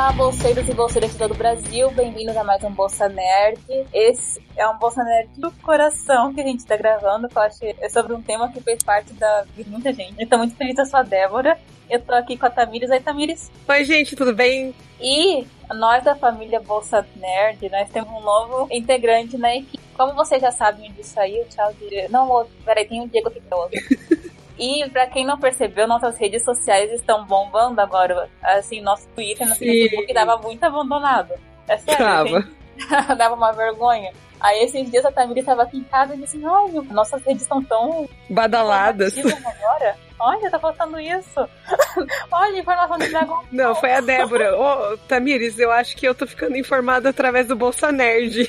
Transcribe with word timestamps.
Olá, 0.00 0.12
bolseiros 0.12 0.66
e 0.66 0.72
bolseiras 0.72 1.12
de 1.12 1.18
todo 1.18 1.32
o 1.32 1.36
Brasil, 1.36 1.90
bem-vindos 1.90 2.34
a 2.34 2.42
mais 2.42 2.64
um 2.64 2.70
Bolsa 2.70 3.06
Nerd. 3.06 3.60
Esse 3.92 4.40
é 4.56 4.66
um 4.66 4.78
Bolsa 4.78 5.04
Nerd 5.04 5.28
do 5.36 5.50
coração 5.52 6.32
que 6.32 6.40
a 6.40 6.42
gente 6.42 6.64
tá 6.64 6.74
gravando, 6.74 7.28
que 7.28 7.36
eu 7.36 7.42
acho 7.42 7.58
é 7.62 7.88
sobre 7.90 8.14
um 8.14 8.22
tema 8.22 8.50
que 8.50 8.62
fez 8.62 8.82
parte 8.82 9.12
da 9.12 9.42
vida 9.42 9.64
de 9.64 9.70
muita 9.70 9.92
gente. 9.92 10.14
Eu 10.18 10.26
tô 10.26 10.38
muito 10.38 10.56
feliz, 10.56 10.78
eu 10.78 10.86
sou 10.86 11.00
a 11.00 11.02
Débora. 11.02 11.58
Eu 11.90 12.00
tô 12.00 12.14
aqui 12.14 12.38
com 12.38 12.46
a 12.46 12.50
Tamires. 12.50 12.88
Oi, 12.88 12.98
Tamires. 12.98 13.50
Oi, 13.68 13.84
gente, 13.84 14.16
tudo 14.16 14.34
bem? 14.34 14.74
E 14.98 15.46
nós 15.68 16.02
da 16.02 16.16
família 16.16 16.60
Bolsa 16.60 17.06
Nerd, 17.16 17.68
nós 17.68 17.90
temos 17.90 18.10
um 18.10 18.22
novo 18.22 18.68
integrante 18.70 19.36
na 19.36 19.54
equipe. 19.54 19.84
Como 19.94 20.14
vocês 20.14 20.40
já 20.40 20.50
sabem 20.50 20.90
disso 20.92 21.20
aí, 21.20 21.42
o 21.42 21.44
tchau 21.44 21.74
de... 21.74 22.08
Não, 22.08 22.46
peraí, 22.64 22.86
tem 22.86 23.02
um 23.02 23.06
Diego 23.06 23.28
aqui 23.28 23.38
que 23.38 23.52
é 23.52 23.54
outro. 23.54 23.78
E 24.60 24.86
pra 24.90 25.06
quem 25.06 25.24
não 25.24 25.38
percebeu, 25.38 25.88
nossas 25.88 26.18
redes 26.18 26.44
sociais 26.44 26.92
estão 26.92 27.24
bombando 27.24 27.80
agora. 27.80 28.28
Assim, 28.42 28.82
nosso 28.82 29.08
Twitter, 29.08 29.48
nosso 29.48 29.58
Sim. 29.58 29.64
Facebook 29.64 30.12
dava 30.12 30.36
muito 30.36 30.62
abandonado. 30.62 31.32
É 31.66 31.78
sério. 31.78 31.98
Dava. 31.98 33.16
dava 33.16 33.34
uma 33.34 33.52
vergonha. 33.52 34.12
Aí 34.38 34.62
esses 34.64 34.90
dias 34.90 35.04
a 35.04 35.12
Tamiri 35.12 35.40
estava 35.40 35.62
aqui 35.62 35.78
em 35.78 35.84
casa 35.84 36.14
e 36.14 36.18
disse, 36.18 36.44
olha, 36.44 36.82
nossas 36.90 37.22
redes 37.24 37.42
estão 37.42 37.64
tão 37.64 38.06
badaladas 38.28 39.16
agora. 39.18 39.96
Olha, 40.18 40.50
tá 40.50 40.58
faltando 40.58 41.00
isso. 41.00 41.48
olha, 42.30 42.58
informação 42.58 42.98
de 42.98 43.08
Dragon 43.08 43.42
Não, 43.50 43.74
foi 43.74 43.92
a 43.92 44.02
Débora. 44.02 44.58
Ô, 44.58 44.92
oh, 44.92 44.98
Tamires, 45.08 45.58
eu 45.58 45.72
acho 45.72 45.96
que 45.96 46.06
eu 46.06 46.14
tô 46.14 46.26
ficando 46.26 46.56
informada 46.58 47.08
através 47.08 47.46
do 47.48 47.56
Bolsa 47.56 47.90
Nerd. 47.90 48.46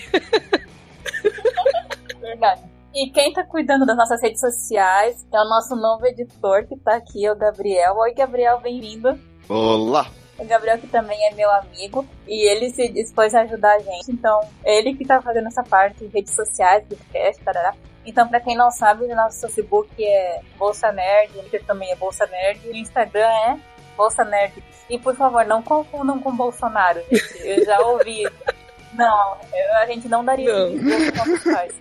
Verdade. 2.20 2.71
E 2.94 3.10
quem 3.10 3.32
tá 3.32 3.46
cuidando 3.46 3.86
das 3.86 3.96
nossas 3.96 4.22
redes 4.22 4.42
sociais 4.42 5.26
é 5.32 5.40
o 5.40 5.48
nosso 5.48 5.78
novo 5.78 6.06
editor 6.06 6.66
que 6.68 6.76
tá 6.76 6.96
aqui, 6.96 7.30
o 7.30 7.36
Gabriel. 7.36 7.96
Oi, 7.96 8.14
Gabriel, 8.14 8.60
bem-vindo. 8.60 9.18
Olá! 9.48 10.08
O 10.38 10.44
Gabriel, 10.44 10.78
que 10.78 10.88
também 10.88 11.26
é 11.28 11.34
meu 11.34 11.50
amigo, 11.50 12.06
e 12.28 12.50
ele 12.50 12.70
se 12.70 12.90
dispôs 12.90 13.34
a 13.34 13.42
ajudar 13.42 13.76
a 13.76 13.80
gente. 13.80 14.12
Então, 14.12 14.42
ele 14.66 14.94
que 14.94 15.06
tá 15.06 15.22
fazendo 15.22 15.48
essa 15.48 15.64
parte 15.64 16.06
de 16.06 16.08
redes 16.08 16.36
sociais, 16.36 16.84
podcast, 16.86 17.42
tarará. 17.42 17.74
Então, 18.06 18.28
pra 18.28 18.42
quem 18.42 18.58
não 18.58 18.70
sabe, 18.70 19.06
o 19.06 19.16
nosso 19.16 19.40
Facebook 19.40 19.90
é 20.04 20.42
Bolsa 20.58 20.92
Nerd, 20.92 21.32
o 21.32 21.40
Twitter 21.44 21.64
também 21.66 21.92
é 21.92 21.96
Bolsa 21.96 22.26
Nerd, 22.26 22.60
e 22.66 22.72
o 22.72 22.76
Instagram 22.76 23.30
é 23.30 23.60
Bolsa 23.96 24.26
Nerd. 24.26 24.62
E, 24.90 25.00
por 25.00 25.16
favor, 25.16 25.46
não 25.46 25.64
confundam 25.64 26.20
com 26.20 26.36
Bolsonaro, 26.36 27.02
gente. 27.10 27.48
Eu 27.48 27.64
já 27.64 27.80
ouvi. 27.80 28.24
não, 28.94 29.38
a 29.80 29.86
gente 29.86 30.10
não 30.10 30.26
daria 30.26 30.52
não. 30.52 30.76
esse 30.76 31.12
nossos 31.16 31.44
pais. 31.44 31.74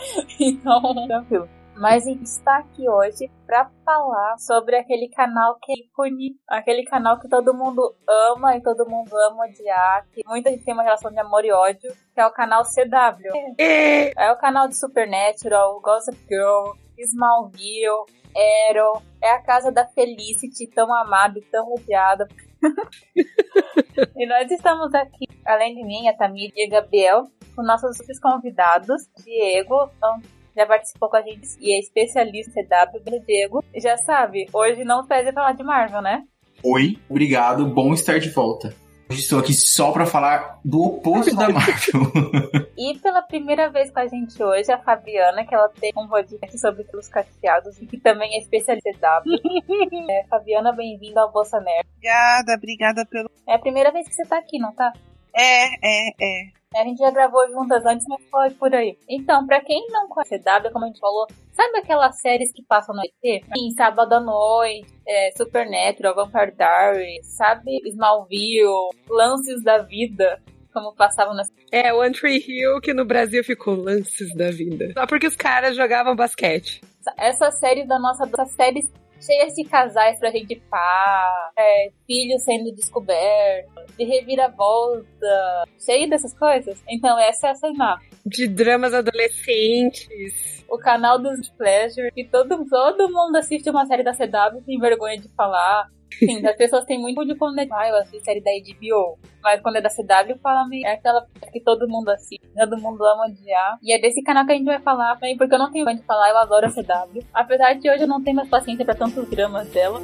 então, 0.38 0.80
tranquilo. 1.06 1.48
Mas 1.76 2.06
está 2.06 2.58
aqui 2.58 2.86
hoje 2.88 3.30
para 3.46 3.70
falar 3.86 4.36
sobre 4.38 4.76
aquele 4.76 5.08
canal 5.08 5.58
que 5.62 5.72
é 5.72 5.76
ícone, 5.76 6.36
aquele 6.46 6.84
canal 6.84 7.18
que 7.18 7.26
todo 7.26 7.54
mundo 7.54 7.96
ama 8.06 8.54
e 8.54 8.60
todo 8.60 8.86
mundo 8.86 9.10
ama 9.16 9.46
odiar, 9.46 10.06
que 10.12 10.20
muita 10.26 10.50
gente 10.50 10.62
tem 10.62 10.74
uma 10.74 10.82
relação 10.82 11.10
de 11.10 11.18
amor 11.18 11.42
e 11.42 11.50
ódio, 11.50 11.90
que 12.12 12.20
é 12.20 12.26
o 12.26 12.32
canal 12.32 12.64
CW. 12.64 13.56
É 13.58 14.30
o 14.30 14.36
canal 14.36 14.68
de 14.68 14.76
Supernatural, 14.76 15.80
Gossip 15.80 16.18
Girl, 16.28 16.76
Smallville, 16.98 18.04
Arrow, 18.36 19.02
é 19.22 19.30
a 19.30 19.42
casa 19.42 19.72
da 19.72 19.86
Felicity, 19.86 20.68
tão 20.68 20.92
amada 20.94 21.38
e 21.38 21.42
tão 21.42 21.66
odiada. 21.72 22.28
e 24.16 24.26
nós 24.26 24.50
estamos 24.50 24.94
aqui, 24.94 25.26
além 25.46 25.74
de 25.74 25.84
mim, 25.84 26.08
a 26.08 26.16
Tamir 26.16 26.52
e 26.54 26.66
a 26.66 26.68
Gabriel, 26.68 27.26
com 27.54 27.62
nossos 27.62 27.96
convidados, 28.20 29.02
Diego, 29.24 29.90
então, 29.96 30.20
já 30.56 30.66
participou 30.66 31.08
com 31.08 31.16
a 31.16 31.22
gente 31.22 31.48
e 31.60 31.74
é 31.74 31.80
especialista 31.80 32.60
em 32.60 32.64
CW, 32.64 33.24
Diego. 33.26 33.64
Já 33.76 33.96
sabe, 33.98 34.48
hoje 34.52 34.84
não 34.84 35.06
pede 35.06 35.32
falar 35.32 35.52
de 35.52 35.62
Marvel, 35.62 36.02
né? 36.02 36.24
Oi, 36.62 36.98
obrigado, 37.08 37.66
bom 37.66 37.92
estar 37.94 38.18
de 38.18 38.30
volta. 38.30 38.74
Hoje 39.10 39.22
estou 39.22 39.40
aqui 39.40 39.52
só 39.52 39.90
para 39.90 40.06
falar 40.06 40.60
do 40.64 40.82
oposto 40.82 41.34
da 41.34 41.48
Marvel. 41.48 42.02
e 42.78 42.96
pela 42.98 43.22
primeira 43.22 43.68
vez 43.68 43.90
com 43.90 43.98
a 43.98 44.06
gente 44.06 44.40
hoje, 44.40 44.70
a 44.70 44.78
Fabiana, 44.78 45.44
que 45.44 45.52
ela 45.52 45.68
tem 45.68 45.90
um 45.96 46.06
podcast 46.06 46.56
sobre 46.58 46.84
pelos 46.84 47.08
cacheados 47.08 47.76
e 47.80 47.86
que 47.86 47.98
também 47.98 48.36
é 48.36 48.38
especialista 48.38 48.88
em 48.88 48.92
CW. 48.92 50.06
é, 50.10 50.24
Fabiana, 50.28 50.72
bem-vinda 50.72 51.22
ao 51.22 51.32
Bolsa 51.32 51.58
Nerd. 51.58 51.88
Obrigada, 51.96 52.54
obrigada 52.54 53.06
pelo. 53.06 53.30
É 53.48 53.54
a 53.54 53.58
primeira 53.58 53.90
vez 53.90 54.06
que 54.06 54.14
você 54.14 54.24
tá 54.24 54.38
aqui, 54.38 54.60
não 54.60 54.72
tá? 54.72 54.92
É, 55.34 55.64
é, 55.82 56.08
é. 56.20 56.59
A 56.72 56.84
gente 56.84 56.98
já 56.98 57.10
gravou 57.10 57.44
juntas 57.48 57.84
antes, 57.84 58.06
mas 58.08 58.22
foi 58.30 58.50
por 58.50 58.72
aí. 58.72 58.96
Então, 59.08 59.44
pra 59.44 59.60
quem 59.60 59.88
não 59.88 60.08
conhece 60.08 60.38
CW, 60.38 60.70
como 60.72 60.84
a 60.84 60.88
gente 60.88 61.00
falou, 61.00 61.26
sabe 61.52 61.78
aquelas 61.78 62.20
séries 62.20 62.52
que 62.52 62.62
passam 62.62 62.94
no 62.94 63.02
ET? 63.02 63.42
Sim, 63.42 63.70
Sábado 63.76 64.12
à 64.12 64.20
Noite, 64.20 64.86
é, 65.04 65.32
Supernatural, 65.36 66.14
Vampire 66.14 66.54
Diaries, 66.56 67.26
sabe? 67.26 67.80
Smallville, 67.88 68.90
Lances 69.08 69.64
da 69.64 69.78
Vida 69.78 70.40
como 70.72 70.94
passavam 70.94 71.34
nas. 71.34 71.48
É, 71.72 71.92
One 71.92 72.14
Tree 72.14 72.38
Hill, 72.38 72.80
que 72.80 72.94
no 72.94 73.04
Brasil 73.04 73.42
ficou 73.42 73.74
lances 73.74 74.32
da 74.36 74.52
vida. 74.52 74.92
Só 74.92 75.08
porque 75.08 75.26
os 75.26 75.34
caras 75.34 75.74
jogavam 75.74 76.14
basquete. 76.14 76.80
Essa 77.18 77.50
série 77.50 77.84
da 77.84 77.98
nossa. 77.98 78.22
Essas 78.22 78.52
séries 78.52 78.92
cheias 79.20 79.54
de 79.54 79.64
casais 79.64 80.18
pra 80.18 80.30
gente 80.30 80.56
pá, 80.70 81.52
é, 81.58 81.90
filhos 82.06 82.42
sendo 82.42 82.72
descobertos, 82.74 83.96
de 83.96 84.04
reviravolta, 84.04 85.64
cheio 85.78 86.08
dessas 86.08 86.36
coisas. 86.38 86.82
Então 86.88 87.18
essa 87.18 87.48
é 87.48 87.50
a 87.50 87.54
sinopse. 87.54 88.09
De 88.24 88.48
dramas 88.48 88.94
adolescentes. 88.94 90.64
O 90.68 90.78
canal 90.78 91.18
dos 91.18 91.48
Pleasure, 91.50 92.12
que 92.12 92.24
todo, 92.24 92.64
todo 92.68 93.10
mundo 93.10 93.36
assiste 93.36 93.68
uma 93.70 93.86
série 93.86 94.04
da 94.04 94.12
CW 94.12 94.62
sem 94.64 94.78
vergonha 94.78 95.18
de 95.18 95.28
falar. 95.30 95.88
Sim, 96.18 96.44
as 96.46 96.56
pessoas 96.56 96.84
têm 96.84 97.00
muito 97.00 97.24
de 97.24 97.34
quando 97.34 97.58
é 97.58 97.66
ah, 97.70 97.88
eu 97.88 97.96
assisto 97.96 98.24
série 98.24 98.40
da 98.40 98.50
HBO. 98.50 99.18
Mas 99.42 99.60
quando 99.60 99.76
é 99.76 99.80
da 99.80 99.88
CW, 99.88 100.38
fala 100.42 100.68
meio. 100.68 100.86
É 100.86 100.92
aquela 100.92 101.26
que 101.52 101.60
todo 101.60 101.88
mundo 101.88 102.10
assiste, 102.10 102.46
todo 102.56 102.78
mundo 102.78 103.02
ama 103.04 103.26
odiar. 103.26 103.78
E 103.82 103.92
é 103.92 104.00
desse 104.00 104.22
canal 104.22 104.44
que 104.44 104.52
a 104.52 104.54
gente 104.54 104.66
vai 104.66 104.80
falar 104.80 105.14
também, 105.14 105.36
porque 105.36 105.54
eu 105.54 105.58
não 105.58 105.72
tenho 105.72 105.86
de 105.86 106.02
falar, 106.02 106.30
eu 106.30 106.38
adoro 106.38 106.66
a 106.66 106.70
CW. 106.70 107.24
Apesar 107.32 107.74
de 107.74 107.90
hoje 107.90 108.02
eu 108.02 108.08
não 108.08 108.22
tenho 108.22 108.36
mais 108.36 108.48
paciência 108.48 108.84
pra 108.84 108.94
tantos 108.94 109.28
dramas 109.28 109.68
dela. 109.70 110.00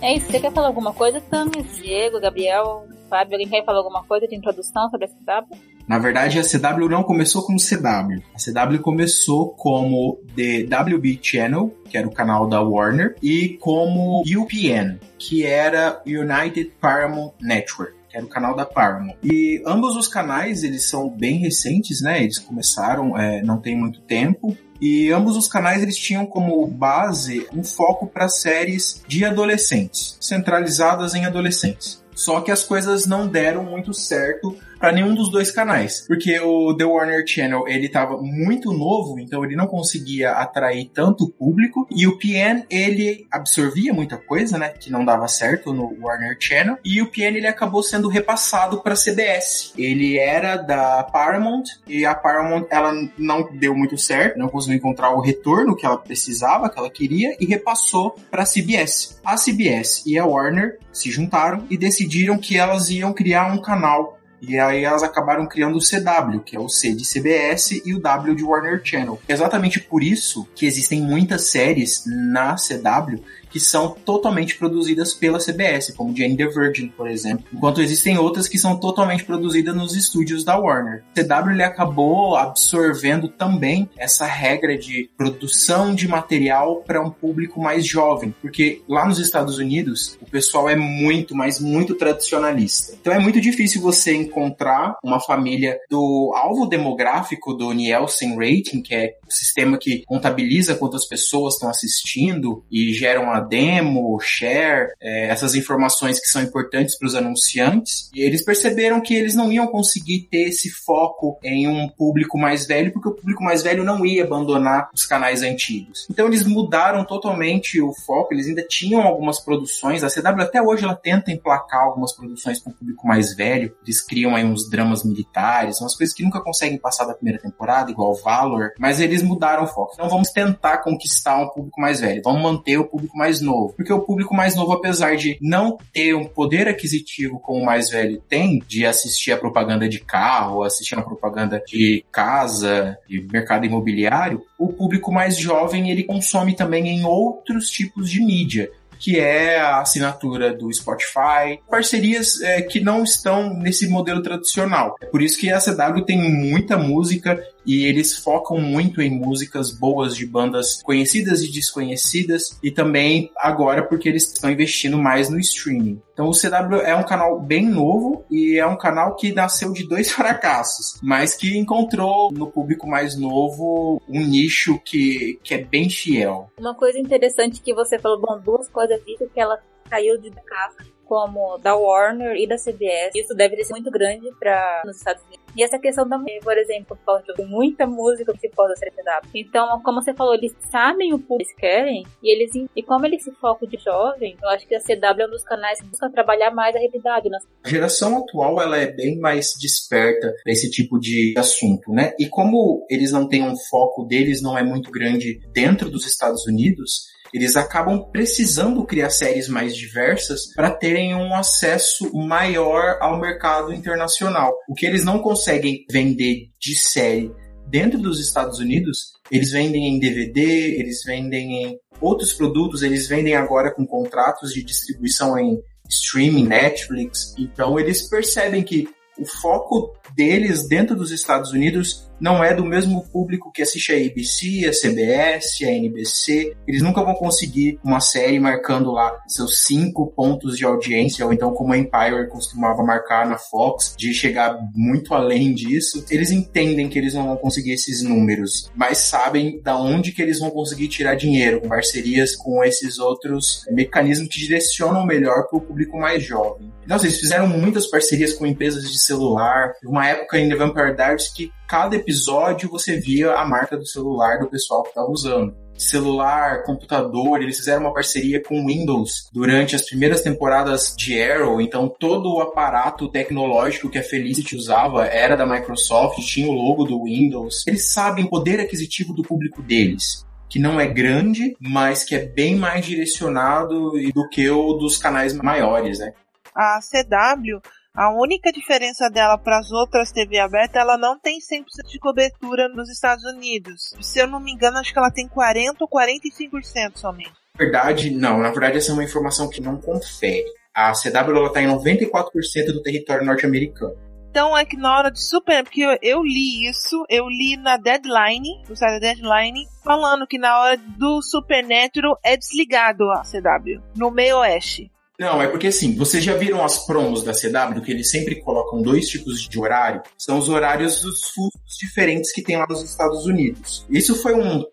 É 0.00 0.14
isso, 0.14 0.26
você 0.26 0.40
quer 0.40 0.52
falar 0.52 0.66
alguma 0.66 0.92
coisa, 0.92 1.20
Tami? 1.20 1.62
Diego, 1.62 2.20
Gabriel, 2.20 2.86
Fábio, 3.08 3.34
alguém 3.34 3.48
quer 3.48 3.64
falar 3.64 3.78
alguma 3.78 4.04
coisa 4.04 4.26
de 4.26 4.34
introdução 4.34 4.90
sobre 4.90 5.06
a 5.06 5.08
CW? 5.08 5.56
Na 5.92 5.98
verdade, 5.98 6.38
a 6.38 6.42
CW 6.42 6.88
não 6.88 7.02
começou 7.02 7.42
como 7.42 7.58
CW. 7.58 8.22
A 8.34 8.38
CW 8.38 8.78
começou 8.80 9.50
como 9.50 10.18
The 10.34 10.64
WB 10.64 11.20
Channel, 11.20 11.70
que 11.86 11.98
era 11.98 12.08
o 12.08 12.10
canal 12.10 12.48
da 12.48 12.62
Warner, 12.62 13.14
e 13.22 13.58
como 13.60 14.22
UPN, 14.22 14.98
que 15.18 15.44
era 15.44 16.00
United 16.06 16.72
Paramount 16.80 17.32
Network 17.42 18.00
que 18.08 18.18
era 18.18 18.26
o 18.26 18.28
canal 18.28 18.54
da 18.54 18.66
Paramount. 18.66 19.16
E 19.22 19.62
ambos 19.66 19.96
os 19.96 20.06
canais, 20.06 20.62
eles 20.62 20.86
são 20.86 21.08
bem 21.08 21.38
recentes, 21.38 22.02
né? 22.02 22.22
Eles 22.22 22.38
começaram, 22.38 23.16
é, 23.16 23.42
não 23.42 23.58
tem 23.58 23.74
muito 23.74 24.02
tempo. 24.02 24.54
E 24.78 25.10
ambos 25.10 25.34
os 25.34 25.48
canais 25.48 25.82
eles 25.82 25.96
tinham 25.96 26.26
como 26.26 26.66
base 26.66 27.46
um 27.54 27.64
foco 27.64 28.06
para 28.06 28.28
séries 28.28 29.02
de 29.08 29.24
adolescentes, 29.24 30.18
centralizadas 30.20 31.14
em 31.14 31.24
adolescentes. 31.24 32.01
Só 32.14 32.40
que 32.40 32.50
as 32.50 32.62
coisas 32.62 33.06
não 33.06 33.26
deram 33.26 33.64
muito 33.64 33.92
certo 33.94 34.56
para 34.82 34.90
nenhum 34.90 35.14
dos 35.14 35.30
dois 35.30 35.52
canais, 35.52 36.04
porque 36.08 36.40
o 36.40 36.74
The 36.76 36.84
Warner 36.84 37.24
Channel 37.24 37.68
ele 37.68 37.86
estava 37.86 38.20
muito 38.20 38.72
novo, 38.72 39.16
então 39.20 39.44
ele 39.44 39.54
não 39.54 39.68
conseguia 39.68 40.32
atrair 40.32 40.90
tanto 40.92 41.28
público 41.28 41.86
e 41.88 42.04
o 42.04 42.18
PN 42.18 42.64
ele 42.68 43.24
absorvia 43.30 43.94
muita 43.94 44.16
coisa, 44.16 44.58
né, 44.58 44.70
que 44.70 44.90
não 44.90 45.04
dava 45.04 45.28
certo 45.28 45.72
no 45.72 45.96
Warner 46.00 46.36
Channel 46.40 46.78
e 46.84 47.00
o 47.00 47.06
PN 47.06 47.36
ele 47.36 47.46
acabou 47.46 47.80
sendo 47.80 48.08
repassado 48.08 48.82
para 48.82 48.96
CBS. 48.96 49.72
Ele 49.78 50.18
era 50.18 50.56
da 50.56 51.04
Paramount 51.04 51.62
e 51.86 52.04
a 52.04 52.12
Paramount 52.12 52.66
ela 52.68 52.92
não 53.16 53.48
deu 53.52 53.76
muito 53.76 53.96
certo, 53.96 54.36
não 54.36 54.48
conseguiu 54.48 54.78
encontrar 54.78 55.10
o 55.10 55.20
retorno 55.20 55.76
que 55.76 55.86
ela 55.86 55.96
precisava, 55.96 56.68
que 56.68 56.76
ela 56.76 56.90
queria 56.90 57.36
e 57.38 57.46
repassou 57.46 58.16
para 58.28 58.44
CBS. 58.44 59.20
A 59.24 59.36
CBS 59.36 60.02
e 60.04 60.18
a 60.18 60.26
Warner 60.26 60.80
se 60.92 61.08
juntaram 61.08 61.64
e 61.70 61.76
decidiram 61.76 62.01
que 62.38 62.56
elas 62.56 62.90
iam 62.90 63.12
criar 63.12 63.52
um 63.52 63.60
canal 63.60 64.18
e 64.42 64.58
aí 64.58 64.84
elas 64.84 65.04
acabaram 65.04 65.46
criando 65.46 65.76
o 65.76 65.80
CW, 65.80 66.40
que 66.40 66.56
é 66.56 66.58
o 66.58 66.68
C 66.68 66.92
de 66.92 67.04
CBS 67.04 67.80
e 67.86 67.94
o 67.94 68.00
W 68.00 68.34
de 68.34 68.42
Warner 68.42 68.80
Channel. 68.82 69.20
Exatamente 69.28 69.78
por 69.78 70.02
isso 70.02 70.48
que 70.54 70.66
existem 70.66 71.00
muitas 71.00 71.46
séries 71.46 72.02
na 72.06 72.56
CW 72.56 73.22
que 73.52 73.60
são 73.60 73.90
totalmente 73.90 74.56
produzidas 74.56 75.12
pela 75.12 75.38
CBS, 75.38 75.92
como 75.94 76.16
Jane 76.16 76.36
the 76.36 76.46
Virgin, 76.46 76.88
por 76.88 77.08
exemplo. 77.08 77.44
Enquanto 77.52 77.82
existem 77.82 78.16
outras 78.18 78.48
que 78.48 78.58
são 78.58 78.78
totalmente 78.78 79.24
produzidas 79.24 79.76
nos 79.76 79.94
estúdios 79.94 80.42
da 80.42 80.56
Warner. 80.56 81.04
O 81.16 81.20
CW 81.20 81.52
ele 81.52 81.62
acabou 81.62 82.36
absorvendo 82.36 83.28
também 83.28 83.88
essa 83.96 84.24
regra 84.24 84.76
de 84.76 85.10
produção 85.16 85.94
de 85.94 86.08
material 86.08 86.76
para 86.86 87.02
um 87.02 87.10
público 87.10 87.60
mais 87.60 87.86
jovem, 87.86 88.34
porque 88.40 88.82
lá 88.88 89.06
nos 89.06 89.18
Estados 89.18 89.58
Unidos 89.58 90.16
o 90.20 90.26
pessoal 90.26 90.68
é 90.68 90.76
muito, 90.76 91.34
mas 91.34 91.60
muito 91.60 91.94
tradicionalista. 91.94 92.96
Então 93.00 93.12
é 93.12 93.18
muito 93.18 93.40
difícil 93.40 93.82
você 93.82 94.14
encontrar 94.14 94.96
uma 95.04 95.20
família 95.20 95.78
do 95.90 96.32
alvo 96.34 96.66
demográfico 96.66 97.52
do 97.52 97.72
Nielsen 97.72 98.34
Rating, 98.36 98.80
que 98.80 98.94
é 98.94 99.14
o 99.26 99.32
sistema 99.32 99.76
que 99.76 100.04
contabiliza 100.06 100.74
quantas 100.74 101.04
pessoas 101.04 101.54
estão 101.54 101.68
assistindo 101.68 102.64
e 102.70 102.92
geram 102.94 103.30
a 103.30 103.41
demo, 103.42 104.18
share, 104.20 104.92
é, 105.00 105.28
essas 105.28 105.54
informações 105.54 106.20
que 106.20 106.28
são 106.28 106.42
importantes 106.42 106.96
para 106.98 107.06
os 107.06 107.14
anunciantes. 107.14 108.10
E 108.14 108.22
eles 108.22 108.44
perceberam 108.44 109.00
que 109.00 109.14
eles 109.14 109.34
não 109.34 109.52
iam 109.52 109.66
conseguir 109.66 110.28
ter 110.30 110.48
esse 110.48 110.70
foco 110.70 111.38
em 111.42 111.68
um 111.68 111.88
público 111.88 112.38
mais 112.38 112.66
velho, 112.66 112.92
porque 112.92 113.08
o 113.08 113.14
público 113.14 113.42
mais 113.42 113.62
velho 113.62 113.84
não 113.84 114.04
ia 114.04 114.24
abandonar 114.24 114.90
os 114.94 115.06
canais 115.06 115.42
antigos. 115.42 116.06
Então 116.10 116.26
eles 116.26 116.46
mudaram 116.46 117.04
totalmente 117.04 117.80
o 117.80 117.92
foco, 117.92 118.32
eles 118.32 118.46
ainda 118.46 118.62
tinham 118.62 119.02
algumas 119.02 119.40
produções, 119.40 120.02
a 120.04 120.08
CW 120.08 120.42
até 120.42 120.62
hoje 120.62 120.84
ela 120.84 120.94
tenta 120.94 121.30
emplacar 121.30 121.82
algumas 121.82 122.12
produções 122.12 122.58
para 122.58 122.72
o 122.72 122.74
público 122.74 123.06
mais 123.06 123.34
velho, 123.34 123.74
eles 123.84 124.00
criam 124.00 124.34
aí 124.34 124.44
uns 124.44 124.68
dramas 124.68 125.04
militares, 125.04 125.80
umas 125.80 125.96
coisas 125.96 126.14
que 126.14 126.22
nunca 126.22 126.40
conseguem 126.40 126.78
passar 126.78 127.04
da 127.04 127.14
primeira 127.14 127.40
temporada, 127.40 127.90
igual 127.90 128.14
Valor, 128.14 128.72
mas 128.78 129.00
eles 129.00 129.22
mudaram 129.22 129.64
o 129.64 129.66
foco. 129.66 129.92
Então 129.94 130.08
vamos 130.08 130.30
tentar 130.30 130.78
conquistar 130.78 131.38
um 131.38 131.48
público 131.48 131.80
mais 131.80 132.00
velho, 132.00 132.22
vamos 132.24 132.42
manter 132.42 132.78
o 132.78 132.84
público 132.84 133.16
mais 133.16 133.31
novo, 133.40 133.74
porque 133.76 133.92
o 133.92 134.00
público 134.00 134.34
mais 134.34 134.54
novo, 134.54 134.72
apesar 134.72 135.16
de 135.16 135.38
não 135.40 135.78
ter 135.92 136.14
um 136.14 136.24
poder 136.24 136.68
aquisitivo 136.68 137.38
como 137.40 137.62
o 137.62 137.64
mais 137.64 137.90
velho 137.90 138.22
tem, 138.28 138.62
de 138.66 138.84
assistir 138.86 139.32
a 139.32 139.36
propaganda 139.36 139.88
de 139.88 140.00
carro, 140.00 140.62
assistir 140.62 140.98
a 140.98 141.02
propaganda 141.02 141.62
de 141.66 142.04
casa, 142.10 142.98
de 143.08 143.20
mercado 143.32 143.66
imobiliário, 143.66 144.42
o 144.58 144.72
público 144.72 145.12
mais 145.12 145.36
jovem 145.36 145.90
ele 145.90 146.04
consome 146.04 146.54
também 146.54 146.88
em 146.88 147.04
outros 147.04 147.68
tipos 147.68 148.10
de 148.10 148.20
mídia 148.20 148.70
que 149.02 149.18
é 149.18 149.58
a 149.58 149.80
assinatura 149.80 150.54
do 150.54 150.72
Spotify, 150.72 151.58
parcerias 151.68 152.40
é, 152.40 152.62
que 152.62 152.78
não 152.78 153.02
estão 153.02 153.52
nesse 153.52 153.88
modelo 153.88 154.22
tradicional. 154.22 154.94
É 155.02 155.06
por 155.06 155.20
isso 155.20 155.40
que 155.40 155.50
a 155.50 155.58
CW 155.58 156.04
tem 156.04 156.22
muita 156.30 156.76
música 156.76 157.44
e 157.66 157.84
eles 157.84 158.16
focam 158.16 158.58
muito 158.58 159.00
em 159.00 159.10
músicas 159.10 159.70
boas 159.70 160.16
de 160.16 160.26
bandas 160.26 160.82
conhecidas 160.82 161.42
e 161.42 161.50
desconhecidas 161.50 162.58
e 162.62 162.70
também 162.70 163.30
agora 163.36 163.86
porque 163.86 164.08
eles 164.08 164.24
estão 164.24 164.50
investindo 164.50 164.98
mais 164.98 165.28
no 165.28 165.38
streaming. 165.38 166.00
Então 166.12 166.28
o 166.28 166.32
CW 166.32 166.80
é 166.84 166.94
um 166.94 167.04
canal 167.04 167.40
bem 167.40 167.66
novo 167.66 168.24
e 168.30 168.58
é 168.58 168.66
um 168.66 168.76
canal 168.76 169.16
que 169.16 169.32
nasceu 169.32 169.72
de 169.72 169.86
dois 169.86 170.10
fracassos, 170.12 171.00
mas 171.02 171.34
que 171.34 171.56
encontrou 171.56 172.30
no 172.32 172.50
público 172.50 172.86
mais 172.86 173.16
novo 173.18 174.00
um 174.08 174.20
nicho 174.20 174.78
que, 174.84 175.38
que 175.42 175.54
é 175.54 175.64
bem 175.64 175.88
fiel. 175.88 176.50
Uma 176.58 176.74
coisa 176.74 176.98
interessante 176.98 177.60
que 177.60 177.74
você 177.74 177.98
falou, 177.98 178.20
bom, 178.20 178.38
duas 178.40 178.68
coisas 178.68 179.02
disso 179.04 179.28
que 179.32 179.40
ela 179.40 179.58
caiu 179.88 180.18
de 180.18 180.30
casa 180.30 180.92
como 181.12 181.58
da 181.58 181.76
Warner 181.76 182.34
e 182.36 182.48
da 182.48 182.56
CBS. 182.56 183.10
Isso 183.14 183.34
deve 183.34 183.62
ser 183.62 183.74
muito 183.74 183.90
grande 183.90 184.32
para 184.40 184.80
nos 184.86 184.96
Estados 184.96 185.22
Unidos. 185.24 185.44
E 185.54 185.62
essa 185.62 185.78
questão 185.78 186.08
também, 186.08 186.40
por 186.40 186.56
exemplo, 186.56 186.98
tem 187.36 187.44
muita 187.44 187.86
música 187.86 188.32
que 188.32 188.48
pode 188.48 188.78
ser 188.78 188.90
CW. 188.90 189.28
Então, 189.34 189.82
como 189.82 190.00
você 190.00 190.14
falou, 190.14 190.34
eles 190.34 190.56
sabem 190.70 191.12
o 191.12 191.18
público 191.18 191.50
que 191.54 191.66
eles 191.66 191.74
querem 191.74 192.06
e 192.22 192.32
eles 192.32 192.52
e 192.74 192.82
como 192.82 193.04
eles 193.04 193.22
se 193.22 193.30
focam 193.32 193.68
de 193.68 193.76
jovem, 193.76 194.38
eu 194.42 194.48
acho 194.48 194.66
que 194.66 194.74
a 194.74 194.80
CW 194.80 195.20
é 195.20 195.26
um 195.26 195.30
dos 195.30 195.44
canais 195.44 195.80
que 195.82 195.86
busca 195.86 196.10
trabalhar 196.10 196.50
mais 196.50 196.74
a 196.74 196.78
realidade. 196.78 197.28
Né? 197.28 197.38
A 197.62 197.68
geração 197.68 198.16
atual 198.16 198.62
ela 198.62 198.78
é 198.78 198.86
bem 198.86 199.18
mais 199.18 199.52
desperta 199.60 200.32
para 200.42 200.52
esse 200.52 200.70
tipo 200.70 200.98
de 200.98 201.34
assunto, 201.36 201.92
né? 201.92 202.14
E 202.18 202.26
como 202.26 202.86
eles 202.88 203.12
não 203.12 203.28
têm 203.28 203.42
um 203.42 203.54
foco 203.68 204.06
deles 204.06 204.40
não 204.40 204.56
é 204.56 204.62
muito 204.62 204.90
grande 204.90 205.40
dentro 205.52 205.90
dos 205.90 206.06
Estados 206.06 206.46
Unidos, 206.46 207.11
eles 207.32 207.56
acabam 207.56 208.04
precisando 208.10 208.84
criar 208.84 209.10
séries 209.10 209.48
mais 209.48 209.74
diversas 209.74 210.52
para 210.54 210.70
terem 210.70 211.14
um 211.14 211.34
acesso 211.34 212.14
maior 212.14 212.98
ao 213.00 213.18
mercado 213.18 213.72
internacional. 213.72 214.54
O 214.68 214.74
que 214.74 214.86
eles 214.86 215.04
não 215.04 215.18
conseguem 215.18 215.84
vender 215.90 216.50
de 216.60 216.76
série 216.76 217.32
dentro 217.72 217.98
dos 217.98 218.20
Estados 218.20 218.58
Unidos, 218.58 219.12
eles 219.30 219.50
vendem 219.50 219.86
em 219.86 219.98
DVD, 219.98 220.78
eles 220.78 221.02
vendem 221.04 221.64
em 221.64 221.78
outros 222.02 222.34
produtos, 222.34 222.82
eles 222.82 223.08
vendem 223.08 223.34
agora 223.34 223.74
com 223.74 223.86
contratos 223.86 224.52
de 224.52 224.62
distribuição 224.62 225.38
em 225.38 225.58
streaming, 225.88 226.46
Netflix. 226.46 227.34
Então 227.38 227.80
eles 227.80 228.08
percebem 228.08 228.62
que 228.62 228.88
o 229.18 229.24
foco 229.24 229.94
deles 230.14 230.68
dentro 230.68 230.94
dos 230.94 231.10
Estados 231.10 231.52
Unidos 231.52 232.10
não 232.22 232.42
é 232.42 232.54
do 232.54 232.64
mesmo 232.64 233.02
público 233.08 233.50
que 233.50 233.62
assiste 233.62 233.92
a 233.92 233.96
ABC, 233.96 234.64
a 234.64 234.70
CBS, 234.70 235.64
a 235.64 235.72
NBC. 235.72 236.56
Eles 236.68 236.80
nunca 236.80 237.02
vão 237.02 237.14
conseguir 237.14 237.80
uma 237.82 237.98
série 237.98 238.38
marcando 238.38 238.92
lá 238.92 239.18
seus 239.26 239.64
cinco 239.64 240.06
pontos 240.06 240.56
de 240.56 240.64
audiência, 240.64 241.26
ou 241.26 241.32
então 241.32 241.52
como 241.52 241.72
a 241.72 241.78
Empire 241.78 242.28
costumava 242.30 242.84
marcar 242.84 243.26
na 243.26 243.36
Fox, 243.36 243.96
de 243.98 244.14
chegar 244.14 244.56
muito 244.72 245.14
além 245.14 245.52
disso. 245.52 246.04
Eles 246.08 246.30
entendem 246.30 246.88
que 246.88 246.96
eles 246.96 247.12
não 247.12 247.26
vão 247.26 247.36
conseguir 247.36 247.72
esses 247.72 248.02
números, 248.02 248.70
mas 248.76 248.98
sabem 248.98 249.60
da 249.60 249.76
onde 249.76 250.12
que 250.12 250.22
eles 250.22 250.38
vão 250.38 250.50
conseguir 250.50 250.86
tirar 250.86 251.16
dinheiro, 251.16 251.60
com 251.60 251.68
parcerias 251.68 252.36
com 252.36 252.62
esses 252.62 253.00
outros 253.00 253.64
mecanismos 253.72 254.28
que 254.28 254.38
direcionam 254.38 255.04
melhor 255.04 255.48
para 255.48 255.58
o 255.58 255.60
público 255.60 255.98
mais 255.98 256.22
jovem. 256.22 256.72
Nossa, 256.86 257.06
eles 257.06 257.18
fizeram 257.18 257.48
muitas 257.48 257.88
parcerias 257.88 258.32
com 258.32 258.46
empresas 258.46 258.88
de 258.88 258.98
celular. 258.98 259.72
Uma 259.84 260.06
época 260.06 260.38
em 260.38 260.48
The 260.48 260.56
Vampire 260.56 260.94
Diaries 260.94 261.28
que 261.28 261.50
cada 261.72 261.96
episódio 261.96 262.68
você 262.68 263.00
via 263.00 263.32
a 263.32 263.46
marca 263.46 263.78
do 263.78 263.86
celular 263.86 264.38
do 264.38 264.46
pessoal 264.46 264.82
que 264.82 264.90
estava 264.90 265.10
usando. 265.10 265.56
Celular, 265.74 266.64
computador, 266.64 267.40
eles 267.40 267.56
fizeram 267.56 267.80
uma 267.80 267.94
parceria 267.94 268.42
com 268.42 268.66
Windows 268.66 269.30
durante 269.32 269.74
as 269.74 269.86
primeiras 269.86 270.20
temporadas 270.20 270.94
de 270.94 271.18
Arrow, 271.18 271.62
então 271.62 271.88
todo 271.88 272.30
o 272.30 272.42
aparato 272.42 273.08
tecnológico 273.08 273.88
que 273.88 273.96
a 273.96 274.02
Felicity 274.02 274.54
usava 274.54 275.06
era 275.06 275.34
da 275.34 275.46
Microsoft, 275.46 276.18
tinha 276.18 276.46
o 276.46 276.52
logo 276.52 276.84
do 276.84 277.04
Windows. 277.04 277.66
Eles 277.66 277.90
sabem 277.90 278.26
o 278.26 278.28
poder 278.28 278.60
aquisitivo 278.60 279.14
do 279.14 279.22
público 279.22 279.62
deles 279.62 280.26
que 280.50 280.58
não 280.58 280.78
é 280.78 280.86
grande, 280.86 281.56
mas 281.58 282.04
que 282.04 282.14
é 282.14 282.26
bem 282.26 282.54
mais 282.54 282.84
direcionado 282.84 283.92
do 284.12 284.28
que 284.28 284.50
o 284.50 284.74
dos 284.74 284.98
canais 284.98 285.32
maiores, 285.32 286.00
né? 286.00 286.12
A 286.54 286.78
CW 286.80 287.62
a 287.94 288.10
única 288.10 288.50
diferença 288.50 289.10
dela 289.10 289.36
para 289.36 289.58
as 289.58 289.70
outras 289.70 290.10
TV 290.10 290.38
abertas, 290.38 290.80
ela 290.80 290.96
não 290.96 291.18
tem 291.18 291.38
100% 291.38 291.88
de 291.88 291.98
cobertura 291.98 292.68
nos 292.68 292.90
Estados 292.90 293.24
Unidos. 293.24 293.94
Se 294.00 294.18
eu 294.18 294.26
não 294.26 294.40
me 294.40 294.52
engano, 294.52 294.78
acho 294.78 294.92
que 294.92 294.98
ela 294.98 295.10
tem 295.10 295.28
40 295.28 295.76
ou 295.80 295.88
45% 295.88 296.96
somente. 296.96 297.32
Na 297.54 297.58
verdade, 297.58 298.10
não. 298.10 298.38
Na 298.38 298.50
verdade, 298.50 298.78
essa 298.78 298.92
é 298.92 298.94
uma 298.94 299.04
informação 299.04 299.48
que 299.48 299.60
não 299.60 299.76
confere. 299.76 300.46
A 300.74 300.92
CW 300.92 301.46
está 301.46 301.60
em 301.60 301.68
94% 301.68 302.72
do 302.72 302.82
território 302.82 303.26
norte-americano. 303.26 303.94
Então 304.30 304.56
é 304.56 304.64
que 304.64 304.78
na 304.78 304.96
hora 304.96 305.10
de 305.10 305.22
super, 305.22 305.62
porque 305.62 305.82
eu, 305.82 305.98
eu, 306.00 306.22
li 306.22 306.66
isso, 306.66 307.04
eu 307.10 307.28
li 307.28 307.54
na 307.58 307.76
Deadline, 307.76 308.62
no 308.66 308.74
site 308.74 308.92
da 308.92 308.98
Deadline, 308.98 309.66
falando 309.84 310.26
que 310.26 310.38
na 310.38 310.58
hora 310.58 310.78
do 310.78 311.20
Supernatural 311.20 312.18
é 312.24 312.34
desligado 312.34 313.10
a 313.10 313.20
CW, 313.20 313.82
no 313.94 314.10
meio 314.10 314.38
oeste. 314.38 314.90
Não, 315.22 315.40
é 315.40 315.46
porque 315.46 315.68
assim, 315.68 315.94
vocês 315.94 316.24
já 316.24 316.34
viram 316.34 316.64
as 316.64 316.84
promos 316.84 317.22
da 317.22 317.30
CW, 317.30 317.80
que 317.80 317.92
eles 317.92 318.10
sempre 318.10 318.42
colocam 318.42 318.82
dois 318.82 319.06
tipos 319.06 319.48
de 319.48 319.56
horário? 319.56 320.02
São 320.18 320.36
os 320.36 320.48
horários 320.48 321.00
dos 321.00 321.28
fusos 321.28 321.78
diferentes 321.80 322.32
que 322.32 322.42
tem 322.42 322.56
lá 322.56 322.66
nos 322.68 322.82
Estados 322.82 323.24
Unidos. 323.24 323.86
Isso 323.88 324.20
foi 324.20 324.34
um, 324.34 324.64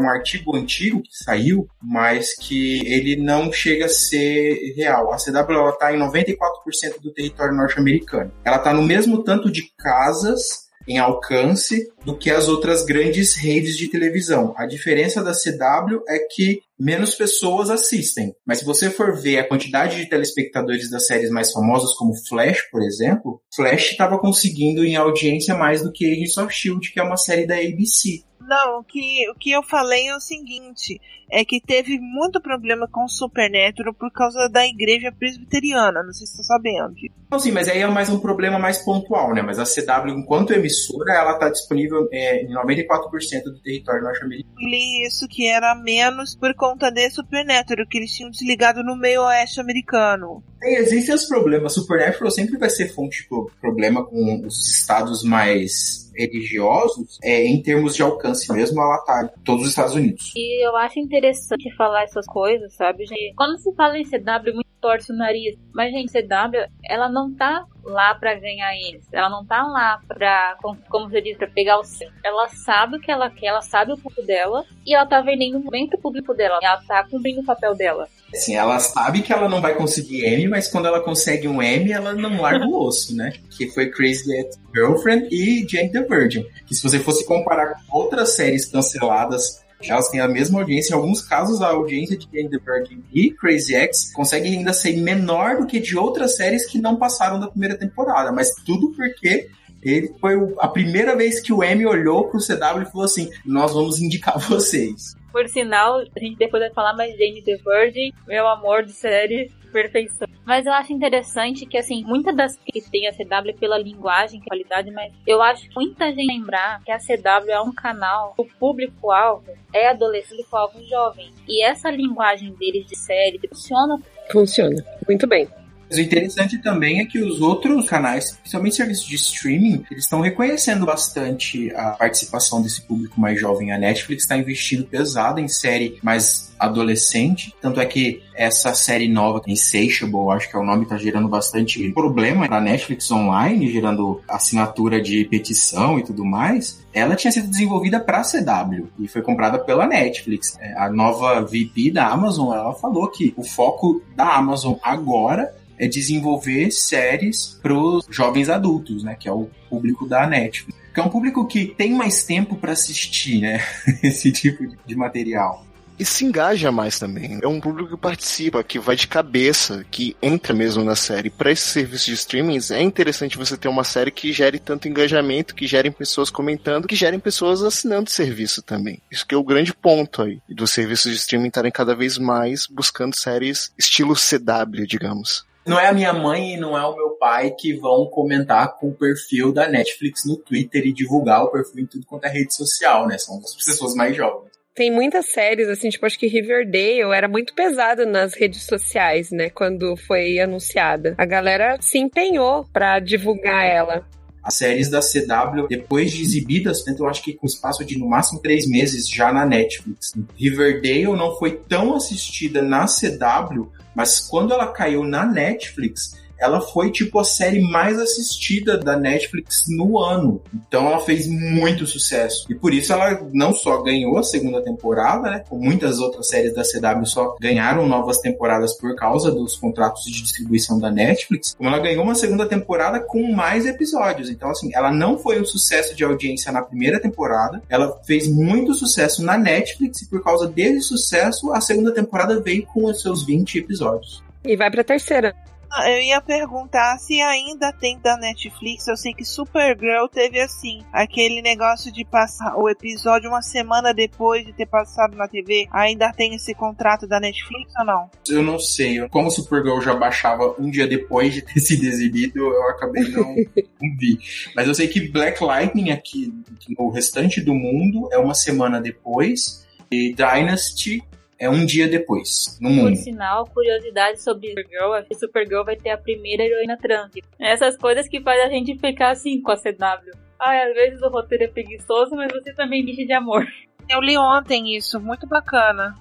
um 0.00 0.08
artigo 0.08 0.56
antigo 0.56 1.02
que 1.02 1.10
saiu, 1.12 1.68
mas 1.82 2.34
que 2.34 2.80
ele 2.90 3.22
não 3.22 3.52
chega 3.52 3.84
a 3.84 3.90
ser 3.90 4.72
real. 4.74 5.12
A 5.12 5.18
CW 5.18 5.68
está 5.74 5.94
em 5.94 5.98
94% 5.98 7.02
do 7.02 7.12
território 7.12 7.54
norte-americano. 7.54 8.32
Ela 8.42 8.56
está 8.56 8.72
no 8.72 8.82
mesmo 8.82 9.22
tanto 9.22 9.52
de 9.52 9.70
casas 9.76 10.68
em 10.88 10.96
alcance 10.96 11.86
do 12.08 12.16
que 12.16 12.30
as 12.30 12.48
outras 12.48 12.86
grandes 12.86 13.36
redes 13.36 13.76
de 13.76 13.86
televisão. 13.86 14.54
A 14.56 14.64
diferença 14.64 15.22
da 15.22 15.32
CW 15.32 16.02
é 16.08 16.18
que 16.20 16.62
menos 16.80 17.14
pessoas 17.14 17.68
assistem. 17.68 18.34
Mas 18.46 18.60
se 18.60 18.64
você 18.64 18.88
for 18.88 19.14
ver 19.14 19.40
a 19.40 19.46
quantidade 19.46 19.98
de 19.98 20.08
telespectadores 20.08 20.90
das 20.90 21.06
séries 21.06 21.28
mais 21.28 21.52
famosas, 21.52 21.92
como 21.98 22.16
Flash, 22.26 22.62
por 22.70 22.82
exemplo, 22.82 23.42
Flash 23.54 23.90
estava 23.90 24.18
conseguindo 24.18 24.82
em 24.86 24.96
audiência 24.96 25.54
mais 25.54 25.82
do 25.82 25.92
que 25.92 26.10
Agents 26.10 26.38
of 26.38 26.50
S.H.I.E.L.D., 26.50 26.90
que 26.90 26.98
é 26.98 27.02
uma 27.02 27.18
série 27.18 27.46
da 27.46 27.56
ABC. 27.56 28.24
Não, 28.48 28.78
o 28.78 28.84
que, 28.84 29.30
o 29.30 29.34
que 29.34 29.50
eu 29.50 29.62
falei 29.62 30.08
é 30.08 30.16
o 30.16 30.20
seguinte: 30.20 30.98
é 31.30 31.44
que 31.44 31.60
teve 31.60 31.98
muito 32.00 32.40
problema 32.40 32.88
com 32.88 33.04
o 33.04 33.08
Supernatural 33.08 33.92
por 33.92 34.10
causa 34.10 34.48
da 34.48 34.66
igreja 34.66 35.12
presbiteriana, 35.12 36.02
não 36.02 36.12
sei 36.14 36.26
se 36.26 36.36
você 36.36 36.40
está 36.40 36.54
sabendo. 36.54 36.94
Não, 37.30 37.38
sim, 37.38 37.52
mas 37.52 37.68
aí 37.68 37.80
é 37.80 37.86
mais 37.86 38.08
um 38.08 38.18
problema 38.18 38.58
mais 38.58 38.78
pontual, 38.78 39.34
né? 39.34 39.42
Mas 39.42 39.58
a 39.58 39.64
CW, 39.64 40.08
enquanto 40.18 40.54
emissora, 40.54 41.12
ela 41.12 41.32
está 41.32 41.50
disponível 41.50 41.97
é, 42.12 42.42
em 42.42 42.54
94% 42.54 43.44
do 43.44 43.60
território 43.60 44.02
norte-americano. 44.02 44.54
Li 44.58 45.06
isso 45.06 45.26
que 45.28 45.46
era 45.46 45.74
menos 45.74 46.36
por 46.36 46.54
conta 46.54 46.90
de 46.90 47.08
Supernatural, 47.10 47.86
que 47.88 47.98
eles 47.98 48.12
tinham 48.12 48.30
desligado 48.30 48.82
no 48.82 48.96
meio 48.96 49.22
oeste 49.22 49.60
americano. 49.60 50.42
Sim, 50.62 50.74
existem 50.76 51.14
os 51.14 51.24
problemas. 51.24 51.74
Supernatural 51.74 52.30
sempre 52.30 52.58
vai 52.58 52.70
ser 52.70 52.88
fonte 52.88 53.22
de 53.22 53.28
problema 53.60 54.04
com 54.04 54.46
os 54.46 54.68
estados 54.68 55.22
mais 55.22 56.07
religiosos, 56.18 57.18
é, 57.22 57.44
em 57.44 57.62
termos 57.62 57.94
de 57.94 58.02
alcance 58.02 58.52
mesmo, 58.52 58.80
ela 58.80 58.98
tá 58.98 59.24
em 59.24 59.44
todos 59.44 59.62
os 59.62 59.70
Estados 59.70 59.94
Unidos. 59.94 60.32
E 60.36 60.66
eu 60.66 60.76
acho 60.76 60.98
interessante 60.98 61.74
falar 61.76 62.02
essas 62.02 62.26
coisas, 62.26 62.74
sabe? 62.74 63.04
Quando 63.36 63.58
se 63.58 63.72
fala 63.74 63.96
em 63.96 64.04
CW, 64.04 64.60
torce 64.80 65.12
o 65.12 65.16
nariz. 65.16 65.56
Mas, 65.72 65.92
gente, 65.92 66.12
CW, 66.12 66.66
ela 66.84 67.08
não 67.08 67.32
tá 67.34 67.64
lá 67.84 68.14
para 68.14 68.34
ganhar 68.34 68.74
eles. 68.74 69.06
Ela 69.12 69.28
não 69.28 69.44
tá 69.44 69.62
lá 69.62 70.00
pra, 70.06 70.56
como 70.88 71.08
você 71.08 71.20
disse, 71.20 71.38
pra 71.38 71.48
pegar 71.48 71.78
o 71.78 71.84
seu. 71.84 72.08
Ela 72.24 72.48
sabe 72.48 72.96
o 72.96 73.00
que 73.00 73.10
ela 73.10 73.30
quer, 73.30 73.46
ela 73.46 73.62
sabe 73.62 73.92
o 73.92 73.96
público 73.98 74.26
dela 74.26 74.64
e 74.86 74.94
ela 74.94 75.06
tá 75.06 75.20
vendendo 75.20 75.60
muito 75.60 75.96
o 75.96 76.00
público 76.00 76.34
dela. 76.34 76.58
Ela 76.62 76.82
tá 76.86 77.04
cumprindo 77.08 77.40
o 77.40 77.44
papel 77.44 77.74
dela. 77.74 78.08
Assim, 78.34 78.54
ela 78.54 78.78
sabe 78.78 79.22
que 79.22 79.32
ela 79.32 79.48
não 79.48 79.60
vai 79.60 79.74
conseguir 79.74 80.24
M, 80.26 80.48
mas 80.48 80.68
quando 80.68 80.86
ela 80.86 81.00
consegue 81.00 81.48
um 81.48 81.62
M, 81.62 81.90
ela 81.90 82.12
não 82.12 82.40
larga 82.40 82.66
o 82.66 82.86
osso, 82.86 83.16
né? 83.16 83.32
Que 83.56 83.68
foi 83.70 83.90
Crazy 83.90 84.30
Ex-Girlfriend 84.30 85.28
e 85.30 85.66
Jane 85.66 85.90
the 85.90 86.02
Virgin. 86.08 86.46
Que 86.66 86.74
se 86.74 86.82
você 86.82 86.98
fosse 86.98 87.24
comparar 87.26 87.74
com 87.86 87.98
outras 87.98 88.34
séries 88.34 88.66
canceladas 88.66 89.62
elas 89.80 90.08
têm 90.08 90.20
a 90.20 90.26
mesma 90.26 90.58
audiência. 90.58 90.92
Em 90.92 90.96
alguns 90.96 91.22
casos, 91.22 91.62
a 91.62 91.68
audiência 91.68 92.16
de 92.16 92.28
Jane 92.32 92.50
the 92.50 92.58
Virgin 92.58 93.04
e 93.12 93.30
Crazy 93.30 93.74
X 93.74 94.12
consegue 94.12 94.48
ainda 94.48 94.72
ser 94.72 94.96
menor 94.96 95.58
do 95.58 95.66
que 95.66 95.78
de 95.78 95.96
outras 95.96 96.36
séries 96.36 96.66
que 96.66 96.80
não 96.80 96.96
passaram 96.96 97.38
da 97.38 97.48
primeira 97.48 97.78
temporada. 97.78 98.32
Mas 98.32 98.52
tudo 98.66 98.92
porque 98.92 99.48
ele 99.82 100.12
foi 100.20 100.34
a 100.58 100.68
primeira 100.68 101.14
vez 101.16 101.40
que 101.40 101.52
o 101.52 101.62
Emmy 101.62 101.86
olhou 101.86 102.28
pro 102.28 102.40
CW 102.40 102.82
e 102.82 102.90
falou 102.90 103.04
assim: 103.04 103.30
Nós 103.44 103.72
vamos 103.72 104.00
indicar 104.00 104.38
vocês. 104.48 105.16
Por 105.30 105.46
sinal, 105.48 106.00
a 106.00 106.20
gente 106.20 106.36
depois 106.36 106.62
vai 106.62 106.72
falar 106.72 106.94
mais 106.94 107.12
Jane 107.16 107.42
the 107.42 107.56
Virgin, 107.58 108.12
meu 108.26 108.48
amor 108.48 108.82
de 108.82 108.92
série, 108.92 109.52
perfeição. 109.70 110.28
Mas 110.44 110.66
eu 110.66 110.72
acho 110.72 110.92
interessante 110.92 111.66
que, 111.66 111.76
assim, 111.76 112.02
muitas 112.04 112.34
das 112.34 112.56
que 112.56 112.80
tem 112.90 113.06
a 113.06 113.12
CW 113.12 113.54
pela 113.58 113.78
linguagem, 113.78 114.40
qualidade, 114.40 114.90
mas 114.90 115.12
eu 115.26 115.42
acho 115.42 115.68
que 115.68 115.74
muita 115.74 116.06
gente 116.06 116.26
lembrar 116.26 116.82
que 116.84 116.90
a 116.90 116.98
CW 116.98 117.50
é 117.50 117.60
um 117.60 117.72
canal, 117.72 118.34
o 118.36 118.44
público-alvo 118.44 119.52
é 119.72 119.88
adolescente, 119.88 120.28
público-alvo 120.28 120.82
jovem. 120.84 121.30
E 121.46 121.62
essa 121.62 121.90
linguagem 121.90 122.54
deles 122.54 122.86
de 122.86 122.96
série 122.96 123.38
funciona. 123.48 124.00
Funciona. 124.30 124.84
Muito 125.06 125.26
bem. 125.26 125.48
Mas 125.88 125.98
o 125.98 126.02
interessante 126.02 126.58
também 126.58 127.00
é 127.00 127.04
que 127.04 127.18
os 127.18 127.40
outros 127.40 127.86
canais, 127.88 128.32
principalmente 128.32 128.76
serviços 128.76 129.06
de 129.06 129.14
streaming, 129.16 129.84
eles 129.90 130.04
estão 130.04 130.20
reconhecendo 130.20 130.84
bastante 130.84 131.74
a 131.74 131.90
participação 131.90 132.62
desse 132.62 132.82
público 132.82 133.20
mais 133.20 133.40
jovem. 133.40 133.72
A 133.72 133.78
Netflix 133.78 134.24
está 134.24 134.36
investindo 134.36 134.84
pesado 134.84 135.40
em 135.40 135.48
série 135.48 135.98
mais 136.02 136.48
adolescente, 136.58 137.54
tanto 137.60 137.80
é 137.80 137.86
que 137.86 138.22
essa 138.34 138.74
série 138.74 139.08
nova, 139.08 139.42
Insatiable, 139.46 140.30
acho 140.30 140.50
que 140.50 140.56
é 140.56 140.58
o 140.58 140.64
nome, 140.64 140.86
tá 140.86 140.96
gerando 140.96 141.28
bastante 141.28 141.90
problema 141.92 142.46
na 142.46 142.60
Netflix 142.60 143.10
online, 143.10 143.70
gerando 143.70 144.20
assinatura 144.28 145.00
de 145.00 145.24
petição 145.24 145.98
e 145.98 146.04
tudo 146.04 146.24
mais. 146.24 146.84
Ela 146.92 147.16
tinha 147.16 147.32
sido 147.32 147.48
desenvolvida 147.48 148.00
para 148.00 148.22
CW 148.22 148.88
e 148.98 149.08
foi 149.08 149.22
comprada 149.22 149.58
pela 149.58 149.86
Netflix. 149.86 150.56
É, 150.60 150.78
a 150.78 150.90
nova 150.90 151.40
VP 151.42 151.90
da 151.92 152.08
Amazon, 152.08 152.52
ela 152.52 152.74
falou 152.74 153.08
que 153.08 153.32
o 153.36 153.42
foco 153.42 154.02
da 154.16 154.36
Amazon 154.36 154.74
agora 154.82 155.54
é 155.78 155.86
desenvolver 155.86 156.70
séries 156.70 157.58
para 157.62 157.74
os 157.74 158.06
jovens 158.10 158.48
adultos, 158.48 159.02
né? 159.02 159.16
Que 159.18 159.28
é 159.28 159.32
o 159.32 159.48
público 159.68 160.06
da 160.06 160.26
Netflix. 160.26 160.78
Que 160.92 161.00
é 161.00 161.02
um 161.02 161.08
público 161.08 161.46
que 161.46 161.66
tem 161.66 161.92
mais 161.92 162.24
tempo 162.24 162.56
para 162.56 162.72
assistir, 162.72 163.40
né? 163.40 163.60
Esse 164.02 164.32
tipo 164.32 164.64
de 164.84 164.96
material 164.96 165.68
e 165.98 166.04
se 166.04 166.24
engaja 166.24 166.70
mais 166.70 166.98
também. 166.98 167.38
É 167.42 167.48
um 167.48 167.60
público 167.60 167.90
que 167.90 167.96
participa, 167.96 168.62
que 168.62 168.78
vai 168.78 168.94
de 168.94 169.08
cabeça, 169.08 169.84
que 169.90 170.16
entra 170.22 170.54
mesmo 170.54 170.84
na 170.84 170.94
série. 170.94 171.28
Para 171.28 171.50
esse 171.50 171.66
serviço 171.66 172.06
de 172.06 172.14
streaming, 172.14 172.58
é 172.70 172.82
interessante 172.82 173.36
você 173.36 173.56
ter 173.56 173.68
uma 173.68 173.84
série 173.84 174.10
que 174.10 174.32
gere 174.32 174.58
tanto 174.58 174.86
engajamento, 174.86 175.54
que 175.54 175.66
gerem 175.66 175.90
pessoas 175.90 176.30
comentando, 176.30 176.86
que 176.86 176.94
gerem 176.94 177.18
pessoas 177.18 177.62
assinando 177.62 178.08
o 178.08 178.12
serviço 178.12 178.62
também. 178.62 179.02
Isso 179.10 179.26
que 179.26 179.34
é 179.34 179.38
o 179.38 179.44
grande 179.44 179.74
ponto 179.74 180.22
aí 180.22 180.40
dos 180.48 180.70
serviços 180.70 181.10
de 181.10 181.18
streaming 181.18 181.48
estarem 181.48 181.72
cada 181.72 181.94
vez 181.94 182.16
mais 182.16 182.66
buscando 182.66 183.16
séries 183.16 183.72
estilo 183.76 184.14
CW, 184.14 184.86
digamos 184.86 185.46
não 185.68 185.78
é 185.78 185.86
a 185.86 185.92
minha 185.92 186.12
mãe 186.12 186.54
e 186.54 186.56
não 186.56 186.76
é 186.76 186.84
o 186.86 186.96
meu 186.96 187.10
pai 187.10 187.54
que 187.56 187.74
vão 187.74 188.06
comentar 188.06 188.76
com 188.76 188.88
o 188.88 188.94
perfil 188.94 189.52
da 189.52 189.68
Netflix 189.68 190.24
no 190.24 190.36
Twitter 190.36 190.86
e 190.86 190.92
divulgar 190.92 191.44
o 191.44 191.50
perfil 191.50 191.84
em 191.84 191.86
tudo 191.86 192.06
quanto 192.06 192.24
é 192.24 192.28
rede 192.28 192.54
social, 192.54 193.06
né? 193.06 193.18
São 193.18 193.38
as 193.38 193.54
pessoas 193.54 193.94
mais 193.94 194.16
jovens. 194.16 194.48
Tem 194.74 194.92
muitas 194.92 195.32
séries, 195.32 195.68
assim, 195.68 195.88
tipo, 195.88 196.06
acho 196.06 196.18
que 196.18 196.28
Riverdale 196.28 197.12
era 197.12 197.26
muito 197.26 197.52
pesado 197.52 198.06
nas 198.06 198.34
redes 198.34 198.64
sociais, 198.64 199.30
né? 199.32 199.50
Quando 199.50 199.96
foi 199.96 200.38
anunciada. 200.38 201.14
A 201.18 201.24
galera 201.24 201.76
se 201.80 201.98
empenhou 201.98 202.64
para 202.72 203.00
divulgar 203.00 203.66
ela 203.66 204.06
as 204.48 204.54
séries 204.54 204.88
da 204.88 205.00
CW, 205.00 205.66
depois 205.68 206.10
de 206.10 206.22
exibidas, 206.22 206.82
eu 206.86 207.06
acho 207.06 207.22
que 207.22 207.34
com 207.34 207.46
espaço 207.46 207.84
de 207.84 207.98
no 207.98 208.08
máximo 208.08 208.40
três 208.40 208.66
meses 208.66 209.06
já 209.06 209.30
na 209.30 209.44
Netflix. 209.44 210.12
Riverdale 210.34 211.14
não 211.14 211.36
foi 211.36 211.58
tão 211.68 211.94
assistida 211.94 212.62
na 212.62 212.86
CW, 212.86 213.70
mas 213.98 214.20
quando 214.20 214.52
ela 214.52 214.68
caiu 214.68 215.02
na 215.02 215.26
Netflix, 215.26 216.16
ela 216.38 216.60
foi 216.60 216.90
tipo 216.90 217.18
a 217.18 217.24
série 217.24 217.60
mais 217.60 217.98
assistida 217.98 218.78
da 218.78 218.96
Netflix 218.96 219.64
no 219.68 219.98
ano. 219.98 220.40
Então 220.66 220.86
ela 220.86 221.00
fez 221.00 221.26
muito 221.26 221.86
sucesso. 221.86 222.46
E 222.50 222.54
por 222.54 222.72
isso 222.72 222.92
ela 222.92 223.20
não 223.32 223.52
só 223.52 223.82
ganhou 223.82 224.18
a 224.18 224.22
segunda 224.22 224.62
temporada, 224.62 225.30
né? 225.30 225.44
Como 225.48 225.62
muitas 225.62 225.98
outras 225.98 226.28
séries 226.28 226.54
da 226.54 226.62
CW 226.62 227.04
só 227.06 227.36
ganharam 227.40 227.86
novas 227.86 228.18
temporadas 228.18 228.76
por 228.76 228.94
causa 228.94 229.30
dos 229.30 229.56
contratos 229.56 230.04
de 230.04 230.22
distribuição 230.22 230.78
da 230.78 230.90
Netflix, 230.90 231.54
como 231.54 231.68
ela 231.68 231.78
ganhou 231.78 232.04
uma 232.04 232.14
segunda 232.14 232.46
temporada 232.46 233.00
com 233.00 233.32
mais 233.32 233.66
episódios. 233.66 234.30
Então, 234.30 234.50
assim, 234.50 234.70
ela 234.74 234.92
não 234.92 235.18
foi 235.18 235.40
um 235.40 235.44
sucesso 235.44 235.94
de 235.94 236.04
audiência 236.04 236.52
na 236.52 236.62
primeira 236.62 237.00
temporada, 237.00 237.62
ela 237.68 238.00
fez 238.04 238.28
muito 238.28 238.74
sucesso 238.74 239.22
na 239.22 239.36
Netflix 239.36 240.02
e 240.02 240.08
por 240.08 240.22
causa 240.22 240.46
desse 240.46 240.82
sucesso, 240.82 241.52
a 241.52 241.60
segunda 241.60 241.92
temporada 241.92 242.40
veio 242.40 242.66
com 242.66 242.84
os 242.84 243.00
seus 243.00 243.24
20 243.24 243.58
episódios. 243.58 244.22
E 244.44 244.56
vai 244.56 244.70
pra 244.70 244.84
terceira. 244.84 245.34
Ah, 245.70 245.90
eu 245.90 246.00
ia 246.00 246.20
perguntar 246.20 246.98
se 246.98 247.20
ainda 247.20 247.72
tem 247.72 247.98
da 247.98 248.16
Netflix. 248.16 248.86
Eu 248.86 248.96
sei 248.96 249.12
que 249.12 249.24
Supergirl 249.24 250.06
teve 250.06 250.40
assim, 250.40 250.82
aquele 250.92 251.42
negócio 251.42 251.92
de 251.92 252.04
passar 252.04 252.56
o 252.56 252.68
episódio 252.68 253.28
uma 253.28 253.42
semana 253.42 253.92
depois 253.92 254.44
de 254.44 254.52
ter 254.52 254.66
passado 254.66 255.16
na 255.16 255.28
TV. 255.28 255.66
Ainda 255.72 256.12
tem 256.12 256.34
esse 256.34 256.54
contrato 256.54 257.06
da 257.06 257.20
Netflix 257.20 257.72
ou 257.78 257.84
não? 257.84 258.10
Eu 258.28 258.42
não 258.42 258.58
sei. 258.58 259.06
Como 259.08 259.30
Supergirl 259.30 259.80
já 259.80 259.94
baixava 259.94 260.54
um 260.58 260.70
dia 260.70 260.86
depois 260.86 261.34
de 261.34 261.42
ter 261.42 261.60
sido 261.60 261.84
exibido, 261.84 262.38
eu 262.38 262.68
acabei 262.70 263.04
não, 263.10 263.34
não 263.80 263.96
vi. 263.98 264.18
Mas 264.54 264.66
eu 264.66 264.74
sei 264.74 264.88
que 264.88 265.08
Black 265.08 265.42
Lightning 265.42 265.90
aqui 265.90 266.32
no 266.78 266.90
restante 266.90 267.40
do 267.40 267.54
mundo 267.54 268.08
é 268.12 268.18
uma 268.18 268.34
semana 268.34 268.80
depois. 268.80 269.66
E 269.90 270.14
Dynasty 270.14 271.02
é 271.38 271.48
um 271.48 271.64
dia 271.64 271.88
depois, 271.88 272.58
no 272.60 272.68
mundo. 272.70 272.88
Por 272.90 272.96
sinal, 272.96 273.46
curiosidade 273.46 274.20
sobre 274.20 274.48
Supergirl, 274.48 274.92
a 274.92 275.04
Supergirl 275.14 275.64
vai 275.64 275.76
ter 275.76 275.90
a 275.90 275.98
primeira 275.98 276.42
heroína 276.42 276.76
trans. 276.76 277.12
Essas 277.38 277.76
coisas 277.76 278.08
que 278.08 278.20
fazem 278.20 278.44
a 278.44 278.48
gente 278.48 278.78
ficar 278.78 279.10
assim 279.10 279.40
com 279.40 279.52
a 279.52 279.56
CW. 279.56 280.18
Ai, 280.40 280.68
às 280.68 280.74
vezes 280.74 281.02
o 281.02 281.08
roteiro 281.08 281.44
é 281.44 281.48
preguiçoso, 281.48 282.14
mas 282.14 282.32
você 282.32 282.52
também 282.52 282.84
bicha 282.84 283.04
de 283.04 283.12
amor. 283.12 283.46
Eu 283.88 284.00
li 284.00 284.16
ontem 284.18 284.76
isso, 284.76 285.00
muito 285.00 285.26
bacana. 285.26 285.94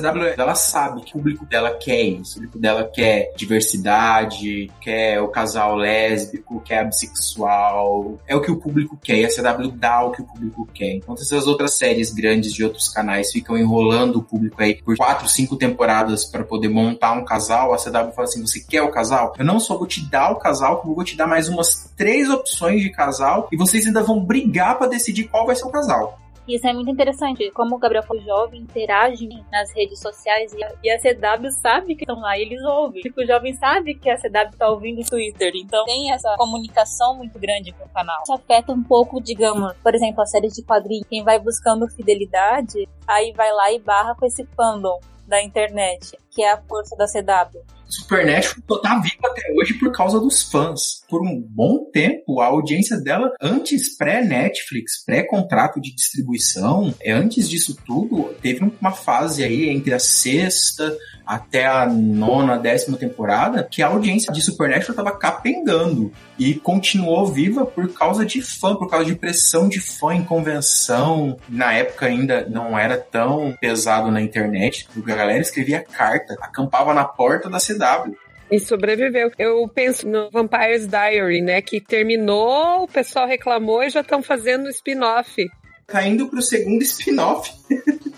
CW, 0.00 0.34
ela 0.36 0.54
sabe 0.54 1.02
que 1.02 1.10
o 1.10 1.18
público 1.18 1.46
dela 1.46 1.70
quer 1.72 2.02
isso. 2.02 2.32
O 2.32 2.34
público 2.34 2.58
dela 2.58 2.90
quer 2.92 3.32
diversidade, 3.36 4.70
quer 4.80 5.20
o 5.20 5.28
casal 5.28 5.76
lésbico, 5.76 6.60
quer 6.60 6.84
bissexual. 6.86 8.18
É 8.26 8.34
o 8.34 8.40
que 8.40 8.50
o 8.50 8.56
público 8.56 8.98
quer 9.02 9.18
e 9.18 9.24
a 9.24 9.28
CW 9.28 9.70
dá 9.72 10.02
o 10.02 10.12
que 10.12 10.22
o 10.22 10.24
público 10.24 10.68
quer. 10.72 10.92
Enquanto 10.94 11.22
essas 11.22 11.46
outras 11.46 11.74
séries 11.74 12.12
grandes 12.12 12.52
de 12.52 12.64
outros 12.64 12.88
canais 12.88 13.30
ficam 13.30 13.56
enrolando 13.56 14.16
o 14.16 14.22
público 14.22 14.62
aí 14.62 14.74
por 14.82 14.96
quatro, 14.96 15.28
cinco 15.28 15.56
temporadas 15.56 16.24
para 16.24 16.44
poder 16.44 16.68
montar 16.68 17.12
um 17.12 17.24
casal, 17.24 17.72
a 17.72 17.78
CW 17.78 18.12
fala 18.14 18.24
assim: 18.24 18.40
você 18.40 18.60
quer 18.60 18.82
o 18.82 18.90
casal? 18.90 19.34
Eu 19.38 19.44
não 19.44 19.60
só 19.60 19.76
vou 19.76 19.86
te 19.86 20.04
dar 20.08 20.30
o 20.30 20.36
casal, 20.36 20.80
como 20.80 20.94
vou 20.94 21.04
te 21.04 21.16
dar 21.16 21.26
mais 21.26 21.48
umas 21.48 21.90
três 21.96 22.28
opções 22.28 22.82
de 22.82 22.90
casal 22.90 23.48
e 23.52 23.56
vocês 23.56 23.86
ainda 23.86 24.02
vão 24.02 24.24
brigar 24.24 24.78
para 24.78 24.88
decidir 24.88 25.24
qual 25.24 25.46
vai 25.46 25.56
ser 25.56 25.64
o 25.64 25.70
casal. 25.70 26.23
Isso 26.46 26.66
é 26.66 26.72
muito 26.72 26.90
interessante, 26.90 27.50
como 27.52 27.76
o 27.76 27.78
Gabriel 27.78 28.02
foi 28.02 28.20
jovem, 28.20 28.60
interage 28.60 29.28
nas 29.50 29.72
redes 29.74 29.98
sociais 29.98 30.54
e 30.82 30.90
a, 30.90 30.98
CW 30.98 31.50
sabe 31.62 31.94
que 31.94 32.02
estão 32.02 32.20
lá, 32.20 32.38
eles 32.38 32.62
ouvem. 32.62 33.00
Tipo, 33.00 33.22
o 33.22 33.26
jovem 33.26 33.54
sabe 33.54 33.94
que 33.94 34.10
a 34.10 34.16
CW 34.16 34.50
está 34.52 34.68
ouvindo 34.68 35.00
o 35.00 35.04
Twitter, 35.04 35.52
então 35.54 35.84
tem 35.86 36.12
essa 36.12 36.34
comunicação 36.36 37.16
muito 37.16 37.38
grande 37.38 37.72
com 37.72 37.84
o 37.84 37.88
canal. 37.88 38.20
Isso 38.22 38.32
afeta 38.34 38.72
um 38.72 38.82
pouco, 38.82 39.22
digamos, 39.22 39.72
por 39.82 39.94
exemplo, 39.94 40.22
a 40.22 40.26
série 40.26 40.48
de 40.48 40.62
quadrinhos. 40.62 41.06
Quem 41.08 41.24
vai 41.24 41.38
buscando 41.38 41.88
fidelidade, 41.88 42.86
aí 43.06 43.32
vai 43.32 43.50
lá 43.52 43.72
e 43.72 43.78
barra 43.78 44.14
com 44.14 44.26
esse 44.26 44.44
fandom 44.54 45.00
da 45.26 45.42
internet, 45.42 46.16
que 46.30 46.42
é 46.42 46.52
a 46.52 46.60
força 46.62 46.96
da 46.96 47.06
CW. 47.06 47.60
Supernatural 47.86 48.80
tá 48.80 48.98
viva 48.98 49.28
até 49.28 49.52
hoje 49.56 49.74
por 49.74 49.92
causa 49.92 50.18
dos 50.18 50.42
fãs. 50.42 51.04
Por 51.08 51.22
um 51.22 51.40
bom 51.40 51.84
tempo, 51.92 52.40
a 52.40 52.46
audiência 52.46 52.96
dela, 52.96 53.32
antes 53.40 53.96
pré-Netflix, 53.96 55.04
pré-contrato 55.04 55.80
de 55.80 55.94
distribuição, 55.94 56.94
é, 57.00 57.12
antes 57.12 57.48
disso 57.48 57.76
tudo, 57.86 58.34
teve 58.40 58.64
uma 58.80 58.92
fase 58.92 59.44
aí 59.44 59.68
entre 59.68 59.94
a 59.94 59.98
sexta 59.98 60.96
até 61.26 61.66
a 61.66 61.86
nona, 61.86 62.58
décima 62.58 62.96
temporada, 62.96 63.62
que 63.62 63.82
a 63.82 63.88
audiência 63.88 64.32
de 64.32 64.42
Supernatural 64.42 64.90
estava 64.90 65.16
capengando 65.16 66.12
e 66.38 66.54
continuou 66.54 67.26
viva 67.26 67.64
por 67.64 67.92
causa 67.92 68.24
de 68.24 68.42
fã, 68.42 68.74
por 68.74 68.88
causa 68.90 69.06
de 69.06 69.14
pressão 69.14 69.68
de 69.68 69.80
fã 69.80 70.14
em 70.14 70.24
convenção. 70.24 71.36
Na 71.48 71.72
época 71.72 72.06
ainda 72.06 72.46
não 72.48 72.78
era 72.78 72.98
tão 72.98 73.54
pesado 73.60 74.10
na 74.10 74.20
internet, 74.20 74.88
porque 74.92 75.12
a 75.12 75.16
galera 75.16 75.40
escrevia 75.40 75.80
carta, 75.80 76.34
acampava 76.40 76.92
na 76.92 77.04
porta 77.04 77.48
da 77.48 77.58
CW 77.58 78.14
E 78.50 78.58
sobreviveu. 78.58 79.30
Eu 79.38 79.66
penso 79.68 80.08
no 80.08 80.30
Vampire's 80.30 80.86
Diary, 80.86 81.40
né? 81.40 81.62
Que 81.62 81.80
terminou, 81.80 82.84
o 82.84 82.88
pessoal 82.88 83.26
reclamou 83.26 83.82
e 83.82 83.90
já 83.90 84.00
estão 84.00 84.22
fazendo 84.22 84.68
spin-off. 84.68 85.48
Tá 85.86 86.06
indo 86.06 86.28
pro 86.28 86.42
segundo 86.42 86.82
spin-off. 86.82 87.52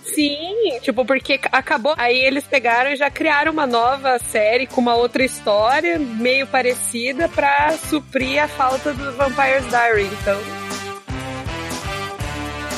Sim, 0.05 0.79
tipo, 0.81 1.05
porque 1.05 1.39
acabou. 1.51 1.95
Aí 1.97 2.17
eles 2.17 2.45
pegaram 2.45 2.91
e 2.91 2.97
já 2.97 3.11
criaram 3.11 3.53
uma 3.53 3.67
nova 3.67 4.19
série 4.19 4.67
com 4.67 4.81
uma 4.81 4.95
outra 4.95 5.25
história, 5.25 5.99
meio 5.99 6.47
parecida, 6.47 7.29
pra 7.29 7.77
suprir 7.77 8.43
a 8.43 8.49
falta 8.49 8.93
do 8.93 9.13
Vampire's 9.17 9.67
Diary. 9.67 10.05
Então. 10.05 10.66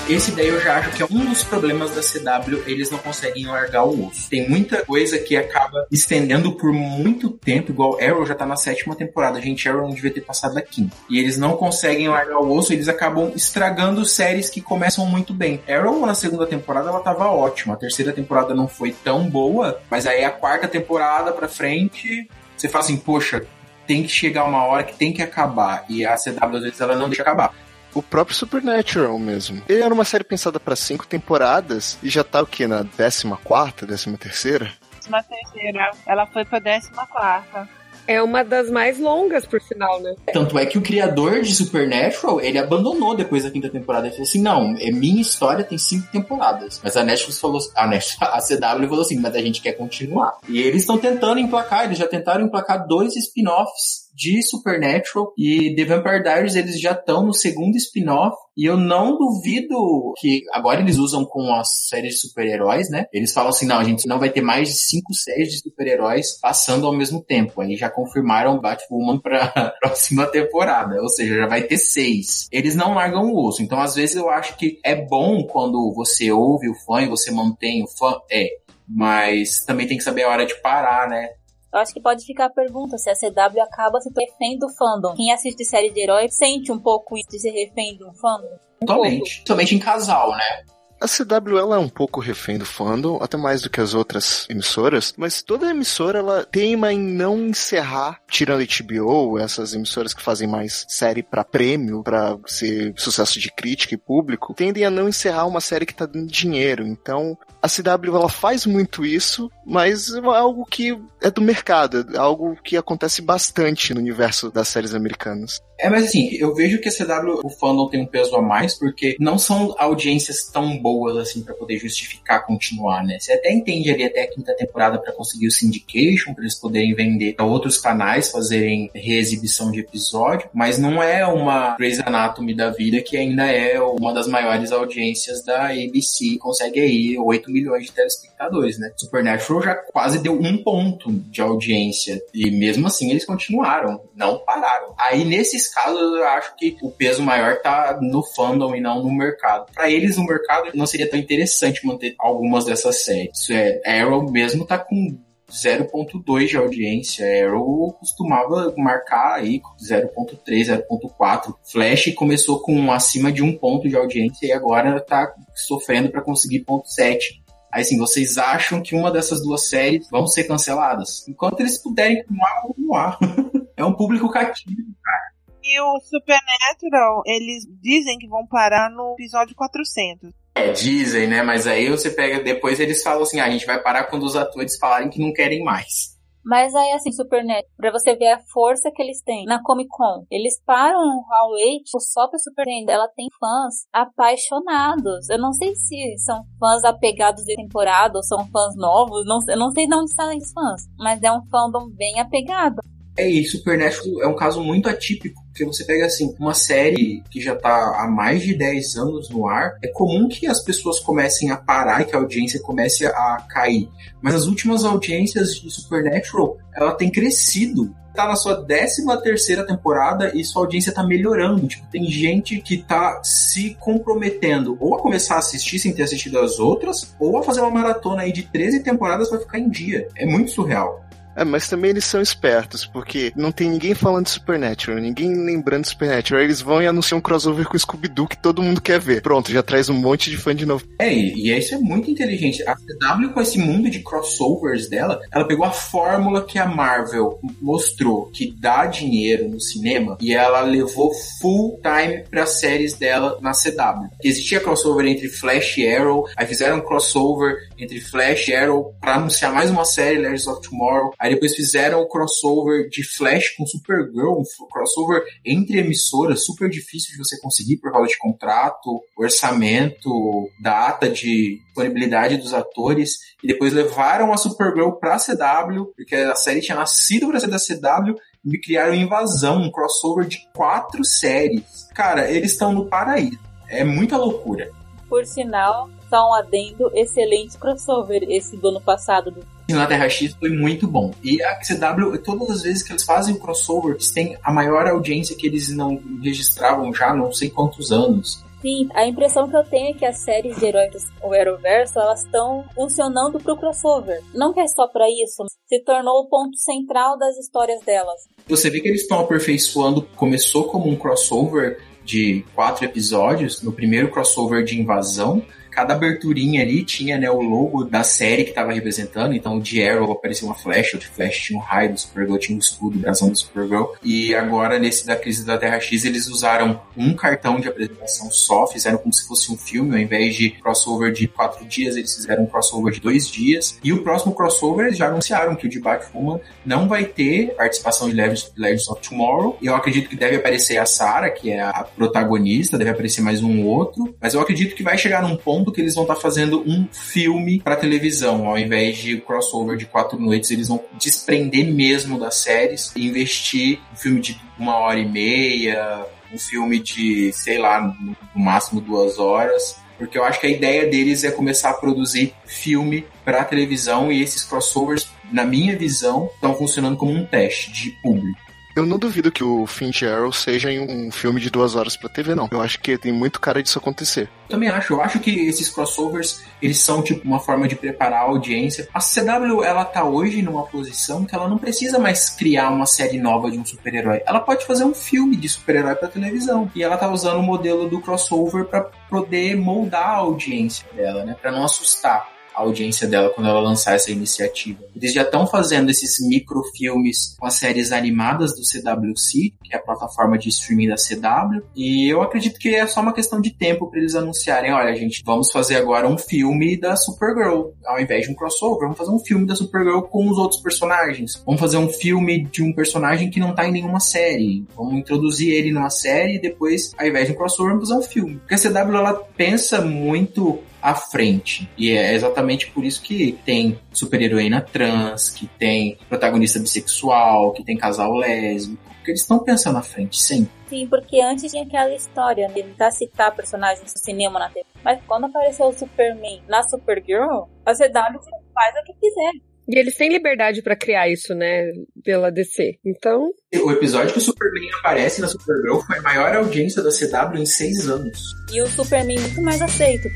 Esse 0.09 0.31
daí 0.31 0.49
eu 0.49 0.59
já 0.59 0.79
acho 0.79 0.91
que 0.93 1.03
é 1.03 1.07
um 1.11 1.27
dos 1.27 1.45
problemas 1.45 1.91
da 1.91 2.01
CW, 2.01 2.63
eles 2.67 2.91
não 2.91 2.97
conseguem 2.97 3.45
largar 3.45 3.85
o 3.85 4.07
osso. 4.07 4.31
Tem 4.31 4.49
muita 4.49 4.83
coisa 4.83 5.19
que 5.19 5.37
acaba 5.37 5.87
estendendo 5.93 6.57
por 6.57 6.73
muito 6.73 7.29
tempo, 7.29 7.73
igual 7.73 7.99
Arrow 8.01 8.25
já 8.25 8.35
tá 8.35 8.47
na 8.47 8.57
sétima 8.57 8.97
temporada. 8.97 9.39
Gente, 9.39 9.69
Arrow 9.69 9.83
não 9.83 9.95
devia 9.95 10.11
ter 10.11 10.23
passado 10.23 10.55
da 10.55 10.63
quinta. 10.63 10.97
E 11.11 11.19
eles 11.19 11.37
não 11.37 11.59
conseguem 11.59 12.09
largar 12.09 12.39
o 12.39 12.51
osso, 12.57 12.73
eles 12.73 12.89
acabam 12.89 13.33
estragando 13.37 14.03
séries 14.07 14.49
que 14.49 14.63
começam 14.63 15.05
muito 15.05 15.35
bem. 15.35 15.61
Arrow 15.69 16.07
na 16.07 16.15
segunda 16.15 16.47
temporada 16.47 16.89
ela 16.89 17.01
tava 17.01 17.27
ótima, 17.27 17.75
a 17.75 17.77
terceira 17.77 18.11
temporada 18.11 18.55
não 18.55 18.67
foi 18.67 18.93
tão 18.93 19.29
boa, 19.29 19.79
mas 19.91 20.07
aí 20.07 20.25
a 20.25 20.31
quarta 20.31 20.67
temporada 20.67 21.33
pra 21.33 21.49
frente, 21.49 22.27
você 22.57 22.67
fala 22.67 22.83
assim, 22.83 22.97
poxa, 22.97 23.45
tem 23.87 24.03
que 24.05 24.09
chegar 24.09 24.45
uma 24.45 24.65
hora 24.65 24.85
que 24.85 24.97
tem 24.97 25.13
que 25.13 25.21
acabar. 25.21 25.85
E 25.87 26.07
a 26.07 26.15
CW 26.17 26.57
às 26.57 26.63
vezes 26.63 26.81
ela 26.81 26.97
não 26.97 27.11
deixa 27.11 27.21
acabar 27.21 27.68
o 27.95 28.03
próprio 28.03 28.37
Supernatural 28.37 29.19
mesmo. 29.19 29.63
Ele 29.69 29.83
era 29.83 29.93
uma 29.93 30.05
série 30.05 30.25
pensada 30.25 30.59
para 30.61 30.77
cinco 30.77 31.07
temporadas 31.07 31.99
e 32.03 32.09
já 32.09 32.25
tá 32.25 32.43
o 32.43 32.47
que? 32.47 32.67
Na 32.67 32.83
décima 32.83 33.37
quarta, 33.37 33.87
décima 33.87 34.17
terceira? 34.17 34.73
Décima 34.97 35.23
terceira. 35.23 35.91
Ela 36.07 36.27
foi 36.27 36.45
pra 36.45 36.59
décima 36.59 37.07
quarta. 37.07 37.69
É 38.09 38.23
uma 38.23 38.43
das 38.43 38.71
mais 38.71 38.99
longas, 38.99 39.45
por 39.45 39.61
sinal, 39.61 40.01
né? 40.01 40.15
Tanto 40.33 40.59
é 40.59 40.65
que 40.65 40.79
o 40.79 40.81
criador 40.81 41.43
de 41.43 41.55
Supernatural, 41.55 42.41
ele 42.41 42.57
abandonou 42.57 43.15
depois 43.15 43.45
da 43.45 43.51
quinta 43.51 43.69
temporada. 43.69 44.07
Ele 44.07 44.15
falou 44.15 44.27
assim, 44.27 44.41
não, 44.41 44.75
é 44.81 44.91
minha 44.91 45.21
história 45.21 45.63
tem 45.63 45.77
cinco 45.77 46.11
temporadas. 46.11 46.81
Mas 46.83 46.97
a 46.97 47.05
Netflix 47.05 47.39
falou, 47.39 47.61
a, 47.77 47.87
Netflix, 47.87 48.17
a 48.23 48.39
CW 48.41 48.89
falou 48.89 49.03
assim, 49.03 49.21
mas 49.21 49.37
a 49.37 49.43
gente 49.43 49.61
quer 49.61 49.75
continuar. 49.75 50.39
E 50.49 50.59
eles 50.59 50.83
estão 50.85 50.97
tentando 50.97 51.39
emplacar, 51.39 51.85
eles 51.85 51.99
já 51.99 52.09
tentaram 52.09 52.47
emplacar 52.47 52.87
dois 52.87 53.15
spin-offs 53.15 54.08
de 54.19 54.43
Supernatural 54.43 55.33
e 55.39 55.77
The 55.77 55.85
Vampire 55.85 56.23
Diaries 56.25 56.57
eles 56.57 56.81
já 56.81 56.91
estão 56.91 57.25
no 57.25 57.33
segundo 57.33 57.77
spin-off 57.77 58.37
e 58.57 58.65
eu 58.65 58.77
não 58.77 59.17
duvido 59.17 60.13
que 60.19 60.43
agora 60.53 60.81
eles 60.81 60.97
usam 60.97 61.25
com 61.25 61.55
as 61.55 61.87
séries 61.89 62.15
de 62.15 62.21
super-heróis, 62.23 62.91
né? 62.91 63.07
Eles 63.13 63.33
falam 63.33 63.51
assim, 63.51 63.67
não, 63.67 63.79
a 63.79 63.85
gente 63.85 64.09
não 64.09 64.19
vai 64.19 64.31
ter 64.31 64.41
mais 64.41 64.69
de 64.69 64.75
cinco 64.75 65.15
séries 65.15 65.53
de 65.53 65.59
super-heróis 65.59 66.41
passando 66.41 66.85
ao 66.85 66.93
mesmo 66.93 67.23
tempo. 67.23 67.61
Aí 67.61 67.77
já 67.77 67.89
confirmaram 67.89 68.61
Batwoman 68.61 69.21
pra 69.23 69.73
próxima 69.81 70.27
temporada, 70.27 71.01
ou 71.01 71.09
seja, 71.09 71.37
já 71.37 71.47
vai 71.47 71.63
ter 71.63 71.79
seis. 71.79 72.49
Eles 72.51 72.75
não 72.75 72.95
largam 72.95 73.31
o 73.31 73.47
osso, 73.47 73.63
então 73.63 73.79
às 73.81 73.95
vezes 73.95 74.17
eu 74.17 74.29
acho 74.29 74.57
que 74.57 74.81
é 74.85 74.97
bom 74.97 75.47
quando 75.47 75.93
você 75.95 76.33
ouve 76.33 76.69
o 76.69 76.75
fã 76.75 77.03
e 77.03 77.09
você 77.09 77.31
mantém 77.31 77.85
o 77.85 77.87
fã, 77.87 78.19
é, 78.29 78.49
mas 78.89 79.65
também 79.65 79.87
tem 79.87 79.99
que 79.99 80.03
saber 80.03 80.25
a 80.25 80.31
hora 80.31 80.45
de 80.45 80.61
parar, 80.61 81.09
né? 81.09 81.29
Eu 81.73 81.81
acho 81.81 81.93
que 81.93 82.01
pode 82.01 82.25
ficar 82.25 82.47
a 82.47 82.51
pergunta 82.51 82.97
se 82.97 83.11
a 83.11 83.15
CW 83.15 83.61
acaba 83.61 84.01
se 84.01 84.11
refém 84.17 84.59
do 84.59 84.69
fandom. 84.71 85.15
Quem 85.15 85.33
assiste 85.33 85.65
série 85.65 85.91
de 85.91 86.01
herói 86.01 86.29
sente 86.31 86.73
um 86.73 86.79
pouco 86.79 87.17
isso 87.17 87.29
de 87.29 87.39
ser 87.39 87.51
refém 87.51 87.97
do 87.97 88.11
fandom? 88.15 88.49
Um 88.83 88.87
Totalmente. 88.87 89.43
Somente 89.47 89.75
em 89.75 89.79
casal, 89.79 90.31
né? 90.33 90.65
A 91.01 91.07
CW 91.07 91.59
ela 91.59 91.77
é 91.77 91.79
um 91.79 91.89
pouco 91.89 92.21
refém 92.21 92.59
do 92.59 92.67
fandom, 92.67 93.19
até 93.23 93.37
mais 93.37 93.63
do 93.63 93.71
que 93.71 93.81
as 93.81 93.95
outras 93.95 94.47
emissoras, 94.51 95.15
mas 95.17 95.43
toda 95.43 95.71
emissora 95.71 96.19
ela 96.19 96.45
teima 96.45 96.93
em 96.93 96.99
não 96.99 97.39
encerrar, 97.47 98.21
tirando 98.29 98.67
HBO, 98.67 99.39
essas 99.39 99.75
emissoras 99.75 100.13
que 100.13 100.23
fazem 100.23 100.49
mais 100.49 100.85
série 100.89 101.23
para 101.23 101.45
prêmio, 101.45 102.03
para 102.03 102.37
ser 102.47 102.93
sucesso 102.97 103.39
de 103.39 103.51
crítica 103.53 103.95
e 103.95 103.99
público, 103.99 104.55
tendem 104.55 104.85
a 104.85 104.91
não 104.91 105.09
encerrar 105.09 105.47
uma 105.47 105.61
série 105.61 105.87
que 105.87 105.95
tá 105.95 106.05
dando 106.05 106.27
dinheiro. 106.27 106.85
Então, 106.85 107.39
a 107.63 107.69
CW 107.69 108.17
ela 108.17 108.29
faz 108.29 108.67
muito 108.67 109.05
isso, 109.05 109.51
mas 109.65 110.13
é 110.13 110.19
algo 110.19 110.65
que 110.65 110.99
é 111.23 111.31
do 111.31 111.41
mercado, 111.41 112.07
é 112.13 112.19
algo 112.19 112.57
que 112.63 112.77
acontece 112.77 113.23
bastante 113.23 113.95
no 113.95 114.01
universo 114.01 114.51
das 114.51 114.69
séries 114.69 114.95
americanas. 114.95 115.61
É, 115.81 115.89
mas 115.89 116.07
assim, 116.07 116.31
eu 116.33 116.53
vejo 116.55 116.81
que 116.81 116.89
a 116.89 116.93
CW, 116.93 117.41
o 117.45 117.51
fandom 117.51 117.89
tem 117.89 118.03
um 118.03 118.07
peso 118.07 118.35
a 118.35 118.43
mais, 118.43 118.75
porque 118.77 119.17
não 119.21 119.39
são 119.39 119.75
audiências 119.79 120.45
tão 120.53 120.77
boas 120.77 120.88
assim 121.19 121.43
para 121.43 121.55
poder 121.55 121.79
justificar 121.79 122.47
continuar, 122.47 123.05
né? 123.05 123.19
Você 123.19 123.33
até 123.33 123.53
entende 123.53 123.91
ali 123.91 124.05
até 124.05 124.23
a 124.23 124.31
quinta 124.31 124.55
temporada 124.55 124.99
para 124.99 125.13
conseguir 125.13 125.47
o 125.47 125.51
syndication, 125.51 126.35
para 126.35 126.45
eles 126.45 126.55
poderem 126.55 126.95
vender 126.95 127.35
para 127.35 127.45
outros 127.45 127.79
canais, 127.79 128.31
fazerem 128.31 128.91
reexibição 128.95 129.71
de 129.71 129.81
episódio, 129.81 130.49
mas 130.53 130.79
não 130.79 131.03
é 131.03 131.27
uma 131.27 131.77
Grey's 131.77 132.01
Anatomy 132.01 132.55
da 132.55 132.71
vida 132.71 133.01
que 133.01 133.17
ainda 133.17 133.47
é 133.47 133.81
uma 133.81 134.13
das 134.13 134.27
maiores 134.27 134.73
audiências 134.73 135.45
da 135.45 135.69
ABC, 135.69 136.39
consegue 136.39 136.81
aí 136.81 137.19
8 137.19 137.51
milhões 137.51 137.85
de 137.85 137.93
telespectadores, 137.93 138.79
né? 138.79 138.93
Supernatural 138.97 139.63
já 139.63 139.75
quase 139.75 140.19
deu 140.19 140.35
um 140.35 140.63
ponto 140.63 141.11
de 141.13 141.41
audiência 141.41 142.21
e 142.33 142.51
mesmo 142.51 142.87
assim 142.87 143.11
eles 143.11 143.25
continuaram, 143.25 144.01
não 144.15 144.39
pararam. 144.39 144.95
Aí 144.99 145.25
nesses 145.25 145.73
casos, 145.73 146.01
eu 146.01 146.27
acho 146.29 146.57
que 146.57 146.77
o 146.83 146.91
peso 146.91 147.23
maior 147.23 147.61
tá 147.61 147.99
no 148.01 148.23
fandom 148.23 148.75
e 148.75 148.81
não 148.81 149.03
no 149.03 149.13
mercado. 149.13 149.67
Para 149.73 149.91
eles, 149.91 150.17
no 150.17 150.25
mercado, 150.25 150.71
não 150.79 150.87
seria 150.87 151.11
tão 151.11 151.19
interessante 151.19 151.87
manter 151.87 152.15
algumas 152.19 152.65
dessas 152.65 153.05
séries. 153.05 153.51
É, 153.51 154.01
Arrow 154.01 154.31
mesmo 154.31 154.65
tá 154.65 154.79
com 154.79 155.19
0.2 155.51 156.47
de 156.47 156.57
audiência. 156.57 157.27
Arrow 157.47 157.93
costumava 157.95 158.73
marcar 158.77 159.35
aí 159.35 159.61
0.3, 159.83 160.85
0.4. 160.89 161.55
Flash 161.71 162.15
começou 162.15 162.61
com 162.61 162.93
acima 162.93 163.33
de 163.33 163.43
um 163.43 163.57
ponto 163.57 163.89
de 163.89 163.97
audiência 163.97 164.47
e 164.47 164.53
agora 164.53 165.01
tá 165.01 165.33
sofrendo 165.55 166.11
para 166.11 166.23
conseguir 166.23 166.61
ponto 166.61 166.89
7. 166.89 167.43
Aí 167.73 167.83
assim, 167.83 167.99
vocês 167.99 168.39
acham 168.39 168.83
que 168.83 168.95
uma 168.95 169.11
dessas 169.11 169.43
duas 169.43 169.69
séries 169.69 170.09
vão 170.11 170.27
ser 170.27 170.45
canceladas? 170.45 171.27
Enquanto 171.29 171.61
eles 171.61 171.83
puderem 171.83 172.23
continuar, 172.23 172.63
continuar. 172.63 173.19
é 173.77 173.85
um 173.85 173.95
público 173.95 174.31
cativo, 174.31 174.77
cara. 175.03 175.39
E 175.63 175.79
o 175.81 176.01
Supernatural, 176.01 177.23
eles 177.27 177.65
dizem 177.83 178.17
que 178.17 178.27
vão 178.27 178.47
parar 178.47 178.91
no 178.91 179.13
episódio 179.19 179.55
400. 179.55 180.31
É, 180.59 180.73
dizem, 180.73 181.29
né? 181.29 181.43
Mas 181.43 181.67
aí 181.67 181.89
você 181.89 182.11
pega, 182.11 182.43
depois 182.43 182.81
eles 182.81 183.03
falam 183.03 183.23
assim, 183.23 183.39
ah, 183.41 183.47
a 183.47 183.51
gente 183.51 183.67
vai 183.67 183.83
parar 183.83 184.05
quando 184.05 184.25
os 184.25 184.35
atores 184.35 184.77
falarem 184.79 185.09
que 185.09 185.21
não 185.21 185.33
querem 185.33 185.63
mais. 185.63 186.19
Mas 186.45 186.75
aí, 186.75 186.93
assim, 186.93 187.13
Supernatural, 187.13 187.63
pra 187.77 187.93
você 187.93 188.17
ver 188.17 188.29
a 188.29 188.41
força 188.53 188.91
que 188.91 189.03
eles 189.03 189.21
têm 189.23 189.45
na 189.45 189.63
Comic 189.63 189.91
Con, 189.91 190.25
eles 190.31 190.59
param 190.65 190.99
Hall 191.29 191.51
8 191.53 192.01
só 192.01 192.27
pra 192.27 192.39
Supernatural. 192.39 193.03
Ela 193.03 193.09
tem 193.15 193.27
fãs 193.39 193.87
apaixonados. 193.93 195.29
Eu 195.29 195.39
não 195.39 195.53
sei 195.53 195.75
se 195.75 196.17
são 196.25 196.43
fãs 196.59 196.83
apegados 196.85 197.45
de 197.45 197.55
temporada 197.55 198.17
ou 198.17 198.23
são 198.23 198.47
fãs 198.47 198.75
novos. 198.77 199.27
Não, 199.27 199.39
eu 199.47 199.59
não 199.59 199.71
sei 199.73 199.87
de 199.87 199.95
onde 199.95 200.15
saem 200.15 200.39
os 200.39 200.51
fãs. 200.53 200.83
Mas 200.99 201.23
é 201.23 201.31
um 201.31 201.45
fandom 201.51 201.91
bem 201.91 202.19
apegado. 202.19 202.81
É, 203.19 203.29
e 203.29 203.45
Supernatural 203.45 204.23
é 204.23 204.29
um 204.29 204.37
caso 204.37 204.63
muito 204.63 204.89
atípico, 204.89 205.43
porque 205.49 205.65
você 205.65 205.85
pega 205.85 206.07
assim, 206.07 206.33
uma 206.39 206.55
série 206.55 207.21
que 207.29 207.41
já 207.41 207.57
tá 207.57 208.01
há 208.01 208.07
mais 208.09 208.43
de 208.43 208.57
10 208.57 208.95
anos 208.95 209.29
no 209.29 209.49
ar, 209.49 209.77
é 209.83 209.89
comum 209.89 210.29
que 210.29 210.47
as 210.47 210.63
pessoas 210.63 211.01
comecem 211.01 211.51
a 211.51 211.57
parar 211.57 212.01
e 212.01 212.05
que 212.05 212.15
a 212.15 212.21
audiência 212.21 212.61
comece 212.61 213.05
a 213.05 213.45
cair. 213.51 213.89
Mas 214.23 214.37
as 214.37 214.47
últimas 214.47 214.85
audiências 214.85 215.57
de 215.57 215.69
Supernatural, 215.69 216.59
ela 216.77 216.95
tem 216.95 217.11
crescido 217.11 217.93
tá 218.15 218.27
na 218.27 218.35
sua 218.35 218.65
13 218.65 219.05
terceira 219.23 219.65
temporada 219.65 220.33
e 220.35 220.43
sua 220.43 220.63
audiência 220.63 220.93
tá 220.93 221.05
melhorando. 221.05 221.69
Tipo, 221.69 221.87
tem 221.87 222.05
gente 222.05 222.61
que 222.61 222.79
tá 222.79 223.21
se 223.23 223.77
comprometendo 223.79 224.77
ou 224.81 224.97
a 224.97 225.01
começar 225.01 225.37
a 225.37 225.39
assistir 225.39 225.79
sem 225.79 225.93
ter 225.93 226.03
assistido 226.03 226.41
as 226.41 226.59
outras, 226.59 227.15
ou 227.21 227.39
a 227.39 227.45
fazer 227.45 227.61
uma 227.61 227.71
maratona 227.71 228.23
aí 228.23 228.33
de 228.33 228.43
13 228.43 228.81
temporadas 228.81 229.31
vai 229.31 229.39
ficar 229.39 229.61
em 229.61 229.71
dia. 229.71 230.09
É 230.17 230.27
muito 230.27 230.51
surreal. 230.51 231.08
É, 231.39 231.45
mas 231.45 231.69
também 231.69 231.91
eles 231.91 232.05
são 232.05 232.21
espertos, 232.21 232.85
porque 232.85 233.33
não 233.37 233.53
tem 233.53 233.71
ninguém 233.71 233.95
falando 233.95 234.25
de 234.25 234.33
Supernatural, 234.33 235.01
ninguém 235.01 235.33
lembrando 235.33 235.83
de 235.83 235.91
Supernatural. 235.91 236.43
Eles 236.43 236.61
vão 236.61 236.83
e 236.83 236.87
anunciam 236.87 237.19
um 237.19 237.23
crossover 237.23 237.65
com 237.67 237.77
o 237.77 237.79
Scooby-Doo 237.79 238.27
que 238.27 238.43
todo 238.43 238.61
mundo 238.61 238.81
quer 238.81 238.99
ver. 238.99 239.23
Pronto, 239.23 239.53
já 239.53 239.63
traz 239.63 239.89
um 239.89 239.95
monte 239.95 240.31
de 240.31 240.37
fã 240.37 240.53
de 240.53 240.67
novo. 240.67 240.85
É, 240.99 241.15
e 241.15 241.57
isso 241.57 241.77
é 241.77 241.79
muito 241.79 242.11
inteligente. 242.11 242.65
A 242.67 242.75
CW, 242.75 243.33
com 243.33 243.41
esse 243.41 243.57
mundo 243.57 243.89
de 243.89 244.01
crossovers 244.01 244.89
dela, 244.89 245.21
ela 245.31 245.47
pegou 245.47 245.65
a 245.65 245.71
fórmula 245.71 246.45
que 246.45 246.59
a 246.59 246.67
Marvel 246.67 247.39
mostrou 247.61 248.27
que 248.33 248.53
dá 248.59 248.87
dinheiro 248.87 249.49
no 249.49 249.61
cinema 249.61 250.19
e 250.21 250.35
ela 250.35 250.63
levou 250.63 251.13
full 251.41 251.81
time 251.81 252.25
para 252.29 252.47
séries 252.47 252.95
dela 252.95 253.39
na 253.41 253.53
CW. 253.53 254.09
Existia 254.25 254.59
crossover 254.59 255.07
entre 255.07 255.29
Flash 255.29 255.79
e 255.79 255.89
Arrow, 255.89 256.29
aí 256.37 256.47
fizeram 256.47 256.79
um 256.79 256.81
crossover 256.81 257.55
entre 257.79 258.01
Flash 258.01 258.49
e 258.49 258.55
Arrow 258.55 258.93
para 259.01 259.15
anunciar 259.15 259.53
mais 259.53 259.71
uma 259.71 259.85
série, 259.85 260.19
Legends 260.19 260.49
of 260.49 260.69
Tomorrow. 260.69 261.13
Aí 261.19 261.28
Aí 261.29 261.35
depois 261.35 261.55
fizeram 261.55 262.01
o 262.01 262.09
crossover 262.09 262.89
de 262.89 263.05
Flash 263.05 263.51
com 263.51 263.67
Supergirl, 263.67 264.41
um 264.41 264.69
crossover 264.73 265.23
entre 265.45 265.79
emissoras, 265.79 266.43
super 266.43 266.71
difícil 266.71 267.13
de 267.13 267.19
você 267.19 267.39
conseguir 267.39 267.77
por 267.77 267.93
causa 267.93 268.09
de 268.09 268.17
contrato, 268.17 269.03
orçamento, 269.15 270.49
data 270.59 271.07
de 271.07 271.61
disponibilidade 271.67 272.39
dos 272.39 272.55
atores. 272.55 273.19
E 273.45 273.47
depois 273.47 273.75
levaram 273.75 274.33
a 274.33 274.39
Supergirl 274.39 274.93
pra 274.93 275.19
CW, 275.19 275.93
porque 275.95 276.15
a 276.15 276.35
série 276.35 276.63
tinha 276.63 276.79
nascido 276.79 277.29
pra 277.29 277.39
ser 277.39 277.49
da 277.49 277.59
CW, 277.59 278.17
e 278.47 278.59
criaram 278.59 278.95
Invasão, 278.95 279.61
um 279.61 279.71
crossover 279.71 280.27
de 280.27 280.39
quatro 280.55 281.05
séries. 281.05 281.89
Cara, 281.95 282.31
eles 282.31 282.53
estão 282.53 282.73
no 282.73 282.87
paraíso. 282.87 283.39
É 283.69 283.85
muita 283.85 284.17
loucura. 284.17 284.71
Por 285.11 285.27
sinal, 285.27 285.91
só 286.09 286.31
um 286.31 286.33
adendo, 286.33 286.91
excelente 286.95 287.59
crossover 287.59 288.23
esse 288.31 288.57
do 288.57 288.69
ano 288.69 288.81
passado. 288.81 289.31
Do... 289.31 289.58
Na 289.75 289.87
Terra 289.87 290.09
X 290.09 290.35
foi 290.35 290.51
muito 290.51 290.87
bom. 290.87 291.13
E 291.23 291.43
a 291.43 291.57
CW, 291.57 292.19
todas 292.25 292.51
as 292.51 292.63
vezes 292.63 292.83
que 292.83 292.93
eles 292.93 293.05
fazem 293.05 293.35
o 293.35 293.39
crossover, 293.39 293.93
eles 293.93 294.11
têm 294.11 294.37
a 294.43 294.53
maior 294.53 294.87
audiência 294.87 295.37
que 295.37 295.47
eles 295.47 295.69
não 295.69 296.01
registravam 296.23 296.93
já 296.95 297.15
não 297.15 297.31
sei 297.31 297.51
quantos 297.51 297.93
anos. 297.93 298.43
Sim, 298.61 298.89
a 298.93 299.07
impressão 299.07 299.49
que 299.49 299.57
eu 299.57 299.63
tenho 299.65 299.91
é 299.91 299.93
que 299.93 300.05
as 300.05 300.19
séries 300.19 300.57
de 300.57 300.67
heróis 300.67 300.91
do 300.91 301.33
Arrowverso, 301.33 301.99
elas 301.99 302.25
estão 302.25 302.65
funcionando 302.75 303.39
pro 303.39 303.57
crossover. 303.57 304.21
Não 304.35 304.53
que 304.53 304.59
é 304.59 304.67
só 304.67 304.89
para 304.89 305.09
isso, 305.09 305.45
se 305.69 305.81
tornou 305.85 306.23
o 306.23 306.29
ponto 306.29 306.57
central 306.57 307.17
das 307.17 307.37
histórias 307.37 307.81
delas. 307.83 308.27
Você 308.49 308.69
vê 308.69 308.81
que 308.81 308.89
eles 308.89 309.03
estão 309.03 309.21
aperfeiçoando, 309.21 310.03
começou 310.17 310.65
como 310.65 310.89
um 310.89 310.97
crossover 310.97 311.81
de 312.05 312.45
quatro 312.55 312.85
episódios, 312.85 313.63
no 313.63 313.71
primeiro 313.71 314.11
crossover 314.11 314.65
de 314.65 314.81
invasão, 314.81 315.45
cada 315.79 315.95
aberturinha 315.95 316.61
ali 316.63 316.83
tinha 316.83 317.17
né, 317.17 317.31
o 317.31 317.41
logo 317.41 317.85
da 317.85 318.03
série 318.03 318.43
que 318.43 318.51
estava 318.51 318.73
representando. 318.73 319.33
Então, 319.33 319.61
de 319.61 319.81
Arrow 319.81 320.11
aparecia 320.11 320.45
uma 320.45 320.57
flecha, 320.57 320.97
o 320.97 321.01
Flash 321.01 321.39
tinha 321.39 321.57
um 321.57 321.63
raio 321.63 321.93
do 321.93 322.01
Supergirl, 322.01 322.37
tinha 322.37 322.57
um 322.57 322.59
escudo, 322.59 322.99
o 322.99 323.01
brasão 323.01 323.31
do 323.31 323.39
Supergirl. 323.39 323.93
E 324.03 324.35
agora, 324.35 324.77
nesse 324.77 325.07
da 325.07 325.15
crise 325.15 325.47
da 325.47 325.57
Terra 325.57 325.79
X, 325.79 326.05
eles 326.05 326.27
usaram 326.27 326.81
um 326.97 327.15
cartão 327.15 327.61
de 327.61 327.69
apresentação 327.69 328.29
só, 328.29 328.67
fizeram 328.67 328.99
como 328.99 329.13
se 329.13 329.25
fosse 329.25 329.53
um 329.53 329.57
filme, 329.57 329.95
ao 329.95 330.01
invés 330.01 330.35
de 330.35 330.51
crossover 330.51 331.13
de 331.13 331.29
quatro 331.29 331.65
dias, 331.65 331.95
eles 331.95 332.13
fizeram 332.13 332.43
um 332.43 332.47
crossover 332.47 332.93
de 332.93 333.01
dois 333.01 333.29
dias. 333.29 333.79
E 333.85 333.93
o 333.93 334.03
próximo 334.03 334.35
crossover, 334.35 334.87
eles 334.87 334.99
já 334.99 335.07
anunciaram 335.07 335.55
que 335.55 335.69
o 335.69 335.71
de 335.71 335.79
Batwoman 335.79 336.41
não 336.67 336.89
vai 336.89 337.05
ter 337.05 337.55
participação 337.55 338.11
de 338.11 338.17
Legends, 338.17 338.89
of 338.89 339.01
Tomorrow. 339.09 339.57
Eu 339.63 339.77
acredito 339.77 340.09
que 340.09 340.17
deve 340.17 340.35
aparecer 340.35 340.79
a 340.79 340.87
Sarah, 340.87 341.31
que 341.31 341.53
é 341.53 341.61
a 341.61 341.85
protagonista, 341.85 342.77
deve 342.77 342.91
aparecer 342.91 343.21
mais 343.21 343.45
um 343.45 343.65
outro. 343.65 344.17
Mas 344.21 344.35
eu 344.35 344.41
acredito 344.41 344.75
que 344.75 344.83
vai 344.83 344.99
chegar 344.99 345.23
num 345.23 345.37
ponto 345.37 345.68
que 345.73 345.81
eles 345.81 345.95
vão 345.95 346.05
estar 346.05 346.15
tá 346.15 346.21
fazendo 346.21 346.63
um 346.67 346.87
filme 346.93 347.61
para 347.61 347.77
televisão, 347.77 348.47
ao 348.47 348.59
invés 348.59 348.99
de 348.99 349.21
crossover 349.21 349.77
de 349.77 349.87
quatro 349.87 350.19
noites, 350.19 350.51
eles 350.51 350.69
vão 350.69 350.83
desprender 350.99 351.73
mesmo 351.73 352.19
das 352.19 352.37
séries 352.37 352.93
e 352.97 353.07
investir 353.07 353.79
um 353.93 353.97
filme 353.97 354.21
de 354.21 354.41
uma 354.59 354.77
hora 354.77 354.99
e 354.99 355.09
meia, 355.09 356.07
um 356.33 356.39
filme 356.39 356.79
de, 356.79 357.33
sei 357.33 357.59
lá, 357.59 357.81
no 357.81 358.17
máximo 358.35 358.81
duas 358.81 359.19
horas. 359.19 359.77
Porque 359.97 360.17
eu 360.17 360.25
acho 360.25 360.41
que 360.41 360.47
a 360.47 360.51
ideia 360.51 360.87
deles 360.87 361.25
é 361.25 361.31
começar 361.31 361.71
a 361.71 361.75
produzir 361.75 362.33
filme 362.47 363.05
para 363.25 363.45
televisão 363.45 364.13
e 364.13 364.23
esses 364.23 364.45
crossovers, 364.45 365.09
na 365.33 365.45
minha 365.45 365.77
visão, 365.77 366.31
estão 366.35 366.55
funcionando 366.55 366.97
como 366.97 367.13
um 367.13 367.27
teste 367.27 367.73
de 367.73 367.91
público. 368.03 368.48
Eu 368.79 368.87
não 368.87 368.97
duvido 368.97 369.33
que 369.33 369.43
o 369.43 369.67
Finch 369.67 370.07
Arrow 370.07 370.33
seja 370.33 370.71
um 370.71 371.11
filme 371.11 371.41
de 371.41 371.51
duas 371.51 371.75
horas 371.75 371.97
pra 371.97 372.09
TV, 372.09 372.37
não. 372.37 372.49
Eu 372.49 372.61
acho 372.61 372.79
que 372.79 372.97
tem 372.97 373.11
muito 373.11 373.41
cara 373.41 373.61
disso 373.61 373.77
acontecer. 373.77 374.31
Também 374.49 374.69
acho. 374.69 374.93
Eu 374.93 375.03
acho 375.03 375.19
que 375.19 375.49
esses 375.49 375.69
crossovers, 375.69 376.45
eles 376.63 376.79
são 376.79 377.03
tipo 377.03 377.27
uma 377.27 377.41
forma 377.41 377.67
de 377.67 377.75
preparar 377.75 378.21
a 378.21 378.27
audiência. 378.27 378.89
A 378.95 379.01
CW, 379.01 379.65
ela 379.65 379.85
tá 379.85 380.05
hoje 380.05 380.43
numa 380.43 380.65
posição 380.65 381.25
que 381.25 381.35
ela 381.35 381.49
não 381.49 381.59
precisa 381.59 381.99
mais 381.99 382.31
criar 382.31 382.71
uma 382.71 382.87
série 382.87 383.19
nova 383.19 383.51
de 383.51 383.59
um 383.59 383.67
super-herói. 383.67 384.23
Ela 384.25 384.39
pode 384.39 384.65
fazer 384.65 384.85
um 384.85 384.95
filme 384.95 385.35
de 385.35 385.49
super-herói 385.49 385.97
pra 385.97 386.07
televisão. 386.07 386.71
E 386.73 386.81
ela 386.81 386.97
tá 386.97 387.11
usando 387.11 387.41
o 387.41 387.43
modelo 387.43 387.89
do 387.89 388.01
crossover 388.01 388.65
para 388.65 388.83
poder 389.11 389.57
moldar 389.57 390.07
a 390.11 390.17
audiência 390.19 390.87
dela, 390.95 391.25
né? 391.25 391.35
Pra 391.43 391.51
não 391.51 391.65
assustar 391.65 392.38
a 392.59 392.63
audiência 392.63 393.07
dela 393.07 393.31
quando 393.31 393.49
ela 393.49 393.61
lançar 393.61 393.95
essa 393.95 394.11
iniciativa. 394.11 394.81
Eles 394.95 395.13
já 395.13 395.23
estão 395.23 395.47
fazendo 395.47 395.91
esses 395.91 396.17
microfilmes 396.27 397.37
com 397.39 397.47
as 397.47 397.55
séries 397.55 397.93
animadas 397.93 398.53
do 398.55 398.63
CWC, 398.63 399.55
que 399.63 399.73
é 399.73 399.77
a 399.77 399.83
plataforma 399.83 400.37
de 400.37 400.49
streaming 400.49 400.89
da 400.89 400.97
CW, 400.97 401.63
e 401.77 402.09
eu 402.13 402.21
acredito 402.21 402.59
que 402.59 402.75
é 402.75 402.87
só 402.87 403.01
uma 403.01 403.13
questão 403.13 403.41
de 403.41 403.51
tempo 403.51 403.89
para 403.89 404.01
eles 404.01 404.17
anunciarem, 404.17 404.73
olha, 404.73 404.95
gente, 404.97 405.23
vamos 405.25 405.53
fazer 405.53 405.77
agora 405.77 406.09
um 406.09 406.19
filme 406.19 406.77
da 406.77 406.97
Supergirl, 406.97 407.71
ao 407.87 408.01
invés 408.01 408.27
de 408.27 408.33
um 408.33 408.35
crossover, 408.35 408.81
vamos 408.81 408.99
fazer 408.99 409.11
um 409.11 409.21
filme 409.21 409.47
da 409.47 409.55
Supergirl 409.55 410.03
com 410.03 410.29
os 410.29 410.37
outros 410.37 410.61
personagens. 410.61 411.41
Vamos 411.47 411.61
fazer 411.61 411.77
um 411.77 411.89
filme 411.89 412.45
de 412.45 412.63
um 412.63 412.73
personagem 412.73 413.31
que 413.31 413.39
não 413.39 413.55
tá 413.55 413.67
em 413.69 413.73
nenhuma 413.73 414.01
série. 414.01 414.65
Vamos 414.77 414.95
introduzir 414.95 415.53
ele 415.53 415.71
numa 415.71 415.91
série 415.91 416.37
e 416.37 416.41
depois, 416.41 416.93
ao 416.99 417.07
invés 417.07 417.27
de 417.27 417.33
um 417.33 417.37
crossover, 417.37 417.73
vamos 417.73 417.89
fazer 417.89 418.01
um 418.01 418.03
filme. 418.03 418.37
Porque 418.39 418.55
a 418.55 418.59
CW 418.59 418.97
ela 418.97 419.15
pensa 419.15 419.81
muito 419.81 420.61
à 420.81 420.95
frente. 420.95 421.69
E 421.77 421.91
é 421.91 422.15
exatamente 422.15 422.71
por 422.71 422.85
isso 422.85 423.03
que 423.03 423.39
tem 423.45 423.79
super-heroína 423.93 424.61
trans, 424.61 425.31
que 425.31 425.47
tem 425.47 425.99
protagonista 426.09 426.59
bissexual, 426.59 427.53
que 427.53 427.65
tem 427.65 427.77
casal 427.77 428.15
lésbico. 428.15 428.83
Porque 428.95 429.13
eles 429.13 429.23
estão 429.23 429.39
pensando 429.39 429.79
à 429.79 429.83
frente, 429.83 430.21
sempre. 430.21 430.51
Sim, 430.69 430.87
porque 430.87 431.21
antes 431.21 431.51
tinha 431.51 431.65
aquela 431.65 431.95
história 431.95 432.47
de 432.49 432.55
tentar 432.55 432.91
citar 432.91 433.35
personagens 433.35 433.93
do 433.93 433.99
cinema 433.99 434.39
na 434.39 434.51
TV. 434.51 434.67
Mas 434.85 435.01
quando 435.07 435.25
apareceu 435.25 435.67
o 435.67 435.73
Superman 435.73 436.43
na 436.49 436.63
Supergirl, 436.63 437.45
a 437.65 437.73
CW 437.73 438.21
faz 438.55 438.75
o 438.77 438.85
que 438.85 438.93
quiser. 439.01 439.33
E 439.69 439.79
eles 439.79 439.97
têm 439.97 440.09
liberdade 440.09 440.63
para 440.63 440.75
criar 440.75 441.11
isso, 441.11 441.35
né, 441.35 441.71
pela 442.03 442.31
DC. 442.31 442.79
Então. 442.85 443.31
O 443.55 443.71
episódio 443.71 444.13
que 444.13 444.19
o 444.19 444.23
Superman 444.23 444.71
aparece 444.79 445.21
na 445.21 445.29
Supergirl 445.29 445.81
foi 445.81 445.99
a 445.99 446.03
maior 446.03 446.37
audiência 446.37 446.83
da 446.83 446.91
CW 446.91 447.39
em 447.39 447.47
seis 447.47 447.87
anos. 447.87 448.19
E 448.51 448.63
o 448.63 448.67
Superman 448.67 449.21
muito 449.21 449.43
mais 449.43 449.61
aceito. 449.61 450.09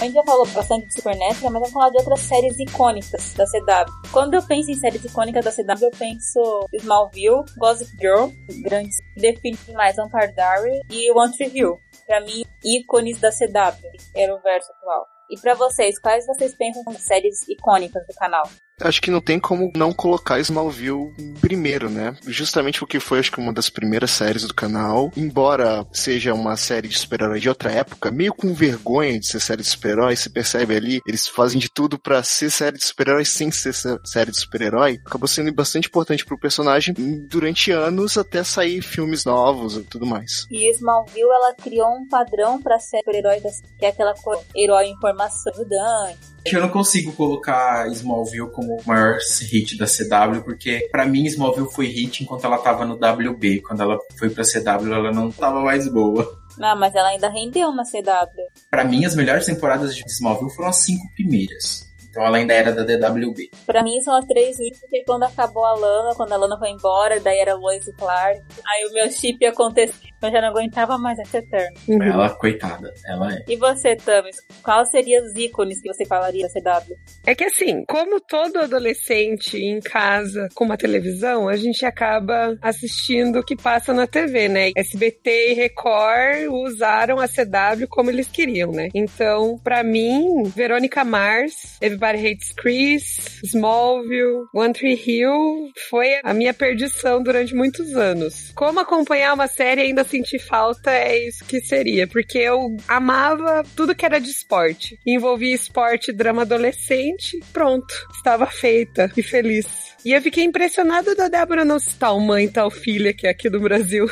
A 0.00 0.04
gente 0.04 0.14
já 0.14 0.24
falou 0.24 0.46
bastante 0.46 0.86
de 0.86 0.94
Supernatural, 0.94 1.52
mas 1.52 1.60
vamos 1.60 1.72
falar 1.72 1.90
de 1.90 1.98
outras 1.98 2.20
séries 2.20 2.58
icônicas 2.58 3.34
da 3.34 3.44
CW. 3.44 4.10
Quando 4.10 4.32
eu 4.32 4.42
penso 4.42 4.70
em 4.70 4.74
séries 4.74 5.04
icônicas 5.04 5.44
da 5.44 5.52
CW, 5.52 5.84
eu 5.84 5.90
penso 5.90 6.66
Smallville, 6.72 7.44
Gossip 7.58 7.90
Girl, 8.00 8.30
grandes, 8.62 8.96
definem 9.14 9.58
mais 9.74 9.96
Vampire 9.96 10.32
Diary 10.32 10.80
e 10.90 11.12
One 11.12 11.36
Tree 11.36 11.50
Hill. 11.54 11.78
Pra 12.06 12.18
mim, 12.22 12.46
ícones 12.64 13.20
da 13.20 13.30
CW, 13.30 13.90
era 14.16 14.34
o 14.34 14.40
verso 14.40 14.72
atual. 14.72 15.06
E 15.28 15.38
para 15.38 15.52
vocês, 15.52 16.00
quais 16.00 16.26
vocês 16.26 16.54
pensam 16.54 16.82
como 16.82 16.98
séries 16.98 17.46
icônicas 17.46 18.02
do 18.06 18.14
canal? 18.14 18.48
Acho 18.80 19.00
que 19.00 19.10
não 19.10 19.20
tem 19.20 19.38
como 19.38 19.70
não 19.74 19.92
colocar 19.92 20.40
Smallville 20.40 21.12
primeiro, 21.40 21.90
né? 21.90 22.16
Justamente 22.26 22.78
porque 22.78 23.00
foi, 23.00 23.18
acho 23.18 23.32
que, 23.32 23.40
uma 23.40 23.52
das 23.52 23.68
primeiras 23.68 24.10
séries 24.10 24.46
do 24.46 24.54
canal. 24.54 25.10
Embora 25.16 25.86
seja 25.92 26.34
uma 26.34 26.56
série 26.56 26.88
de 26.88 26.98
super-herói 26.98 27.40
de 27.40 27.48
outra 27.48 27.70
época, 27.70 28.10
meio 28.10 28.32
com 28.32 28.54
vergonha 28.54 29.18
de 29.18 29.26
ser 29.26 29.40
série 29.40 29.62
de 29.62 29.68
super-herói, 29.68 30.16
se 30.16 30.30
percebe 30.30 30.76
ali, 30.76 31.00
eles 31.06 31.28
fazem 31.28 31.58
de 31.58 31.68
tudo 31.68 31.98
para 31.98 32.22
ser 32.22 32.50
série 32.50 32.76
de 32.76 32.84
super-herói 32.84 33.24
sem 33.24 33.50
ser 33.50 33.74
série 34.04 34.30
de 34.30 34.38
super-herói. 34.38 35.00
Acabou 35.06 35.28
sendo 35.28 35.52
bastante 35.52 35.88
importante 35.88 36.24
pro 36.24 36.38
personagem 36.38 36.94
durante 37.28 37.70
anos 37.70 38.16
até 38.16 38.42
sair 38.44 38.82
filmes 38.82 39.24
novos 39.24 39.76
e 39.76 39.82
tudo 39.82 40.06
mais. 40.06 40.46
E 40.50 40.70
Smallville, 40.70 41.22
ela 41.22 41.54
criou 41.54 41.88
um 41.96 42.08
padrão 42.08 42.60
para 42.60 42.78
ser 42.78 42.98
super-herói, 42.98 43.40
que 43.78 43.84
é 43.84 43.88
aquela 43.88 44.14
herói 44.54 44.86
em 44.86 44.96
formação 45.00 45.52
ajudante 45.52 46.30
eu 46.46 46.60
não 46.60 46.68
consigo 46.68 47.12
colocar 47.12 47.86
Smallville 47.88 48.50
como 48.50 48.76
o 48.76 48.82
maior 48.86 49.18
hit 49.42 49.76
da 49.76 49.86
CW, 49.86 50.42
porque 50.42 50.88
para 50.90 51.06
mim 51.06 51.24
Smallville 51.26 51.70
foi 51.70 51.86
hit 51.86 52.22
enquanto 52.22 52.44
ela 52.44 52.58
tava 52.58 52.84
no 52.84 52.94
WB. 52.94 53.60
Quando 53.62 53.82
ela 53.82 53.98
foi 54.18 54.30
pra 54.30 54.44
CW, 54.44 54.92
ela 54.92 55.12
não 55.12 55.30
tava 55.30 55.60
mais 55.60 55.88
boa. 55.88 56.40
Não, 56.58 56.76
mas 56.76 56.94
ela 56.94 57.08
ainda 57.08 57.28
rendeu 57.28 57.72
na 57.72 57.84
CW. 57.84 58.42
Para 58.70 58.84
mim, 58.84 59.04
as 59.04 59.14
melhores 59.14 59.46
temporadas 59.46 59.94
de 59.94 60.02
Smallville 60.06 60.54
foram 60.54 60.68
as 60.68 60.76
cinco 60.76 61.02
primeiras. 61.14 61.88
Então 62.10 62.24
ela 62.24 62.38
ainda 62.38 62.52
era 62.52 62.72
da 62.72 62.82
DWB. 62.82 63.50
Pra 63.64 63.84
mim 63.84 64.00
são 64.02 64.16
as 64.16 64.26
três 64.26 64.58
últimas, 64.58 64.80
porque 64.80 65.04
quando 65.04 65.22
acabou 65.22 65.64
a 65.64 65.74
Lana, 65.74 66.14
quando 66.16 66.32
a 66.32 66.36
Lana 66.36 66.58
foi 66.58 66.70
embora, 66.70 67.20
daí 67.20 67.38
era 67.38 67.54
Lois 67.54 67.86
e 67.86 67.92
Clark. 67.92 68.42
Aí 68.66 68.88
o 68.88 68.92
meu 68.92 69.10
chip 69.10 69.44
aconteceu. 69.46 70.09
Eu 70.22 70.30
já 70.30 70.40
não 70.40 70.48
aguentava 70.48 70.98
mais 70.98 71.18
essa 71.18 71.38
Eterna. 71.38 71.74
Uhum. 71.88 72.02
Ela, 72.02 72.28
coitada, 72.30 72.92
ela 73.06 73.34
é. 73.34 73.44
E 73.48 73.56
você, 73.56 73.96
Tamis? 73.96 74.36
Qual 74.62 74.84
seriam 74.84 75.24
os 75.24 75.34
ícones 75.34 75.80
que 75.80 75.92
você 75.92 76.04
falaria 76.04 76.46
da 76.46 76.48
CW? 76.48 76.94
É 77.26 77.34
que 77.34 77.44
assim, 77.44 77.84
como 77.86 78.20
todo 78.20 78.58
adolescente 78.58 79.56
em 79.56 79.80
casa 79.80 80.48
com 80.54 80.64
uma 80.64 80.76
televisão, 80.76 81.48
a 81.48 81.56
gente 81.56 81.86
acaba 81.86 82.56
assistindo 82.60 83.38
o 83.38 83.44
que 83.44 83.56
passa 83.56 83.94
na 83.94 84.06
TV, 84.06 84.48
né? 84.48 84.72
SBT 84.76 85.52
e 85.52 85.54
Record 85.54 86.50
usaram 86.50 87.18
a 87.18 87.26
CW 87.26 87.86
como 87.88 88.10
eles 88.10 88.28
queriam, 88.28 88.72
né? 88.72 88.88
Então, 88.94 89.58
para 89.62 89.82
mim, 89.82 90.42
Verônica 90.54 91.02
Mars, 91.04 91.78
Everybody 91.80 92.26
Hates 92.26 92.52
Chris, 92.52 93.40
Smallville, 93.44 94.44
One 94.54 94.72
Tree 94.72 94.94
Hill 94.94 95.70
foi 95.88 96.20
a 96.22 96.34
minha 96.34 96.52
perdição 96.52 97.22
durante 97.22 97.54
muitos 97.54 97.94
anos. 97.94 98.52
Como 98.54 98.80
acompanhar 98.80 99.32
uma 99.32 99.46
série 99.46 99.80
ainda 99.80 100.04
sentir 100.10 100.38
falta, 100.38 100.90
é 100.90 101.26
isso 101.26 101.44
que 101.44 101.60
seria. 101.60 102.06
Porque 102.06 102.38
eu 102.38 102.76
amava 102.88 103.62
tudo 103.76 103.94
que 103.94 104.04
era 104.04 104.20
de 104.20 104.30
esporte. 104.30 104.98
Envolvia 105.06 105.54
esporte, 105.54 106.12
drama 106.12 106.42
adolescente, 106.42 107.38
pronto. 107.52 107.94
Estava 108.14 108.46
feita 108.46 109.10
e 109.16 109.22
feliz. 109.22 109.66
E 110.04 110.12
eu 110.12 110.22
fiquei 110.22 110.44
impressionada 110.44 111.14
da 111.14 111.28
Débora 111.28 111.64
não 111.64 111.78
citar 111.78 112.14
o 112.14 112.20
mãe 112.20 112.48
tal 112.48 112.70
filha 112.70 113.12
que 113.12 113.26
é 113.26 113.30
aqui 113.30 113.48
do 113.50 113.60
Brasil. 113.60 114.06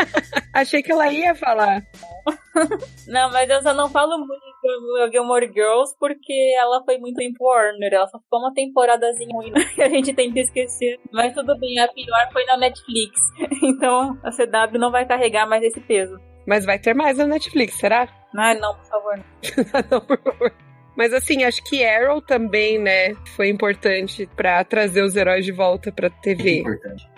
Achei 0.52 0.82
que 0.82 0.92
ela 0.92 1.12
ia 1.12 1.34
falar. 1.34 1.84
não, 3.08 3.30
mas 3.30 3.48
eu 3.50 3.62
só 3.62 3.74
não 3.74 3.88
falo 3.88 4.18
muito 4.18 4.40
do 4.62 5.10
Gilmore 5.10 5.50
Girls 5.52 5.94
porque 5.98 6.54
ela 6.58 6.82
foi 6.84 6.98
muito 6.98 7.16
tempo 7.16 7.44
Warner. 7.44 7.92
Ela 7.92 8.06
só 8.06 8.18
ficou 8.18 8.40
uma 8.40 8.52
temporadazinha 8.54 9.34
ruim 9.34 9.52
que 9.74 9.82
a 9.82 9.88
gente 9.88 10.14
tem 10.14 10.32
que 10.32 10.40
esquecer. 10.40 10.98
Mas 11.12 11.34
tudo 11.34 11.58
bem, 11.58 11.78
a 11.78 11.88
pior 11.88 12.28
foi 12.32 12.44
na 12.44 12.56
Netflix. 12.56 13.20
Então 13.64 14.18
a 14.22 14.30
CW 14.30 14.78
não 14.78 14.90
vai 14.90 15.06
carregar 15.06 15.46
mais 15.48 15.62
esse 15.62 15.80
peso. 15.80 16.18
Mas 16.46 16.64
vai 16.64 16.78
ter 16.78 16.94
mais 16.94 17.16
na 17.16 17.26
Netflix, 17.26 17.74
será? 17.78 18.08
Ah, 18.36 18.54
não, 18.54 18.74
por 18.76 18.84
favor. 18.84 19.24
não, 19.90 20.00
por 20.00 20.18
favor. 20.22 20.52
Mas 21.04 21.12
assim, 21.12 21.44
acho 21.44 21.62
que 21.62 21.84
Arrow 21.84 22.22
também, 22.22 22.78
né, 22.78 23.14
foi 23.36 23.50
importante 23.50 24.26
para 24.34 24.64
trazer 24.64 25.02
os 25.02 25.14
heróis 25.14 25.44
de 25.44 25.52
volta 25.52 25.92
pra 25.92 26.08
TV. 26.08 26.64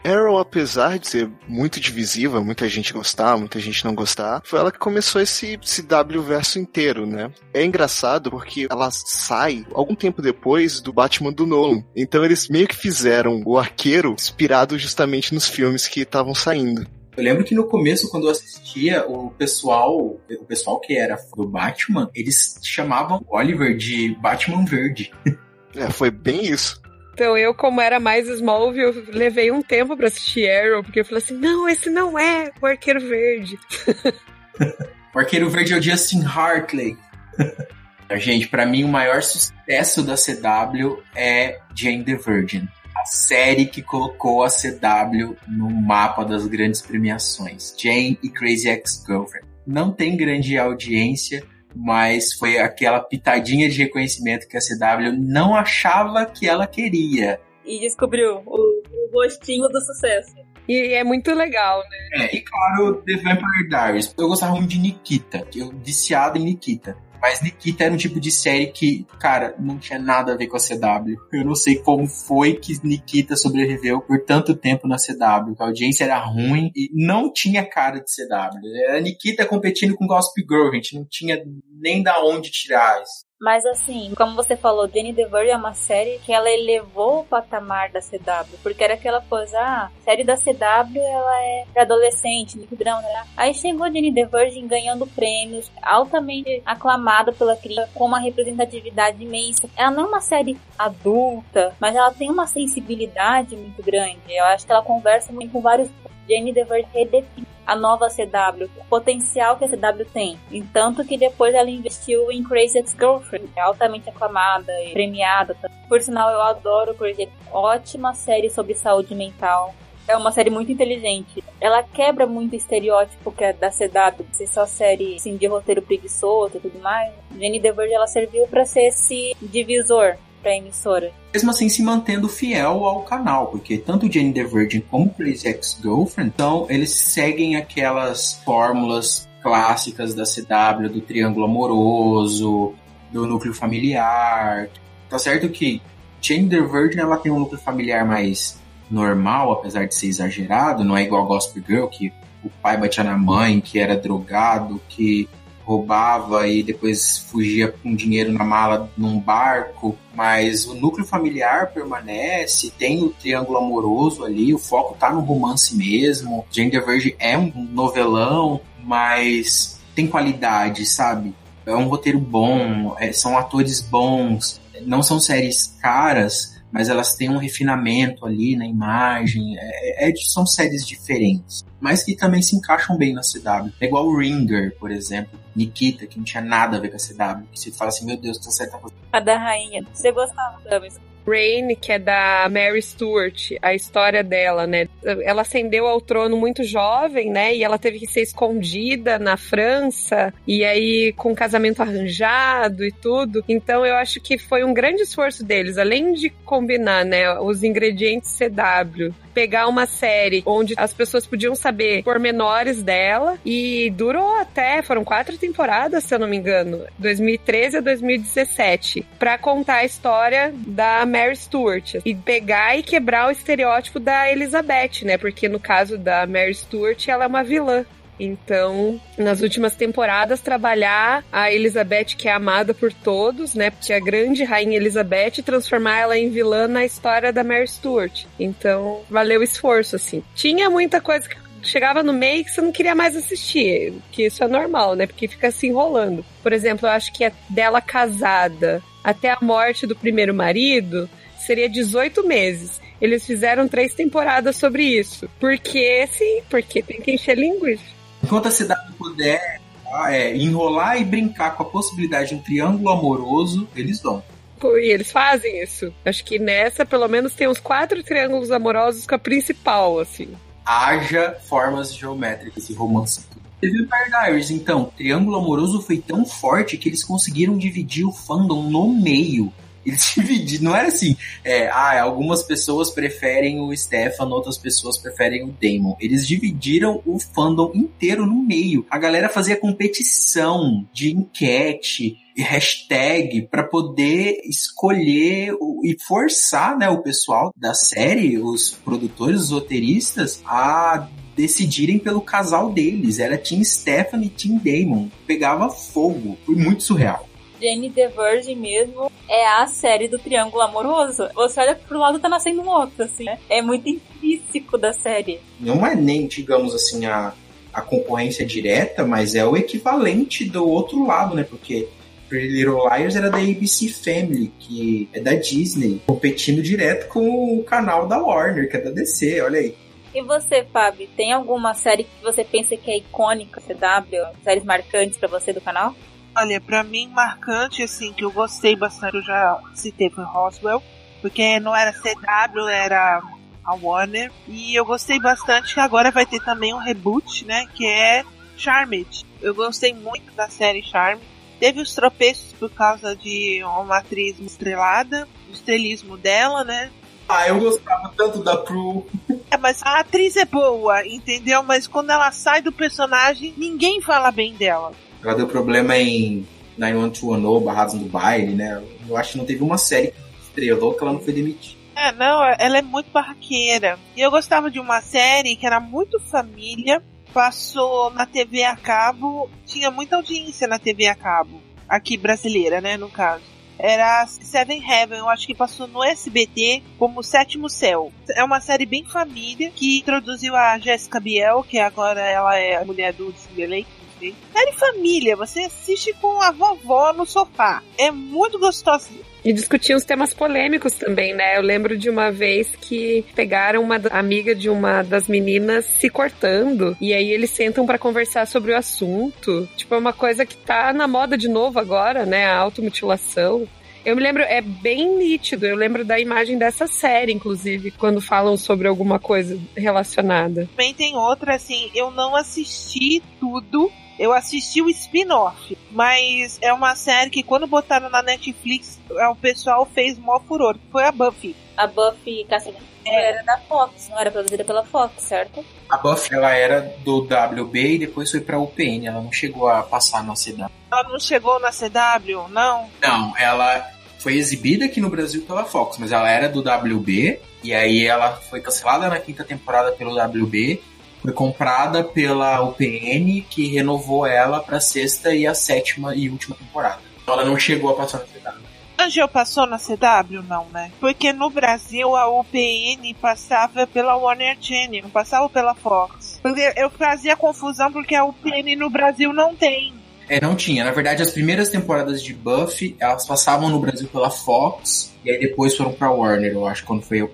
É 0.03 0.11
Arrow, 0.11 0.38
apesar 0.38 0.99
de 0.99 1.07
ser 1.07 1.31
muito 1.46 1.79
divisiva, 1.79 2.40
muita 2.40 2.68
gente 2.68 2.92
gostar, 2.92 3.37
muita 3.37 3.61
gente 3.61 3.85
não 3.85 3.94
gostar, 3.94 4.42
foi 4.44 4.59
ela 4.59 4.72
que 4.72 4.79
começou 4.81 5.22
esse 5.22 5.57
CW 5.59 6.20
verso 6.20 6.59
inteiro, 6.59 7.07
né? 7.07 7.31
É 7.55 7.64
engraçado 7.64 8.29
porque 8.29 8.66
ela 8.68 8.90
sai 8.90 9.64
algum 9.72 9.94
tempo 9.94 10.20
depois 10.20 10.81
do 10.81 10.92
Batman 10.92 11.33
do 11.33 11.46
Nolan. 11.46 11.85
Então 11.94 12.25
eles 12.25 12.49
meio 12.49 12.66
que 12.66 12.77
fizeram 12.77 13.40
o 13.46 13.57
arqueiro 13.57 14.14
inspirado 14.14 14.77
justamente 14.77 15.33
nos 15.33 15.49
filmes 15.49 15.87
que 15.87 16.01
estavam 16.01 16.35
saindo. 16.35 16.85
Eu 17.16 17.24
lembro 17.24 17.44
que 17.44 17.55
no 17.55 17.66
começo, 17.66 18.11
quando 18.11 18.26
eu 18.26 18.31
assistia, 18.31 19.07
o 19.07 19.31
pessoal, 19.31 19.96
o 19.96 20.44
pessoal 20.46 20.79
que 20.81 20.96
era 20.96 21.16
do 21.35 21.46
Batman, 21.46 22.11
eles 22.14 22.61
chamavam 22.62 23.24
Oliver 23.29 23.76
de 23.76 24.14
Batman 24.20 24.64
Verde. 24.64 25.11
É, 25.79 25.90
foi 25.90 26.11
bem 26.11 26.46
isso. 26.46 26.81
Então 27.12 27.37
eu, 27.37 27.55
como 27.55 27.83
era 27.83 28.00
mais 28.00 28.26
Smallville, 28.29 29.09
levei 29.09 29.50
um 29.50 29.61
tempo 29.61 29.94
para 29.94 30.07
assistir 30.07 30.48
Arrow, 30.48 30.83
porque 30.83 31.00
eu 31.00 31.05
falei 31.05 31.22
assim, 31.22 31.35
não, 31.35 31.68
esse 31.68 31.90
não 31.90 32.18
é 32.18 32.50
o 32.62 32.66
Arqueiro 32.66 33.00
Verde. 33.00 33.59
o 35.14 35.18
Arqueiro 35.18 35.50
Verde 35.50 35.74
é 35.74 35.76
o 35.76 35.83
Justin 35.83 36.24
Hartley. 36.24 36.96
Gente, 38.16 38.48
para 38.48 38.64
mim 38.64 38.85
o 38.85 38.88
maior 38.88 39.22
sucesso 39.22 40.02
da 40.02 40.14
CW 40.14 41.02
é 41.14 41.59
Jane 41.74 42.05
the 42.05 42.14
Virgin 42.14 42.66
série 43.05 43.67
que 43.67 43.83
colocou 43.83 44.43
a 44.43 44.49
CW 44.49 45.37
no 45.49 45.71
mapa 45.71 46.25
das 46.25 46.47
grandes 46.47 46.81
premiações. 46.81 47.75
Jane 47.77 48.19
e 48.23 48.29
Crazy 48.29 48.69
Ex-Girlfriend. 48.69 49.47
Não 49.67 49.93
tem 49.93 50.17
grande 50.17 50.57
audiência, 50.57 51.45
mas 51.75 52.33
foi 52.33 52.59
aquela 52.59 53.01
pitadinha 53.01 53.69
de 53.69 53.79
reconhecimento 53.79 54.49
que 54.49 54.57
a 54.57 54.61
CW 54.61 55.13
não 55.19 55.55
achava 55.55 56.25
que 56.25 56.49
ela 56.49 56.67
queria. 56.67 57.41
E 57.65 57.81
descobriu 57.81 58.43
o, 58.47 58.57
o 58.57 59.11
rostinho 59.13 59.69
do 59.69 59.81
sucesso. 59.81 60.35
E 60.69 60.95
é 60.95 61.05
muito 61.05 61.33
legal, 61.33 61.79
né? 61.79 62.25
É, 62.25 62.37
e 62.37 62.41
claro, 62.41 63.03
The 63.03 63.17
Vampire 63.17 63.69
Diaries. 63.69 64.15
Eu 64.19 64.29
gostava 64.29 64.55
muito 64.55 64.71
de 64.71 64.79
Nikita, 64.79 65.47
eu 65.55 65.71
viciado 65.71 66.39
em 66.39 66.45
Nikita. 66.45 66.97
Mas 67.20 67.42
Nikita 67.42 67.85
era 67.85 67.94
um 67.94 67.96
tipo 67.96 68.20
de 68.20 68.31
série 68.31 68.68
que, 68.68 69.07
cara, 69.18 69.55
não 69.59 69.79
tinha 69.79 69.98
nada 69.98 70.33
a 70.33 70.37
ver 70.37 70.46
com 70.46 70.57
a 70.57 70.61
CW. 70.61 71.16
Eu 71.33 71.44
não 71.44 71.55
sei 71.55 71.76
como 71.76 72.07
foi 72.07 72.55
que 72.55 72.74
Nikita 72.85 73.37
sobreviveu 73.37 74.00
por 74.00 74.24
tanto 74.24 74.55
tempo 74.55 74.88
na 74.88 74.96
CW. 74.96 75.55
A 75.59 75.64
audiência 75.64 76.05
era 76.05 76.18
ruim 76.18 76.70
e 76.74 76.90
não 76.94 77.33
tinha 77.33 77.68
cara 77.68 77.98
de 77.98 78.07
CW. 78.07 78.61
Era 78.88 79.00
Nikita 79.00 79.44
competindo 79.44 79.94
com 79.94 80.07
Gossip 80.07 80.42
Girl, 80.48 80.72
gente. 80.72 80.94
Não 80.94 81.07
tinha 81.09 81.42
nem 81.81 82.02
da 82.02 82.24
onde 82.24 82.50
tirar 82.50 83.02
isso. 83.02 83.26
Mas 83.38 83.66
assim, 83.66 84.14
como 84.16 84.35
você 84.35 84.57
falou, 84.57 84.88
Danny 84.88 85.12
DeVere 85.12 85.51
é 85.51 85.57
uma 85.57 85.75
série 85.75 86.18
que 86.20 86.33
ela 86.33 86.51
elevou 86.51 87.20
o 87.20 87.25
patamar 87.25 87.90
da 87.90 88.01
CW, 88.01 88.57
porque 88.62 88.83
era 88.83 88.94
aquela 88.94 89.20
coisa, 89.20 89.59
ah, 89.61 89.90
a 89.94 90.05
série 90.05 90.25
da 90.25 90.37
CW 90.37 90.99
ela 90.99 91.42
é 91.42 91.66
para 91.70 91.83
adolescente, 91.83 92.57
muito 92.57 92.75
drama, 92.75 93.03
né? 93.03 93.27
Aí 93.37 93.53
chegou 93.53 93.90
Danny 93.90 94.11
DeVere 94.11 94.59
ganhando 94.62 95.07
prêmios, 95.07 95.70
altamente 95.83 96.62
aclamada 96.64 97.31
pela 97.31 97.55
crítica, 97.57 97.90
com 97.94 98.07
uma 98.07 98.18
representatividade 98.18 99.22
imensa. 99.22 99.68
Ela 99.77 99.90
não 99.90 100.05
é 100.05 100.09
uma 100.09 100.20
série 100.22 100.59
adulta, 100.79 101.75
mas 101.79 101.94
ela 101.94 102.12
tem 102.12 102.31
uma 102.31 102.46
sensibilidade 102.46 103.55
muito 103.55 103.83
grande. 103.83 104.18
Eu 104.31 104.44
acho 104.46 104.64
que 104.64 104.72
ela 104.72 104.83
conversa 104.83 105.31
muito 105.31 105.53
com 105.53 105.61
vários 105.61 105.90
Jane 106.29 106.53
DeVere 106.53 106.87
redefine 106.93 107.47
a 107.67 107.75
nova 107.75 108.09
CW, 108.09 108.71
o 108.79 108.85
potencial 108.85 109.57
que 109.57 109.65
a 109.65 109.69
CW 109.69 110.05
tem. 110.12 110.39
E 110.51 110.62
tanto 110.62 111.05
que 111.05 111.19
depois 111.19 111.53
ela 111.55 111.69
investiu 111.69 112.31
em 112.31 112.43
Crazy 112.43 112.79
Ex-Girlfriend, 112.79 113.51
é 113.57 113.61
altamente 113.61 114.09
aclamada 114.09 114.73
e 114.85 114.93
premiada. 114.93 115.57
Por 115.89 116.01
sinal, 116.01 116.31
eu 116.31 116.41
adoro 116.43 116.95
Crazy 116.95 117.29
Ótima 117.51 118.15
série 118.15 118.49
sobre 118.49 118.75
saúde 118.75 119.15
mental. 119.15 119.75
É 120.07 120.17
uma 120.17 120.31
série 120.31 120.51
muito 120.51 120.71
inteligente. 120.71 121.43
Ela 121.61 121.83
quebra 121.83 122.27
muito 122.27 122.53
o 122.53 122.57
estereótipo 122.57 123.33
que 123.33 123.43
é 123.43 123.53
da 123.53 123.71
CW, 123.71 124.25
ser 124.31 124.47
só 124.47 124.65
série 124.65 125.17
assim, 125.17 125.37
de 125.37 125.47
roteiro 125.47 125.83
preguiçoso 125.83 126.59
e 126.59 126.61
tudo 126.61 126.79
mais. 126.79 127.12
Jenny 127.37 127.59
DeVerge 127.59 127.95
ela 127.95 128.07
serviu 128.07 128.47
para 128.47 128.65
ser 128.65 128.87
esse 128.87 129.37
divisor 129.43 130.17
pra 130.47 130.55
emissora. 130.55 131.11
Mesmo 131.35 131.51
assim, 131.51 131.69
se 131.69 131.83
mantendo 131.83 132.29
fiel 132.29 132.87
ao 132.87 133.03
canal, 133.03 133.49
porque 133.49 133.77
tanto 133.77 134.11
Jane 134.11 134.33
the 134.33 134.45
Virgin 134.45 134.81
como 134.81 135.11
Crazy 135.11 135.49
Ex-Girlfriend, 135.49 136.33
então, 136.33 136.67
eles 136.71 136.93
seguem 136.93 137.57
aquelas 137.57 138.41
fórmulas 138.45 139.29
clássicas 139.43 140.15
da 140.15 140.23
CW, 140.23 140.89
do 140.89 141.01
triângulo 141.01 141.47
amoroso, 141.47 142.75
do 143.13 143.27
núcleo 143.27 143.53
familiar. 143.53 144.69
Tá 145.11 145.19
certo 145.19 145.49
que 145.49 145.83
Jane 146.21 146.49
the 146.49 146.61
Virgin 146.61 147.01
ela 147.01 147.17
tem 147.17 147.33
um 147.33 147.41
núcleo 147.41 147.61
familiar 147.61 148.07
mais 148.07 148.61
normal, 148.89 149.51
apesar 149.51 149.89
de 149.89 149.97
ser 149.97 150.07
exagerado, 150.07 150.85
não 150.85 150.97
é 150.97 151.03
igual 151.03 151.27
Gospel 151.27 151.65
Girl, 151.67 151.87
que 151.89 152.13
o 152.45 152.51
pai 152.63 152.77
batia 152.77 153.03
na 153.03 153.19
mãe, 153.19 153.61
que 153.61 153.81
era 153.81 153.97
drogado, 153.97 154.81
que 154.89 155.29
roubava 155.66 156.46
e 156.46 156.62
depois 156.62 157.18
fugia 157.18 157.74
com 157.83 157.94
dinheiro 157.94 158.33
na 158.33 158.44
mala 158.44 158.88
num 158.96 159.18
barco, 159.18 159.98
mas 160.14 160.64
o 160.64 160.74
núcleo 160.74 161.05
familiar 161.05 161.72
permanece, 161.72 162.70
tem 162.70 163.02
o 163.02 163.11
triângulo 163.11 163.59
amoroso 163.59 164.24
ali, 164.24 164.55
o 164.55 164.59
foco 164.59 164.96
tá 164.96 165.12
no 165.12 165.20
romance 165.20 165.76
mesmo. 165.76 166.46
Gender 166.52 166.87
Verge 166.87 167.16
é 167.18 167.37
um 167.37 167.52
novelão, 167.72 168.61
mas 168.85 169.81
tem 169.94 170.07
qualidade, 170.07 170.87
sabe? 170.87 171.35
É 171.66 171.74
um 171.74 171.88
roteiro 171.88 172.20
bom, 172.20 172.94
é, 173.00 173.12
são 173.12 173.37
atores 173.37 173.81
bons, 173.81 174.61
não 174.83 175.02
são 175.02 175.18
séries 175.18 175.76
caras, 175.83 176.55
mas 176.70 176.88
elas 176.88 177.14
têm 177.14 177.29
um 177.29 177.38
refinamento 177.38 178.24
ali 178.24 178.55
na 178.55 178.66
imagem. 178.66 179.57
É, 179.59 180.09
é, 180.09 180.14
são 180.16 180.46
séries 180.46 180.87
diferentes, 180.87 181.64
mas 181.81 182.05
que 182.05 182.14
também 182.14 182.40
se 182.40 182.55
encaixam 182.55 182.96
bem 182.96 183.12
na 183.12 183.22
CW. 183.22 183.72
É 183.81 183.87
igual 183.87 184.07
o 184.07 184.16
Ringer, 184.16 184.76
por 184.79 184.92
exemplo, 184.92 185.40
Nikita, 185.57 186.07
que 186.07 186.19
não 186.19 186.25
tinha 186.25 186.42
nada 186.42 186.77
a 186.77 186.81
ver 186.81 186.90
com 186.90 186.97
a 186.97 186.99
CW, 186.99 187.47
que 187.51 187.59
você 187.59 187.73
fala 187.73 187.88
assim, 187.88 188.05
meu 188.05 188.16
Deus, 188.16 188.38
tá 188.38 188.51
certa 188.51 188.79
A 189.12 189.21
da 189.21 189.38
rainha. 189.38 189.85
Você 189.92 190.12
gostava 190.12 190.61
também? 190.62 190.90
Rain, 191.27 191.75
que 191.75 191.90
é 191.90 191.99
da 191.99 192.49
Mary 192.49 192.81
Stuart, 192.81 193.51
a 193.61 193.75
história 193.75 194.23
dela, 194.23 194.64
né? 194.64 194.88
Ela 195.03 195.42
ascendeu 195.42 195.87
ao 195.87 196.01
trono 196.01 196.37
muito 196.37 196.62
jovem, 196.62 197.31
né? 197.31 197.55
E 197.55 197.64
ela 197.64 197.79
teve 197.79 197.99
que 197.99 198.07
ser 198.07 198.23
escondida 198.23 199.19
na 199.19 199.37
França, 199.37 200.33
e 200.47 200.64
aí 200.64 201.12
com 201.14 201.35
casamento 201.35 201.83
arranjado 201.83 202.85
e 202.85 202.92
tudo. 202.92 203.45
Então 203.49 203.85
eu 203.85 203.97
acho 203.97 204.21
que 204.21 204.38
foi 204.38 204.62
um 204.62 204.73
grande 204.73 205.03
esforço 205.03 205.45
deles, 205.45 205.79
além 205.79 206.12
de 206.12 206.31
combinar, 206.31 207.05
né, 207.05 207.38
os 207.40 207.64
ingredientes 207.64 208.38
CW 208.38 209.26
pegar 209.37 209.68
uma 209.68 209.85
série 209.85 210.42
onde 210.46 210.72
as 210.79 210.94
pessoas 210.94 211.27
podiam 211.27 211.55
saber 211.55 212.03
pormenores 212.03 212.83
dela 212.83 213.37
e 213.44 213.90
durou 213.90 214.35
até, 214.37 214.81
foram 214.81 215.05
quatro 215.05 215.37
temporadas, 215.37 216.05
se 216.05 216.14
eu 216.14 216.18
não 216.18 216.27
me 216.27 216.38
engano, 216.38 216.87
2013 216.99 217.77
a 217.77 217.81
2017, 217.83 219.07
para 219.18 219.37
contar 219.37 219.77
a 219.77 219.85
história 219.85 220.55
da 220.66 221.05
Mary 221.05 221.37
Stuart 221.37 221.96
e 222.03 222.14
pegar 222.14 222.79
e 222.79 222.83
quebrar 222.83 223.29
o 223.29 223.31
estereótipo 223.31 224.01
da 224.01 224.33
Elizabeth, 224.33 225.05
né? 225.05 225.18
Porque 225.18 225.51
no 225.51 225.61
caso 225.61 225.99
da 225.99 226.27
Mary 226.27 226.55
Stuart, 226.55 227.07
ela 227.07 227.25
é 227.25 227.27
uma 227.27 227.44
vilã. 227.44 227.85
Então, 228.18 229.00
nas 229.16 229.40
últimas 229.40 229.74
temporadas, 229.74 230.40
trabalhar 230.40 231.24
a 231.31 231.52
Elizabeth, 231.52 232.16
que 232.16 232.29
é 232.29 232.33
amada 232.33 232.72
por 232.72 232.92
todos, 232.92 233.55
né? 233.55 233.70
Porque 233.70 233.92
a 233.92 234.00
grande 234.00 234.44
rainha 234.44 234.76
Elizabeth, 234.76 235.42
transformar 235.44 236.00
ela 236.00 236.18
em 236.18 236.31
vilã 236.31 236.66
na 236.66 236.85
história 236.85 237.33
da 237.33 237.44
Mary 237.44 237.68
Stuart. 237.68 238.24
Então, 238.38 239.02
valeu 239.11 239.40
o 239.40 239.44
esforço, 239.44 239.96
assim. 239.96 240.22
Tinha 240.35 240.70
muita 240.70 241.00
coisa 241.00 241.29
que 241.29 241.37
chegava 241.62 242.02
no 242.02 242.12
meio 242.12 242.44
que 242.44 242.50
você 242.50 242.61
não 242.61 242.72
queria 242.72 242.94
mais 242.94 243.16
assistir, 243.16 243.92
que 244.12 244.26
isso 244.26 244.42
é 244.42 244.48
normal, 244.48 244.94
né? 244.94 245.07
Porque 245.07 245.29
fica 245.29 245.50
se 245.50 245.66
enrolando. 245.66 246.24
Por 246.42 246.52
exemplo, 246.52 246.87
eu 246.87 246.92
acho 246.92 247.12
que 247.12 247.24
é 247.24 247.33
dela 247.48 247.81
casada 247.81 248.83
até 249.02 249.31
a 249.31 249.38
morte 249.40 249.87
do 249.87 249.94
primeiro 249.94 250.35
marido 250.35 251.09
seria 251.38 251.68
18 251.68 252.26
meses. 252.26 252.81
Eles 253.00 253.24
fizeram 253.24 253.68
três 253.68 253.94
temporadas 253.94 254.57
sobre 254.57 254.83
isso. 254.83 255.29
Porque, 255.38 256.07
sim, 256.09 256.42
porque 256.50 256.83
tem 256.83 257.00
que 257.00 257.12
encher 257.12 257.38
linguiça. 257.38 257.96
Enquanto 258.22 258.48
a 258.48 258.50
CW 258.50 258.94
puder 258.98 259.61
ah, 259.92 260.12
é, 260.12 260.37
enrolar 260.37 261.00
e 261.00 261.05
brincar 261.05 261.57
com 261.57 261.62
a 261.62 261.66
possibilidade 261.66 262.31
de 262.31 262.35
um 262.35 262.42
triângulo 262.42 262.90
amoroso, 262.90 263.68
eles 263.74 264.00
vão. 264.00 264.22
Pô, 264.59 264.76
E 264.79 264.90
eles 264.90 265.12
fazem 265.12 265.62
isso. 265.62 265.92
Acho 266.05 266.24
que 266.24 266.38
nessa, 266.38 266.85
pelo 266.85 267.09
menos, 267.09 267.35
tem 267.35 267.48
uns 267.48 267.61
quatro 267.61 268.02
triângulos 268.02 268.50
amorosos 268.50 269.07
com 269.07 269.14
a 269.14 269.18
principal, 269.18 269.98
assim. 269.98 270.29
Haja 270.64 271.37
formas 271.46 271.94
geométricas 271.94 272.68
e 272.68 272.74
romance. 272.74 273.24
The 273.61 273.68
Vampire 273.68 274.11
Diaries, 274.11 274.50
então, 274.50 274.83
o 274.83 274.87
triângulo 274.87 275.37
amoroso 275.37 275.81
foi 275.81 275.98
tão 275.98 276.24
forte 276.24 276.76
que 276.76 276.88
eles 276.88 277.05
conseguiram 277.05 277.57
dividir 277.57 278.05
o 278.05 278.12
fandom 278.12 278.62
no 278.62 278.88
meio. 278.88 279.52
Eles 279.87 280.12
dividiram, 280.16 280.64
não 280.64 280.77
era 280.77 280.88
assim, 280.88 281.16
é, 281.44 281.68
ah, 281.68 282.03
algumas 282.03 282.42
pessoas 282.42 282.90
preferem 282.90 283.61
o 283.61 283.75
Stefan, 283.77 284.27
outras 284.27 284.59
pessoas 284.59 284.99
preferem 284.99 285.44
o 285.44 285.55
Damon. 285.61 285.96
Eles 286.01 286.27
dividiram 286.27 287.01
o 287.07 287.18
fandom 287.18 287.70
inteiro 287.75 288.27
no 288.27 288.42
meio. 288.42 288.85
A 288.90 288.99
galera 288.99 289.29
fazia 289.29 289.57
competição 289.57 290.87
de 290.92 291.12
enquete, 291.12 292.18
e 292.37 292.42
hashtag 292.42 293.49
para 293.51 293.64
poder 293.64 294.42
escolher 294.44 295.55
e 295.83 295.96
forçar, 296.07 296.77
né, 296.77 296.88
o 296.90 297.03
pessoal 297.03 297.51
da 297.57 297.72
série, 297.72 298.37
os 298.38 298.72
produtores, 298.85 299.40
os 299.40 299.51
roteiristas 299.53 300.42
a 300.44 301.09
decidirem 301.35 301.99
pelo 301.99 302.20
casal 302.20 302.70
deles. 302.70 303.18
Era 303.18 303.38
Team 303.38 303.64
Stephanie 303.64 304.27
e 304.27 304.31
Team 304.31 304.59
Damon. 304.59 305.09
Pegava 305.27 305.70
fogo. 305.70 306.37
Foi 306.44 306.55
muito 306.55 306.83
surreal. 306.83 307.27
Jane 307.66 307.90
the 307.90 308.09
Virgin 308.09 308.55
mesmo 308.55 309.11
é 309.29 309.44
a 309.44 309.66
série 309.66 310.07
do 310.07 310.18
triângulo 310.18 310.62
amoroso. 310.62 311.29
Você 311.35 311.61
olha 311.61 311.74
pro 311.74 311.98
lado 311.98 312.20
tá 312.20 312.29
nascendo 312.29 312.62
um 312.62 312.68
outro, 312.68 313.02
assim, 313.02 313.24
né? 313.24 313.38
É 313.50 313.61
muito 313.61 313.88
intrínseco 313.88 314.79
da 314.79 314.92
série. 314.92 315.40
Não 315.59 315.85
é 315.85 315.96
nem, 315.96 316.29
digamos 316.29 316.72
assim, 316.72 317.07
a, 317.07 317.33
a 317.72 317.83
concorrência 317.83 318.46
direta, 318.46 319.05
mas 319.05 319.35
é 319.35 319.44
o 319.44 319.57
equivalente 319.57 320.44
do 320.44 320.64
outro 320.64 321.05
lado, 321.05 321.35
né? 321.35 321.42
Porque 321.42 321.88
Pretty 322.29 322.48
Little 322.48 322.88
Liars 322.88 323.16
era 323.16 323.31
da 323.31 323.38
ABC 323.38 323.88
Family, 323.88 324.52
que 324.61 325.09
é 325.12 325.20
da 325.20 325.35
Disney, 325.35 326.00
competindo 326.07 326.62
direto 326.62 327.09
com 327.09 327.59
o 327.59 327.64
canal 327.64 328.07
da 328.07 328.18
Warner, 328.18 328.70
que 328.70 328.76
é 328.76 328.81
da 328.81 328.90
DC, 328.90 329.40
olha 329.40 329.59
aí. 329.59 329.74
E 330.14 330.22
você, 330.22 330.64
Fábio, 330.72 331.09
tem 331.16 331.33
alguma 331.33 331.74
série 331.74 332.05
que 332.05 332.22
você 332.22 332.44
pensa 332.44 332.76
que 332.76 332.90
é 332.90 332.96
icônica, 332.96 333.61
CW, 333.61 334.38
séries 334.42 334.64
marcantes 334.64 335.18
pra 335.18 335.29
você 335.29 335.52
do 335.52 335.61
canal? 335.61 335.94
Olha, 336.37 336.61
pra 336.61 336.83
mim, 336.83 337.09
marcante, 337.09 337.83
assim, 337.83 338.12
que 338.12 338.22
eu 338.22 338.31
gostei 338.31 338.77
bastante, 338.77 339.16
eu 339.16 339.22
já 339.22 339.59
citei, 339.75 340.11
foi 340.11 340.22
Roswell, 340.25 340.83
porque 341.22 341.59
não 341.59 341.75
era 341.75 341.94
CW, 341.94 342.68
era 342.68 343.22
a 343.64 343.75
Warner, 343.75 344.31
e 344.46 344.75
eu 344.75 344.85
gostei 344.85 345.18
bastante 345.18 345.72
que 345.72 345.81
agora 345.81 346.11
vai 346.11 346.27
ter 346.27 346.40
também 346.44 346.75
um 346.75 346.79
reboot, 346.79 347.46
né, 347.46 347.66
que 347.75 347.87
é 347.87 348.22
Charmed. 348.55 349.25
Eu 349.40 349.55
gostei 349.55 349.94
muito 349.94 350.31
da 350.35 350.49
série 350.51 350.83
Charmed. 350.83 351.25
Teve 351.59 351.81
os 351.81 351.94
tropeços 351.94 352.53
por 352.53 352.70
causa 352.70 353.16
de 353.16 353.62
uma 353.64 353.96
atriz 353.96 354.38
estrelada, 354.38 355.27
o 355.49 355.53
estrelismo 355.53 356.18
dela, 356.18 356.62
né, 356.64 356.90
Ah, 357.27 357.49
eu 357.49 357.59
gostava 357.59 358.12
tanto 358.14 358.44
da 358.44 358.59
Prue. 358.59 359.05
É, 359.49 359.57
mas 359.57 359.81
a 359.85 360.01
atriz 360.01 360.37
é 360.37 360.44
boa, 360.44 361.07
entendeu? 361.07 361.62
Mas 361.62 361.87
quando 361.87 362.11
ela 362.11 362.33
sai 362.33 362.61
do 362.61 362.72
personagem, 362.72 363.55
ninguém 363.57 364.03
fala 364.03 364.33
bem 364.33 364.55
dela. 364.55 364.90
Ela 365.27 365.35
deu 365.35 365.49
problema 365.49 365.99
em 365.99 366.47
91210, 366.79 367.65
Barrados 367.65 367.95
no 367.95 368.07
Baile, 368.07 368.55
né? 368.55 368.81
Eu 369.09 369.17
acho 369.17 369.33
que 369.33 369.39
não 369.39 369.45
teve 369.45 369.61
uma 369.61 369.77
série 369.77 370.12
que 370.12 370.41
estrelou 370.41 370.95
que 370.95 371.03
ela 371.03 371.15
não 371.15 371.21
foi 371.21 371.33
demitida. 371.33 371.75
É, 371.97 372.12
não, 372.12 372.45
ela 372.45 372.79
é 372.79 372.83
muito 372.83 373.11
barraqueira. 373.11 373.99
E 374.17 374.21
eu 374.21 374.31
gostava 374.31 374.71
de 374.71 374.79
uma 374.79 375.01
série 375.01 375.57
que 375.57 375.67
era 375.67 375.81
muito 375.81 376.21
família, 376.21 377.03
passou 377.35 378.09
na 378.12 378.25
TV 378.25 378.62
a 378.62 378.77
cabo, 378.77 379.51
tinha 379.67 379.91
muita 379.91 380.15
audiência 380.15 380.69
na 380.69 380.79
TV 380.79 381.09
a 381.09 381.17
cabo, 381.17 381.61
aqui 381.89 382.17
brasileira, 382.17 382.81
né, 382.81 382.97
no 382.97 383.11
caso. 383.11 383.43
Era 383.77 384.25
Seven 384.29 384.81
Heaven, 384.81 385.19
eu 385.19 385.29
acho 385.29 385.45
que 385.45 385.55
passou 385.57 385.89
no 385.89 386.05
SBT 386.05 386.85
como 387.01 387.25
Sétimo 387.25 387.69
Céu. 387.69 388.12
É 388.29 388.45
uma 388.45 388.61
série 388.61 388.87
bem 388.87 389.05
família 389.05 389.73
que 389.75 389.99
introduziu 389.99 390.55
a 390.55 390.79
Jessica 390.79 391.19
Biel, 391.19 391.65
que 391.69 391.81
agora 391.81 392.21
ela 392.21 392.57
é 392.57 392.77
a 392.77 392.85
mulher 392.85 393.12
do 393.12 393.33
Timberlake. 393.33 394.06
Sei. 394.18 394.35
Série 394.52 394.72
família, 394.72 395.37
você 395.37 395.61
assiste 395.61 396.12
com 396.20 396.40
a 396.40 396.50
vovó 396.50 397.12
no 397.12 397.26
sofá. 397.26 397.83
É 397.98 398.11
muito 398.11 398.59
gostoso. 398.59 399.09
E 399.44 399.52
discutiam 399.52 399.96
os 399.96 400.05
temas 400.05 400.35
polêmicos 400.35 400.94
também, 400.94 401.33
né? 401.33 401.57
Eu 401.57 401.62
lembro 401.62 401.96
de 401.96 402.11
uma 402.11 402.33
vez 402.33 402.74
que 402.81 403.24
pegaram 403.35 403.83
uma 403.83 403.96
amiga 404.11 404.55
de 404.55 404.68
uma 404.68 405.02
das 405.02 405.29
meninas 405.29 405.85
se 405.85 406.11
cortando 406.11 406.96
e 407.00 407.14
aí 407.14 407.31
eles 407.31 407.50
sentam 407.50 407.87
pra 407.87 407.98
conversar 407.98 408.46
sobre 408.46 408.72
o 408.72 408.76
assunto. 408.76 409.68
Tipo, 409.76 409.94
é 409.94 409.98
uma 409.98 410.12
coisa 410.12 410.44
que 410.44 410.57
tá 410.57 410.92
na 410.92 411.07
moda 411.07 411.38
de 411.38 411.48
novo 411.48 411.79
agora, 411.79 412.26
né? 412.26 412.46
A 412.46 412.57
automutilação. 412.57 413.68
Eu 414.07 414.14
me 414.14 414.22
lembro, 414.22 414.44
é 414.44 414.61
bem 414.61 415.16
nítido. 415.18 415.66
Eu 415.66 415.74
lembro 415.74 416.05
da 416.05 416.18
imagem 416.18 416.57
dessa 416.57 416.87
série, 416.87 417.33
inclusive, 417.33 417.90
quando 417.90 418.20
falam 418.20 418.57
sobre 418.57 418.87
alguma 418.87 419.18
coisa 419.18 419.59
relacionada. 419.76 420.68
Também 420.70 420.94
tem 420.94 421.16
outra, 421.16 421.57
assim, 421.57 421.90
eu 421.92 422.12
não 422.12 422.37
assisti 422.37 423.20
tudo. 423.40 423.90
Eu 424.18 424.33
assisti 424.33 424.81
o 424.81 424.88
spin-off, 424.88 425.76
mas 425.90 426.59
é 426.62 426.72
uma 426.72 426.94
série 426.94 427.31
que 427.31 427.42
quando 427.42 427.66
botaram 427.66 428.09
na 428.09 428.22
Netflix, 428.22 428.98
é, 429.11 429.29
o 429.29 429.37
pessoal 429.37 429.87
fez 429.87 430.18
mó 430.18 430.40
furor. 430.40 430.74
que 430.74 430.90
Foi 430.90 431.05
a 431.05 431.12
Buffy. 431.12 431.55
A 431.76 431.87
Buffy 431.87 432.44
Caçadora 432.48 432.96
era 433.07 433.42
da 433.44 433.59
Fox, 433.59 434.09
não 434.09 434.18
era 434.18 434.31
produzida 434.31 434.64
pela 434.64 434.85
Fox, 434.85 435.22
certo? 435.22 435.64
A 435.88 435.96
Buffy, 435.96 436.35
ela 436.35 436.52
era 436.52 436.81
do 437.05 437.20
WB 437.20 437.94
e 437.94 437.98
depois 437.98 438.31
foi 438.31 438.40
pra 438.40 438.59
UPN. 438.59 439.07
Ela 439.07 439.20
não 439.20 439.33
chegou 439.33 439.68
a 439.68 439.83
passar 439.83 440.24
na 440.24 440.35
CW. 440.35 440.70
Ela 440.90 441.02
não 441.05 441.20
chegou 441.20 441.61
na 441.61 441.70
CW, 441.70 442.48
não? 442.50 442.88
Não, 443.00 443.37
ela 443.37 443.87
foi 444.18 444.35
exibida 444.35 444.87
aqui 444.87 445.00
no 445.00 445.11
Brasil 445.11 445.42
pela 445.42 445.64
Fox, 445.64 445.98
mas 445.98 446.11
ela 446.11 446.29
era 446.29 446.48
do 446.48 446.61
WB 446.61 447.40
e 447.62 447.72
aí 447.72 448.07
ela 448.07 448.33
foi 448.33 448.61
cancelada 448.61 449.09
na 449.09 449.20
quinta 449.20 449.44
temporada 449.44 449.92
pelo 449.92 450.16
WB, 450.16 450.83
foi 451.27 451.33
comprada 451.33 452.05
pela 452.05 452.62
UPN 452.62 453.43
que 453.51 453.67
renovou 453.67 454.25
ela 454.25 454.61
pra 454.61 454.79
sexta 454.79 455.35
e 455.35 455.45
a 455.45 455.55
sétima 455.55 456.15
e 456.15 456.31
última 456.31 456.55
temporada. 456.55 457.01
Então 457.21 457.35
ela 457.35 457.45
não 457.45 457.59
chegou 457.59 457.91
a 457.91 457.95
passar 457.95 458.19
na 458.19 458.25
CW. 458.25 458.67
Angel 458.99 459.29
passou 459.29 459.67
na 459.67 459.77
CW, 459.77 460.43
não, 460.49 460.67
né? 460.73 460.91
Porque 461.01 461.33
no 461.33 461.51
Brasil 461.51 462.15
a 462.17 462.29
UPN 462.29 463.12
passava 463.21 463.87
pela 463.87 464.17
Warner 464.17 464.57
Channel, 464.61 465.03
não 465.03 465.11
passava 465.11 465.49
pela 465.49 465.75
Fox. 465.75 466.39
Porque 466.41 466.73
eu 466.77 466.89
fazia 466.91 467.37
confusão 467.37 467.93
porque 467.93 468.15
a 468.15 468.25
UPN 468.25 468.77
no 468.77 468.89
Brasil 468.89 469.33
não 469.33 469.55
tem. 469.55 469.93
É, 470.29 470.41
não 470.41 470.55
tinha. 470.55 470.85
Na 470.85 470.93
verdade, 470.93 471.23
as 471.23 471.31
primeiras 471.31 471.69
temporadas 471.69 472.23
de 472.23 472.33
Buffy, 472.33 472.97
elas 473.01 473.27
passavam 473.27 473.69
no 473.69 473.81
Brasil 473.81 474.09
pela 474.09 474.31
Fox 474.31 475.12
e 475.25 475.31
aí 475.31 475.41
depois 475.41 475.77
foram 475.77 475.93
pra 475.93 476.11
Warner, 476.11 476.53
eu 476.53 476.67
acho, 476.67 476.85
quando 476.85 477.03
foi 477.03 477.29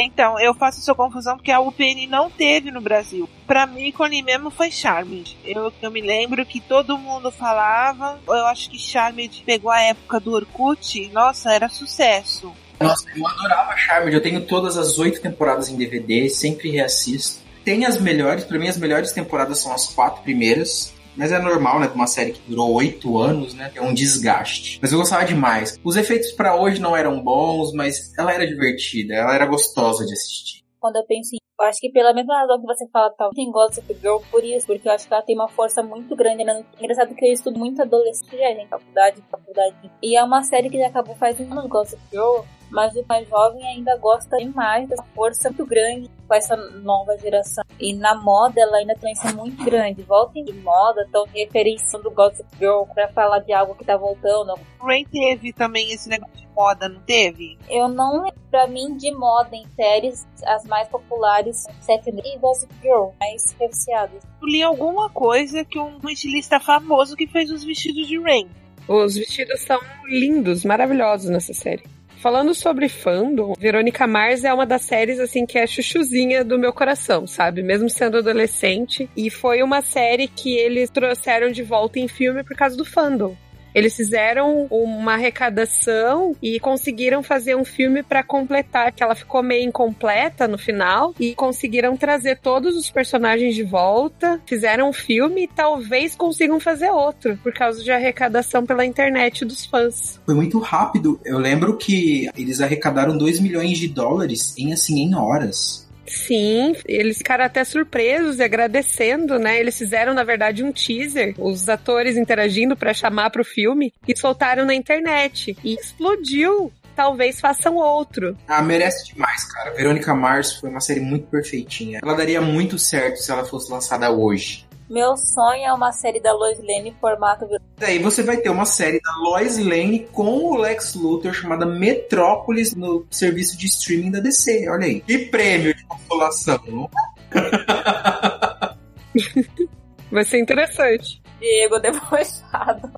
Então, 0.00 0.38
eu 0.38 0.54
faço 0.54 0.80
essa 0.80 0.94
confusão 0.94 1.36
porque 1.36 1.50
a 1.50 1.60
UPN 1.60 2.06
não 2.08 2.30
teve 2.30 2.70
no 2.70 2.80
Brasil. 2.80 3.28
Pra 3.46 3.66
mim, 3.66 3.88
ícone 3.88 4.22
mesmo 4.22 4.50
foi 4.50 4.70
Charmed. 4.70 5.36
Eu, 5.44 5.72
eu 5.82 5.90
me 5.90 6.00
lembro 6.00 6.44
que 6.46 6.60
todo 6.60 6.98
mundo 6.98 7.30
falava. 7.30 8.18
Eu 8.26 8.46
acho 8.46 8.70
que 8.70 8.78
Charmed 8.78 9.42
pegou 9.44 9.70
a 9.70 9.80
época 9.80 10.20
do 10.20 10.32
Orkut. 10.32 11.10
Nossa, 11.12 11.52
era 11.52 11.68
sucesso. 11.68 12.52
Nossa, 12.80 13.04
eu 13.16 13.26
adorava 13.26 13.76
Charmed. 13.76 14.14
Eu 14.14 14.22
tenho 14.22 14.46
todas 14.46 14.76
as 14.76 14.98
oito 14.98 15.20
temporadas 15.20 15.68
em 15.68 15.76
DVD, 15.76 16.28
sempre 16.28 16.70
reassisto. 16.70 17.40
Tem 17.64 17.84
as 17.84 18.00
melhores, 18.00 18.44
pra 18.44 18.58
mim 18.58 18.68
as 18.68 18.78
melhores 18.78 19.12
temporadas 19.12 19.58
são 19.58 19.72
as 19.74 19.88
quatro 19.88 20.22
primeiras. 20.22 20.94
Mas 21.16 21.32
é 21.32 21.38
normal, 21.38 21.80
né? 21.80 21.88
De 21.88 21.94
uma 21.94 22.06
série 22.06 22.32
que 22.32 22.40
durou 22.48 22.72
oito 22.74 23.18
anos, 23.18 23.54
né? 23.54 23.70
É 23.74 23.82
um 23.82 23.94
desgaste. 23.94 24.78
Mas 24.80 24.92
eu 24.92 24.98
gostava 24.98 25.24
demais. 25.24 25.78
Os 25.82 25.96
efeitos 25.96 26.32
pra 26.32 26.56
hoje 26.56 26.80
não 26.80 26.96
eram 26.96 27.22
bons, 27.22 27.72
mas 27.72 28.12
ela 28.18 28.32
era 28.32 28.46
divertida, 28.46 29.14
ela 29.14 29.34
era 29.34 29.46
gostosa 29.46 30.04
de 30.04 30.12
assistir. 30.12 30.62
Quando 30.80 30.96
eu 30.96 31.04
penso 31.04 31.34
em. 31.34 31.38
Eu 31.60 31.66
acho 31.66 31.80
que 31.80 31.90
pela 31.90 32.14
mesma 32.14 32.38
razão 32.38 32.60
que 32.60 32.66
você 32.66 32.86
fala, 32.92 33.10
tal, 33.18 33.30
tem 33.30 33.50
Gossip 33.50 33.92
Girl 33.94 34.18
por 34.30 34.44
isso, 34.44 34.64
porque 34.64 34.88
eu 34.88 34.92
acho 34.92 35.08
que 35.08 35.12
ela 35.12 35.24
tem 35.24 35.34
uma 35.34 35.48
força 35.48 35.82
muito 35.82 36.14
grande. 36.14 36.44
Né? 36.44 36.64
Engraçado 36.80 37.12
que 37.16 37.26
eu 37.26 37.32
estudo 37.32 37.58
muito 37.58 37.82
adolescente, 37.82 38.30
gente, 38.30 38.68
faculdade, 38.68 39.20
faculdade. 39.28 39.90
E 40.00 40.16
é 40.16 40.22
uma 40.22 40.44
série 40.44 40.70
que 40.70 40.78
já 40.78 40.86
acabou 40.86 41.16
faz 41.16 41.40
um 41.40 41.52
ano, 41.52 41.68
Gossip 41.68 42.00
Girl, 42.12 42.42
mas 42.70 42.94
o 42.94 43.04
mais 43.08 43.28
jovem 43.28 43.66
ainda 43.66 43.96
gosta 43.96 44.36
demais 44.36 44.88
dessa 44.88 45.04
força 45.14 45.48
muito 45.48 45.66
grande 45.66 46.10
com 46.26 46.34
essa 46.34 46.56
nova 46.56 47.16
geração. 47.18 47.64
E 47.80 47.94
na 47.94 48.14
moda 48.14 48.60
ela 48.60 48.78
ainda 48.78 48.94
tem 48.94 49.08
influência 49.08 49.32
muito 49.32 49.64
grande. 49.64 50.02
Voltem 50.02 50.44
de 50.44 50.52
moda, 50.52 51.02
estão 51.02 51.24
referenciando 51.32 52.10
Gossip 52.10 52.46
Girl 52.58 52.82
pra 52.94 53.08
falar 53.08 53.40
de 53.40 53.52
algo 53.52 53.74
que 53.74 53.84
tá 53.84 53.96
voltando. 53.96 54.54
Rain 54.80 55.04
teve 55.04 55.52
também 55.52 55.92
esse 55.92 56.08
negócio 56.08 56.36
de 56.36 56.48
moda, 56.54 56.88
não 56.88 57.00
teve? 57.00 57.58
Eu 57.68 57.88
não 57.88 58.22
lembro, 58.22 58.40
pra 58.50 58.66
mim, 58.66 58.96
de 58.96 59.12
moda 59.12 59.54
em 59.56 59.66
séries, 59.74 60.26
as 60.44 60.64
mais 60.64 60.88
populares, 60.88 61.64
Seven 61.80 62.20
e 62.24 62.38
Gossip 62.38 62.72
Girl, 62.82 63.08
mais 63.20 63.52
referenciadas. 63.52 64.22
Eu 64.40 64.48
li 64.48 64.62
alguma 64.62 65.08
coisa 65.10 65.64
que 65.64 65.78
um 65.78 65.98
estilista 66.08 66.60
famoso 66.60 67.16
que 67.16 67.26
fez 67.26 67.50
os 67.50 67.64
vestidos 67.64 68.06
de 68.06 68.20
Rain. 68.20 68.48
Os 68.88 69.14
vestidos 69.16 69.60
são 69.60 69.78
lindos, 70.06 70.64
maravilhosos 70.64 71.28
nessa 71.28 71.52
série. 71.52 71.84
Falando 72.18 72.52
sobre 72.52 72.88
fandom, 72.88 73.54
Verônica 73.56 74.04
Mars 74.04 74.42
é 74.42 74.52
uma 74.52 74.66
das 74.66 74.82
séries 74.82 75.20
assim 75.20 75.46
que 75.46 75.56
é 75.56 75.64
chuchuzinha 75.68 76.44
do 76.44 76.58
meu 76.58 76.72
coração, 76.72 77.28
sabe? 77.28 77.62
Mesmo 77.62 77.88
sendo 77.88 78.18
adolescente. 78.18 79.08
E 79.16 79.30
foi 79.30 79.62
uma 79.62 79.82
série 79.82 80.26
que 80.26 80.56
eles 80.56 80.90
trouxeram 80.90 81.52
de 81.52 81.62
volta 81.62 82.00
em 82.00 82.08
filme 82.08 82.42
por 82.42 82.56
causa 82.56 82.76
do 82.76 82.84
fandom. 82.84 83.36
Eles 83.74 83.94
fizeram 83.94 84.66
uma 84.70 85.14
arrecadação 85.14 86.34
e 86.42 86.58
conseguiram 86.60 87.22
fazer 87.22 87.56
um 87.56 87.64
filme 87.64 88.02
para 88.02 88.22
completar, 88.22 88.92
que 88.92 89.02
ela 89.02 89.14
ficou 89.14 89.42
meio 89.42 89.68
incompleta 89.68 90.48
no 90.48 90.58
final, 90.58 91.14
e 91.18 91.34
conseguiram 91.34 91.96
trazer 91.96 92.38
todos 92.38 92.76
os 92.76 92.90
personagens 92.90 93.54
de 93.54 93.62
volta, 93.62 94.40
fizeram 94.46 94.90
um 94.90 94.92
filme 94.92 95.44
e 95.44 95.48
talvez 95.48 96.14
consigam 96.14 96.60
fazer 96.60 96.90
outro, 96.90 97.36
por 97.42 97.52
causa 97.52 97.82
de 97.82 97.90
arrecadação 97.90 98.64
pela 98.64 98.84
internet 98.84 99.44
dos 99.44 99.64
fãs. 99.66 100.20
Foi 100.24 100.34
muito 100.34 100.58
rápido. 100.58 101.20
Eu 101.24 101.38
lembro 101.38 101.76
que 101.76 102.28
eles 102.36 102.60
arrecadaram 102.60 103.16
2 103.16 103.40
milhões 103.40 103.78
de 103.78 103.88
dólares 103.88 104.54
em 104.58 104.72
assim 104.72 105.00
em 105.00 105.14
horas. 105.14 105.87
Sim, 106.08 106.74
eles 106.86 107.18
ficaram 107.18 107.44
até 107.44 107.64
surpresos 107.64 108.38
e 108.38 108.42
agradecendo, 108.42 109.38
né? 109.38 109.58
Eles 109.58 109.76
fizeram, 109.76 110.14
na 110.14 110.24
verdade, 110.24 110.64
um 110.64 110.72
teaser, 110.72 111.34
os 111.38 111.68
atores 111.68 112.16
interagindo 112.16 112.76
para 112.76 112.94
chamar 112.94 113.30
pro 113.30 113.44
filme 113.44 113.92
e 114.06 114.16
soltaram 114.16 114.64
na 114.64 114.74
internet. 114.74 115.56
E 115.62 115.74
explodiu 115.74 116.72
talvez 116.98 117.38
façam 117.38 117.76
outro. 117.76 118.36
Ah, 118.48 118.60
merece 118.60 119.12
demais, 119.12 119.44
cara. 119.52 119.70
Verônica 119.70 120.12
Mars 120.16 120.54
foi 120.54 120.68
uma 120.68 120.80
série 120.80 120.98
muito 120.98 121.28
perfeitinha. 121.28 122.00
Ela 122.02 122.14
daria 122.14 122.40
muito 122.40 122.76
certo 122.76 123.18
se 123.18 123.30
ela 123.30 123.44
fosse 123.44 123.70
lançada 123.70 124.10
hoje. 124.10 124.66
Meu 124.88 125.16
sonho 125.18 125.64
é 125.64 125.72
uma 125.72 125.92
série 125.92 126.18
da 126.18 126.32
Lois 126.32 126.58
Lane 126.58 126.88
em 126.88 126.94
formato. 126.94 127.46
Daí 127.76 127.98
você 127.98 128.22
vai 128.22 128.38
ter 128.38 128.48
uma 128.48 128.64
série 128.64 128.98
da 129.00 129.14
Lois 129.16 129.58
Lane 129.58 130.08
com 130.12 130.24
o 130.24 130.56
Lex 130.56 130.94
Luthor 130.94 131.34
chamada 131.34 131.66
Metrópolis 131.66 132.74
no 132.74 133.06
serviço 133.10 133.58
de 133.58 133.66
streaming 133.66 134.10
da 134.10 134.20
DC. 134.20 134.66
Olha 134.70 134.86
aí. 134.86 135.02
Que 135.02 135.26
prêmio 135.26 135.74
de 135.74 135.84
consolação, 135.84 136.88
vai 140.10 140.24
ser 140.24 140.38
interessante. 140.38 141.20
Diego 141.38 141.78
debochado. 141.78 142.90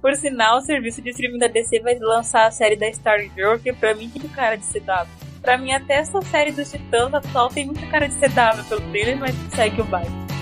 Por 0.00 0.16
sinal, 0.16 0.56
o 0.58 0.62
serviço 0.62 1.02
de 1.02 1.10
streaming 1.10 1.38
da 1.38 1.48
DC 1.48 1.80
vai 1.80 1.98
lançar 1.98 2.46
a 2.46 2.50
série 2.50 2.76
da 2.76 2.88
Stargirl, 2.88 3.58
que 3.58 3.70
pra 3.72 3.94
mim 3.94 4.08
tem 4.08 4.22
cara 4.30 4.56
de 4.56 4.64
CW. 4.64 5.06
Pra 5.42 5.58
mim, 5.58 5.72
até 5.72 5.98
essa 5.98 6.22
série 6.22 6.52
dos 6.52 6.70
Titãs 6.70 7.12
atual 7.12 7.50
tem 7.50 7.66
muita 7.66 7.86
cara 7.86 8.08
de 8.08 8.14
CW 8.14 8.64
pelo 8.68 8.80
trailer, 8.90 9.18
mas 9.18 9.34
segue 9.54 9.82
o 9.82 9.84
baile 9.84 10.35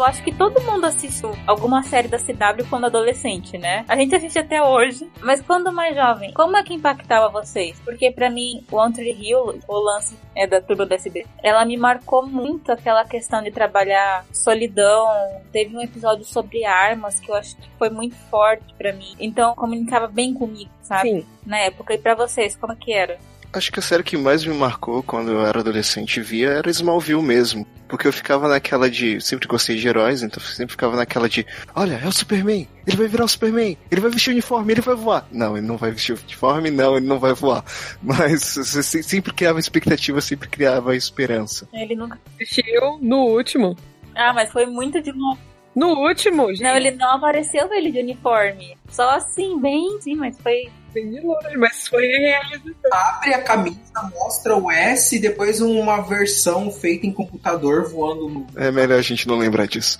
eu 0.00 0.04
acho 0.06 0.22
que 0.22 0.32
todo 0.32 0.60
mundo 0.62 0.86
assistiu 0.86 1.30
alguma 1.46 1.82
série 1.82 2.08
da 2.08 2.18
CW 2.18 2.66
quando 2.68 2.86
adolescente, 2.86 3.58
né? 3.58 3.84
A 3.86 3.96
gente 3.96 4.14
assiste 4.14 4.38
até 4.38 4.62
hoje, 4.62 5.10
mas 5.20 5.42
quando 5.42 5.70
mais 5.72 5.94
jovem, 5.94 6.32
como 6.32 6.56
é 6.56 6.62
que 6.62 6.74
impactava 6.74 7.28
vocês? 7.28 7.78
Porque 7.84 8.10
para 8.10 8.30
mim, 8.30 8.64
o 8.70 8.90
Tree 8.90 9.12
Hill, 9.12 9.60
o 9.68 9.78
lance 9.78 10.16
é 10.34 10.46
da 10.46 10.60
turma 10.60 10.86
do 10.86 10.94
SB, 10.94 11.26
ela 11.42 11.64
me 11.64 11.76
marcou 11.76 12.26
muito 12.26 12.72
aquela 12.72 13.04
questão 13.04 13.42
de 13.42 13.50
trabalhar 13.50 14.24
solidão. 14.32 15.06
Teve 15.52 15.76
um 15.76 15.80
episódio 15.80 16.24
sobre 16.24 16.64
armas 16.64 17.20
que 17.20 17.30
eu 17.30 17.34
acho 17.34 17.56
que 17.56 17.68
foi 17.78 17.90
muito 17.90 18.16
forte 18.30 18.72
para 18.74 18.92
mim. 18.92 19.14
Então, 19.18 19.54
comunicava 19.54 20.06
bem 20.06 20.32
comigo, 20.32 20.70
sabe? 20.80 21.10
Sim. 21.10 21.26
Na 21.44 21.58
época. 21.58 21.94
E 21.94 21.98
para 21.98 22.14
vocês, 22.14 22.56
como 22.56 22.74
que 22.76 22.92
era? 22.92 23.18
Acho 23.52 23.72
que 23.72 23.80
a 23.80 23.82
série 23.82 24.04
que 24.04 24.16
mais 24.16 24.44
me 24.44 24.54
marcou 24.54 25.02
quando 25.02 25.32
eu 25.32 25.44
era 25.44 25.58
adolescente 25.58 26.18
e 26.18 26.22
via 26.22 26.50
era 26.50 26.70
Smallville 26.70 27.22
mesmo. 27.22 27.66
Porque 27.88 28.06
eu 28.06 28.12
ficava 28.12 28.46
naquela 28.48 28.88
de. 28.88 29.20
Sempre 29.20 29.48
gostei 29.48 29.76
de 29.76 29.88
heróis, 29.88 30.22
então 30.22 30.40
sempre 30.40 30.70
ficava 30.70 30.96
naquela 30.96 31.28
de. 31.28 31.44
Olha, 31.74 32.00
é 32.02 32.06
o 32.06 32.12
Superman! 32.12 32.68
Ele 32.86 32.96
vai 32.96 33.08
virar 33.08 33.24
o 33.24 33.28
Superman! 33.28 33.76
Ele 33.90 34.00
vai 34.00 34.10
vestir 34.10 34.30
o 34.30 34.32
uniforme, 34.32 34.72
ele 34.72 34.80
vai 34.80 34.94
voar! 34.94 35.26
Não, 35.32 35.56
ele 35.56 35.66
não 35.66 35.76
vai 35.76 35.90
vestir 35.90 36.14
o 36.14 36.18
uniforme, 36.20 36.70
não, 36.70 36.96
ele 36.96 37.06
não 37.06 37.18
vai 37.18 37.34
voar. 37.34 37.64
Mas 38.00 38.54
você 38.54 39.02
sempre 39.02 39.32
criava 39.32 39.58
expectativa, 39.58 40.20
sempre 40.20 40.48
criava 40.48 40.94
esperança. 40.94 41.68
Ele 41.72 41.96
nunca 41.96 42.20
vestiu 42.38 42.98
no 43.02 43.24
último. 43.26 43.76
Ah, 44.14 44.32
mas 44.32 44.50
foi 44.50 44.66
muito 44.66 45.00
de 45.00 45.12
novo. 45.12 45.38
No 45.74 45.88
último, 46.06 46.48
gente. 46.48 46.62
Não, 46.62 46.76
ele 46.76 46.90
não 46.92 47.12
apareceu 47.14 47.72
ele 47.72 47.90
de 47.90 48.00
uniforme. 48.00 48.76
Só 48.88 49.08
assim, 49.10 49.58
bem 49.60 50.00
sim, 50.00 50.16
mas 50.16 50.38
foi 50.40 50.68
bem 50.92 51.10
de 51.10 51.20
longe, 51.20 51.56
mas 51.56 51.88
foi 51.88 52.06
realizado. 52.06 52.74
Abre 52.92 53.34
a 53.34 53.42
camisa, 53.42 53.78
mostra 54.14 54.56
o 54.56 54.70
S 54.70 55.16
e 55.16 55.18
depois 55.18 55.60
uma 55.60 56.00
versão 56.00 56.70
feita 56.70 57.06
em 57.06 57.12
computador 57.12 57.88
voando 57.88 58.28
no. 58.28 58.46
É 58.56 58.70
melhor 58.70 58.98
a 58.98 59.02
gente 59.02 59.26
não 59.26 59.38
lembrar 59.38 59.66
disso. 59.66 59.98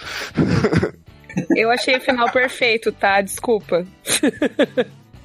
Eu 1.56 1.70
achei 1.70 1.96
o 1.96 2.00
final 2.00 2.30
perfeito, 2.30 2.90
tá? 2.92 3.20
Desculpa. 3.20 3.86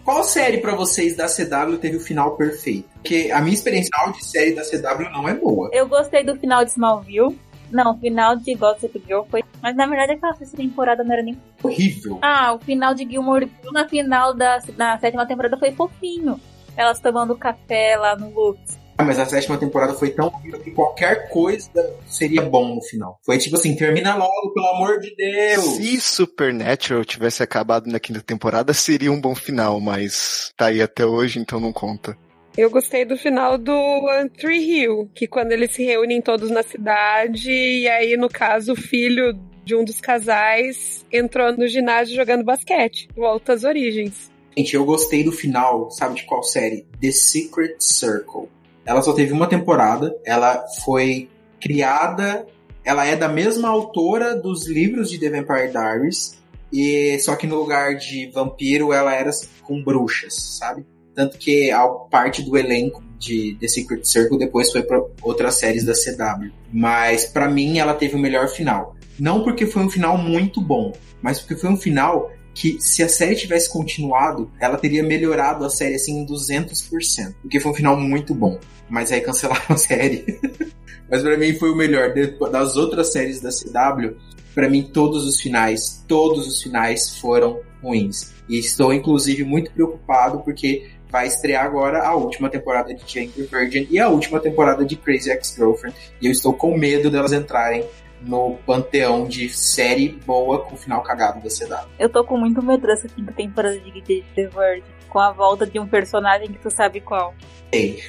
Qual 0.03 0.23
série 0.23 0.59
para 0.59 0.75
vocês 0.75 1.15
da 1.15 1.25
CW 1.25 1.77
teve 1.77 1.97
o 1.97 1.99
final 1.99 2.37
perfeito? 2.37 2.87
Porque 2.93 3.31
a 3.33 3.41
minha 3.41 3.55
experiência 3.55 3.89
de 4.11 4.23
série 4.23 4.53
da 4.53 4.61
CW 4.61 5.09
não 5.11 5.27
é 5.27 5.33
boa. 5.33 5.71
Eu 5.73 5.87
gostei 5.87 6.23
do 6.23 6.35
final 6.35 6.63
de 6.63 6.69
Smallville. 6.71 7.35
Não, 7.71 7.93
o 7.93 7.99
final 7.99 8.35
de 8.35 8.53
Gossip 8.55 9.01
Girl 9.05 9.23
foi. 9.29 9.43
Mas 9.61 9.75
na 9.75 9.87
verdade 9.87 10.13
aquela 10.13 10.33
sexta 10.33 10.57
temporada 10.57 11.03
não 11.03 11.13
era 11.13 11.23
nem. 11.23 11.39
Horrível. 11.63 12.19
Ah, 12.21 12.53
o 12.53 12.59
final 12.59 12.93
de 12.93 13.05
Gilmore 13.09 13.45
Girls 13.45 13.73
na 13.73 13.87
final 13.87 14.33
da 14.33 14.59
na 14.77 14.97
sétima 14.99 15.25
temporada 15.25 15.57
foi 15.57 15.71
fofinho. 15.71 16.39
Elas 16.77 16.99
tomando 16.99 17.35
café 17.35 17.95
lá 17.97 18.15
no 18.15 18.29
Lux. 18.29 18.77
Ah, 18.97 19.03
mas 19.03 19.19
a 19.19 19.25
sétima 19.25 19.57
temporada 19.57 19.93
foi 19.93 20.11
tão 20.11 20.27
horrível 20.27 20.59
que 20.59 20.71
qualquer 20.71 21.27
coisa 21.29 21.93
seria 22.07 22.41
bom 22.41 22.75
no 22.75 22.81
final. 22.81 23.19
Foi 23.25 23.37
tipo 23.37 23.57
assim, 23.57 23.75
termina 23.75 24.15
logo, 24.15 24.53
pelo 24.53 24.67
amor 24.67 24.99
de 24.99 25.13
Deus. 25.15 25.65
Se 25.65 25.99
Supernatural 25.99 27.03
tivesse 27.03 27.43
acabado 27.43 27.87
na 27.87 27.99
quinta 27.99 28.21
temporada, 28.21 28.73
seria 28.73 29.11
um 29.11 29.19
bom 29.19 29.35
final, 29.35 29.81
mas 29.81 30.53
tá 30.55 30.67
aí 30.67 30.81
até 30.81 31.05
hoje, 31.05 31.39
então 31.39 31.59
não 31.59 31.73
conta. 31.73 32.17
Eu 32.57 32.69
gostei 32.69 33.03
do 33.03 33.17
final 33.17 33.57
do 33.57 33.73
One 33.73 34.29
Tree 34.29 34.63
Hill, 34.63 35.09
que 35.13 35.27
quando 35.27 35.51
eles 35.51 35.71
se 35.71 35.83
reúnem 35.83 36.21
todos 36.21 36.49
na 36.49 36.63
cidade, 36.63 37.51
e 37.51 37.85
aí, 37.89 38.15
no 38.15 38.29
caso, 38.29 38.71
o 38.71 38.77
filho 38.77 39.37
de 39.65 39.75
um 39.75 39.83
dos 39.83 39.99
casais 39.99 41.05
entrou 41.11 41.51
no 41.51 41.67
ginásio 41.67 42.15
jogando 42.15 42.45
basquete. 42.45 43.09
Volta 43.13 43.51
às 43.51 43.65
origens. 43.65 44.31
Gente, 44.55 44.73
eu 44.73 44.85
gostei 44.85 45.21
do 45.21 45.33
final, 45.33 45.91
sabe 45.91 46.15
de 46.15 46.23
qual 46.23 46.43
série? 46.43 46.85
The 47.01 47.11
Secret 47.11 47.75
Circle. 47.79 48.47
Ela 48.85 49.01
só 49.01 49.11
teve 49.11 49.33
uma 49.33 49.47
temporada, 49.47 50.15
ela 50.23 50.63
foi 50.85 51.27
criada, 51.59 52.47
ela 52.85 53.05
é 53.05 53.17
da 53.17 53.27
mesma 53.27 53.67
autora 53.67 54.33
dos 54.33 54.65
livros 54.65 55.09
de 55.09 55.19
The 55.19 55.29
Vampire 55.29 55.71
Diaries, 55.71 56.39
e 56.71 57.19
só 57.19 57.35
que 57.35 57.47
no 57.47 57.57
lugar 57.57 57.95
de 57.95 58.31
vampiro 58.31 58.93
ela 58.93 59.13
era 59.13 59.31
com 59.63 59.83
bruxas, 59.83 60.57
sabe? 60.57 60.85
Tanto 61.15 61.37
que 61.37 61.71
a 61.71 61.87
parte 61.87 62.43
do 62.43 62.57
elenco 62.57 63.01
de 63.17 63.57
The 63.59 63.67
Secret 63.67 64.03
Circle 64.03 64.37
depois 64.37 64.71
foi 64.71 64.83
para 64.83 65.01
outras 65.21 65.55
séries 65.55 65.85
da 65.85 65.93
CW. 65.93 66.51
Mas 66.71 67.25
para 67.25 67.49
mim 67.49 67.79
ela 67.79 67.93
teve 67.93 68.15
o 68.15 68.19
melhor 68.19 68.49
final. 68.49 68.95
Não 69.17 69.43
porque 69.43 69.65
foi 69.65 69.83
um 69.83 69.89
final 69.89 70.17
muito 70.17 70.59
bom, 70.61 70.91
mas 71.21 71.39
porque 71.39 71.55
foi 71.55 71.69
um 71.69 71.77
final 71.77 72.29
que 72.53 72.77
se 72.79 73.03
a 73.03 73.09
série 73.09 73.35
tivesse 73.35 73.69
continuado, 73.69 74.49
ela 74.59 74.77
teria 74.77 75.03
melhorado 75.03 75.65
a 75.65 75.69
série 75.69 75.95
assim 75.95 76.19
em 76.19 76.25
200%. 76.25 77.35
Porque 77.41 77.59
foi 77.59 77.71
um 77.71 77.75
final 77.75 77.97
muito 77.97 78.33
bom. 78.33 78.59
Mas 78.89 79.11
aí 79.11 79.21
cancelaram 79.21 79.65
a 79.69 79.77
série. 79.77 80.39
mas 81.09 81.21
para 81.21 81.37
mim 81.37 81.53
foi 81.53 81.71
o 81.71 81.75
melhor. 81.75 82.13
Das 82.51 82.75
outras 82.77 83.11
séries 83.11 83.41
da 83.41 83.49
CW, 83.49 84.15
para 84.53 84.69
mim 84.69 84.83
todos 84.83 85.25
os 85.25 85.41
finais, 85.41 86.03
todos 86.07 86.47
os 86.47 86.61
finais 86.61 87.17
foram 87.17 87.59
ruins. 87.83 88.33
E 88.47 88.57
estou 88.57 88.93
inclusive 88.93 89.43
muito 89.43 89.71
preocupado 89.71 90.39
porque 90.39 90.89
vai 91.15 91.27
estrear 91.27 91.63
agora 91.63 92.05
a 92.05 92.13
última 92.13 92.49
temporada 92.49 92.93
de 92.93 93.01
Jane 93.09 93.29
the 93.29 93.43
Virgin 93.43 93.87
e 93.89 93.97
a 93.97 94.09
última 94.09 94.37
temporada 94.37 94.83
de 94.83 94.97
Crazy 94.97 95.31
Ex-Girlfriend. 95.31 95.95
E 96.21 96.25
eu 96.25 96.31
estou 96.33 96.53
com 96.53 96.77
medo 96.77 97.09
delas 97.09 97.31
entrarem 97.31 97.85
no 98.21 98.57
panteão 98.65 99.25
de 99.25 99.47
série 99.47 100.09
boa 100.25 100.59
com 100.65 100.75
final 100.75 101.01
cagado 101.03 101.39
da 101.39 101.47
CW. 101.47 101.89
Eu 101.97 102.09
tô 102.09 102.21
com 102.25 102.35
muito 102.35 102.61
medo 102.61 102.85
dessa 102.85 103.07
quinta 103.07 103.31
temporada 103.31 103.79
de 103.79 103.91
Jane 103.91 104.25
the 104.35 104.47
Virgin, 104.47 104.83
com 105.07 105.19
a 105.19 105.31
volta 105.31 105.65
de 105.65 105.79
um 105.79 105.87
personagem 105.87 106.51
que 106.51 106.59
tu 106.59 106.69
sabe 106.69 106.99
qual. 106.99 107.33
Ei. 107.71 108.03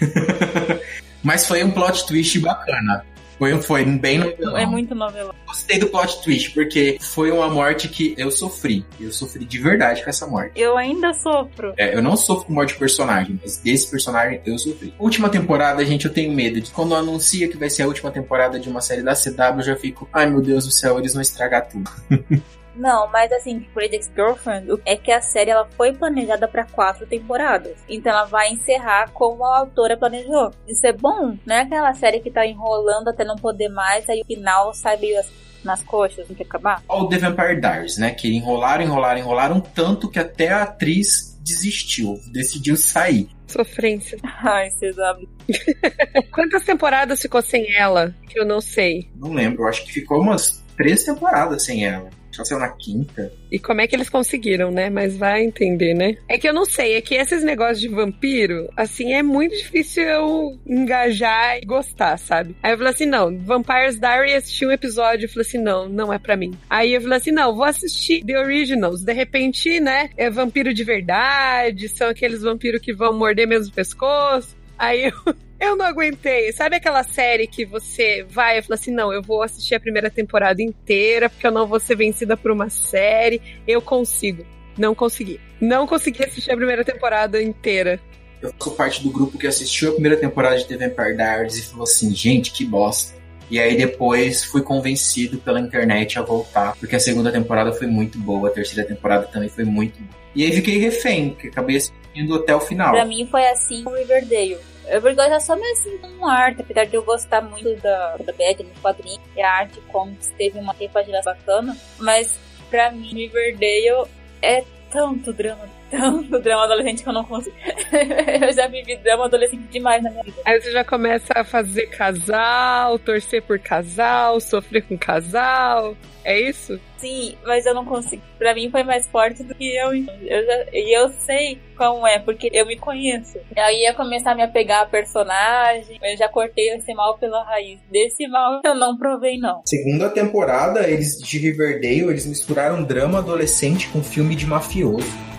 Mas 1.22 1.46
foi 1.46 1.62
um 1.62 1.70
plot 1.70 2.08
twist 2.08 2.40
bacana. 2.40 3.06
Foi, 3.38 3.60
foi 3.62 3.84
bem 3.84 4.18
novelão. 4.18 4.56
É 4.56 4.66
muito 4.66 4.94
novelão. 4.94 5.34
Gostei 5.46 5.78
do 5.78 5.86
plot 5.88 6.22
twist, 6.22 6.52
porque 6.52 6.98
foi 7.00 7.30
uma 7.30 7.48
morte 7.48 7.88
que 7.88 8.14
eu 8.16 8.30
sofri. 8.30 8.84
Eu 8.98 9.12
sofri 9.12 9.44
de 9.44 9.58
verdade 9.58 10.02
com 10.02 10.10
essa 10.10 10.26
morte. 10.26 10.52
Eu 10.56 10.76
ainda 10.76 11.12
sofro. 11.12 11.74
É, 11.76 11.94
eu 11.94 12.02
não 12.02 12.16
sofro 12.16 12.46
com 12.46 12.52
morte 12.52 12.72
de 12.72 12.78
personagem, 12.78 13.38
mas 13.42 13.58
desse 13.58 13.90
personagem 13.90 14.40
eu 14.44 14.58
sofri. 14.58 14.94
Última 14.98 15.28
temporada, 15.28 15.84
gente, 15.84 16.06
eu 16.06 16.12
tenho 16.12 16.32
medo 16.32 16.60
de 16.60 16.70
quando 16.70 16.94
anuncia 16.94 17.48
que 17.48 17.56
vai 17.56 17.68
ser 17.68 17.82
a 17.82 17.86
última 17.86 18.10
temporada 18.10 18.58
de 18.58 18.68
uma 18.68 18.80
série 18.80 19.02
da 19.02 19.14
CW, 19.14 19.58
eu 19.58 19.62
já 19.62 19.76
fico, 19.76 20.08
ai 20.12 20.26
meu 20.26 20.40
Deus 20.40 20.64
do 20.64 20.70
céu, 20.70 20.98
eles 20.98 21.12
vão 21.12 21.22
estragar 21.22 21.68
tudo. 21.68 21.90
Não, 22.76 23.10
mas 23.10 23.32
assim, 23.32 23.60
Crazy 23.74 23.94
Ex-Girlfriend 23.94 24.80
é 24.84 24.96
que 24.96 25.10
a 25.10 25.20
série 25.20 25.50
ela 25.50 25.66
foi 25.76 25.92
planejada 25.92 26.46
para 26.46 26.64
quatro 26.64 27.06
temporadas. 27.06 27.76
Então 27.88 28.12
ela 28.12 28.24
vai 28.24 28.50
encerrar 28.50 29.10
como 29.12 29.44
a 29.44 29.58
autora 29.58 29.96
planejou. 29.96 30.50
Isso 30.68 30.86
é 30.86 30.92
bom, 30.92 31.36
não 31.44 31.56
é 31.56 31.60
aquela 31.62 31.92
série 31.94 32.20
que 32.20 32.30
tá 32.30 32.46
enrolando 32.46 33.08
até 33.08 33.24
não 33.24 33.36
poder 33.36 33.68
mais, 33.68 34.08
aí 34.08 34.20
o 34.20 34.26
final 34.26 34.72
sai 34.74 34.96
meio 34.98 35.18
assim 35.18 35.46
nas 35.64 35.82
coxas, 35.82 36.26
tem 36.26 36.36
que 36.36 36.44
acabar. 36.44 36.82
O 36.88 37.08
The 37.08 37.18
Vampire 37.18 37.60
Diaries, 37.60 37.98
né? 37.98 38.12
Que 38.12 38.32
enrolaram, 38.34 38.84
enrolaram, 38.84 39.18
enrolaram 39.18 39.60
tanto 39.60 40.08
que 40.08 40.18
até 40.18 40.48
a 40.48 40.62
atriz 40.62 41.36
desistiu, 41.42 42.18
decidiu 42.32 42.76
sair. 42.76 43.28
Sofrência. 43.46 44.18
Ai, 44.22 44.70
CW. 44.70 45.28
Quantas 46.32 46.64
temporadas 46.64 47.20
ficou 47.20 47.42
sem 47.42 47.74
ela? 47.74 48.14
Que 48.28 48.40
eu 48.40 48.44
não 48.44 48.60
sei. 48.60 49.08
Não 49.14 49.32
lembro, 49.32 49.62
eu 49.62 49.68
acho 49.68 49.84
que 49.84 49.92
ficou 49.92 50.20
umas 50.20 50.64
três 50.76 51.04
temporadas 51.04 51.64
sem 51.64 51.86
ela. 51.86 52.10
Já 52.36 52.44
saiu 52.44 52.60
na 52.60 52.68
quinta. 52.68 53.32
E 53.50 53.58
como 53.58 53.80
é 53.80 53.86
que 53.86 53.96
eles 53.96 54.10
conseguiram, 54.10 54.70
né? 54.70 54.90
Mas 54.90 55.16
vai 55.16 55.42
entender, 55.42 55.94
né? 55.94 56.16
É 56.28 56.38
que 56.38 56.48
eu 56.48 56.52
não 56.52 56.64
sei, 56.64 56.94
é 56.94 57.00
que 57.00 57.14
esses 57.14 57.42
negócios 57.42 57.80
de 57.80 57.88
vampiro, 57.88 58.68
assim, 58.76 59.14
é 59.14 59.22
muito 59.22 59.56
difícil 59.56 60.02
eu 60.02 60.58
engajar 60.66 61.58
e 61.58 61.64
gostar, 61.64 62.18
sabe? 62.18 62.54
Aí 62.62 62.72
eu 62.72 62.78
falei 62.78 62.92
assim, 62.92 63.06
não, 63.06 63.36
Vampires 63.38 63.98
Diary 63.98 64.34
assisti 64.34 64.66
um 64.66 64.70
episódio, 64.70 65.24
eu 65.24 65.28
falei 65.28 65.46
assim, 65.48 65.58
não, 65.58 65.88
não 65.88 66.12
é 66.12 66.18
pra 66.18 66.36
mim. 66.36 66.52
Aí 66.68 66.92
eu 66.92 67.00
falei 67.00 67.18
assim, 67.18 67.32
não, 67.32 67.54
vou 67.54 67.64
assistir 67.64 68.24
The 68.24 68.38
Originals. 68.38 69.02
De 69.02 69.12
repente, 69.12 69.80
né, 69.80 70.10
é 70.16 70.28
vampiro 70.28 70.74
de 70.74 70.84
verdade, 70.84 71.88
são 71.88 72.08
aqueles 72.08 72.42
vampiros 72.42 72.80
que 72.80 72.92
vão 72.92 73.16
morder 73.16 73.46
mesmo 73.46 73.72
o 73.72 73.74
pescoço. 73.74 74.56
Aí 74.78 75.04
eu, 75.04 75.34
eu 75.58 75.76
não 75.76 75.86
aguentei. 75.86 76.52
Sabe 76.52 76.76
aquela 76.76 77.02
série 77.02 77.46
que 77.46 77.64
você 77.64 78.24
vai 78.28 78.58
e 78.58 78.62
fala 78.62 78.74
assim: 78.74 78.90
não, 78.90 79.12
eu 79.12 79.22
vou 79.22 79.42
assistir 79.42 79.74
a 79.74 79.80
primeira 79.80 80.10
temporada 80.10 80.62
inteira, 80.62 81.28
porque 81.30 81.46
eu 81.46 81.52
não 81.52 81.66
vou 81.66 81.80
ser 81.80 81.96
vencida 81.96 82.36
por 82.36 82.50
uma 82.50 82.68
série. 82.68 83.40
Eu 83.66 83.80
consigo. 83.80 84.44
Não 84.76 84.94
consegui. 84.94 85.40
Não 85.60 85.86
consegui 85.86 86.24
assistir 86.24 86.50
a 86.50 86.56
primeira 86.56 86.84
temporada 86.84 87.42
inteira. 87.42 87.98
Eu 88.42 88.52
sou 88.60 88.74
parte 88.74 89.02
do 89.02 89.10
grupo 89.10 89.38
que 89.38 89.46
assistiu 89.46 89.90
a 89.90 89.92
primeira 89.92 90.16
temporada 90.16 90.58
de 90.58 90.66
The 90.66 90.76
Vampire 90.76 91.16
Diaries 91.16 91.56
e 91.56 91.62
falou 91.62 91.84
assim: 91.84 92.14
gente, 92.14 92.52
que 92.52 92.64
bosta. 92.64 93.16
E 93.48 93.60
aí 93.60 93.76
depois 93.76 94.44
fui 94.44 94.60
convencido 94.60 95.38
pela 95.38 95.60
internet 95.60 96.18
a 96.18 96.22
voltar, 96.22 96.74
porque 96.76 96.96
a 96.96 97.00
segunda 97.00 97.30
temporada 97.30 97.72
foi 97.72 97.86
muito 97.86 98.18
boa, 98.18 98.48
a 98.48 98.52
terceira 98.52 98.86
temporada 98.86 99.26
também 99.28 99.48
foi 99.48 99.64
muito 99.64 100.00
boa. 100.02 100.26
E 100.34 100.44
aí 100.44 100.52
fiquei 100.52 100.78
refém, 100.78 101.30
que 101.34 101.46
acabei 101.46 101.76
assistindo 101.76 102.34
até 102.34 102.54
o 102.54 102.60
final. 102.60 102.92
Pra 102.92 103.04
mim 103.04 103.26
foi 103.30 103.46
assim 103.46 103.84
com 103.84 103.90
Riverdale. 103.90 104.58
Eu 104.88 105.00
vou 105.00 105.14
gostar 105.14 105.40
só 105.40 105.56
mesmo 105.56 105.98
com 105.98 106.26
arte, 106.26 106.62
apesar 106.62 106.86
de 106.86 106.94
eu 106.94 107.02
gostar 107.02 107.42
muito 107.42 107.74
da, 107.80 108.16
da 108.18 108.32
Bad 108.32 108.62
no 108.62 108.74
quadrinho 108.80 109.20
e 109.36 109.42
a 109.42 109.52
arte 109.52 109.80
comics 109.92 110.32
teve 110.38 110.58
uma 110.58 110.72
repaginação 110.72 111.32
bacana, 111.34 111.76
mas 111.98 112.38
pra 112.70 112.90
mim 112.92 113.08
Riverdale 113.08 114.08
é 114.40 114.64
tanto 114.90 115.32
drama, 115.32 115.68
tanto 115.90 116.38
drama 116.40 116.64
adolescente 116.64 117.02
que 117.02 117.08
eu 117.08 117.12
não 117.12 117.24
consigo. 117.24 117.56
eu 118.42 118.52
já 118.52 118.66
vivi 118.66 118.96
drama 118.96 119.26
adolescente 119.26 119.68
demais 119.68 120.02
na 120.02 120.10
minha 120.10 120.22
vida. 120.22 120.36
Aí 120.44 120.60
você 120.60 120.72
já 120.72 120.84
começa 120.84 121.32
a 121.34 121.44
fazer 121.44 121.86
casal, 121.86 122.98
torcer 122.98 123.42
por 123.42 123.58
casal, 123.58 124.40
sofrer 124.40 124.82
com 124.82 124.98
casal. 124.98 125.96
É 126.24 126.40
isso? 126.40 126.80
Sim, 126.96 127.36
mas 127.44 127.64
eu 127.66 127.74
não 127.74 127.84
consigo. 127.84 128.22
Pra 128.36 128.52
mim 128.52 128.68
foi 128.68 128.82
mais 128.82 129.06
forte 129.06 129.44
do 129.44 129.54
que 129.54 129.76
eu. 129.76 129.94
eu 129.94 130.44
já, 130.44 130.64
e 130.72 130.98
eu 130.98 131.08
sei 131.10 131.60
como 131.76 132.04
é, 132.04 132.18
porque 132.18 132.50
eu 132.52 132.66
me 132.66 132.76
conheço. 132.76 133.38
Aí 133.56 133.82
ia 133.82 133.94
começar 133.94 134.32
a 134.32 134.34
me 134.34 134.42
apegar 134.42 134.82
a 134.82 134.86
personagem. 134.86 136.00
Eu 136.02 136.16
já 136.16 136.28
cortei 136.28 136.70
esse 136.70 136.92
mal 136.94 137.16
pela 137.16 137.44
raiz. 137.44 137.78
Desse 137.92 138.26
mal 138.26 138.60
eu 138.64 138.74
não 138.74 138.96
provei, 138.96 139.38
não. 139.38 139.62
Segunda 139.66 140.10
temporada, 140.10 140.88
eles 140.88 141.18
de 141.18 141.38
Riverdale, 141.38 142.10
eles 142.10 142.26
misturaram 142.26 142.82
drama 142.82 143.18
adolescente 143.18 143.88
com 143.90 144.02
filme 144.02 144.34
de 144.34 144.46
mafioso. 144.46 145.35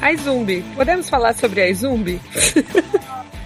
A 0.00 0.14
Zumbi. 0.16 0.64
Podemos 0.74 1.08
falar 1.08 1.34
sobre 1.34 1.62
a 1.62 1.72
Zumbi? 1.72 2.20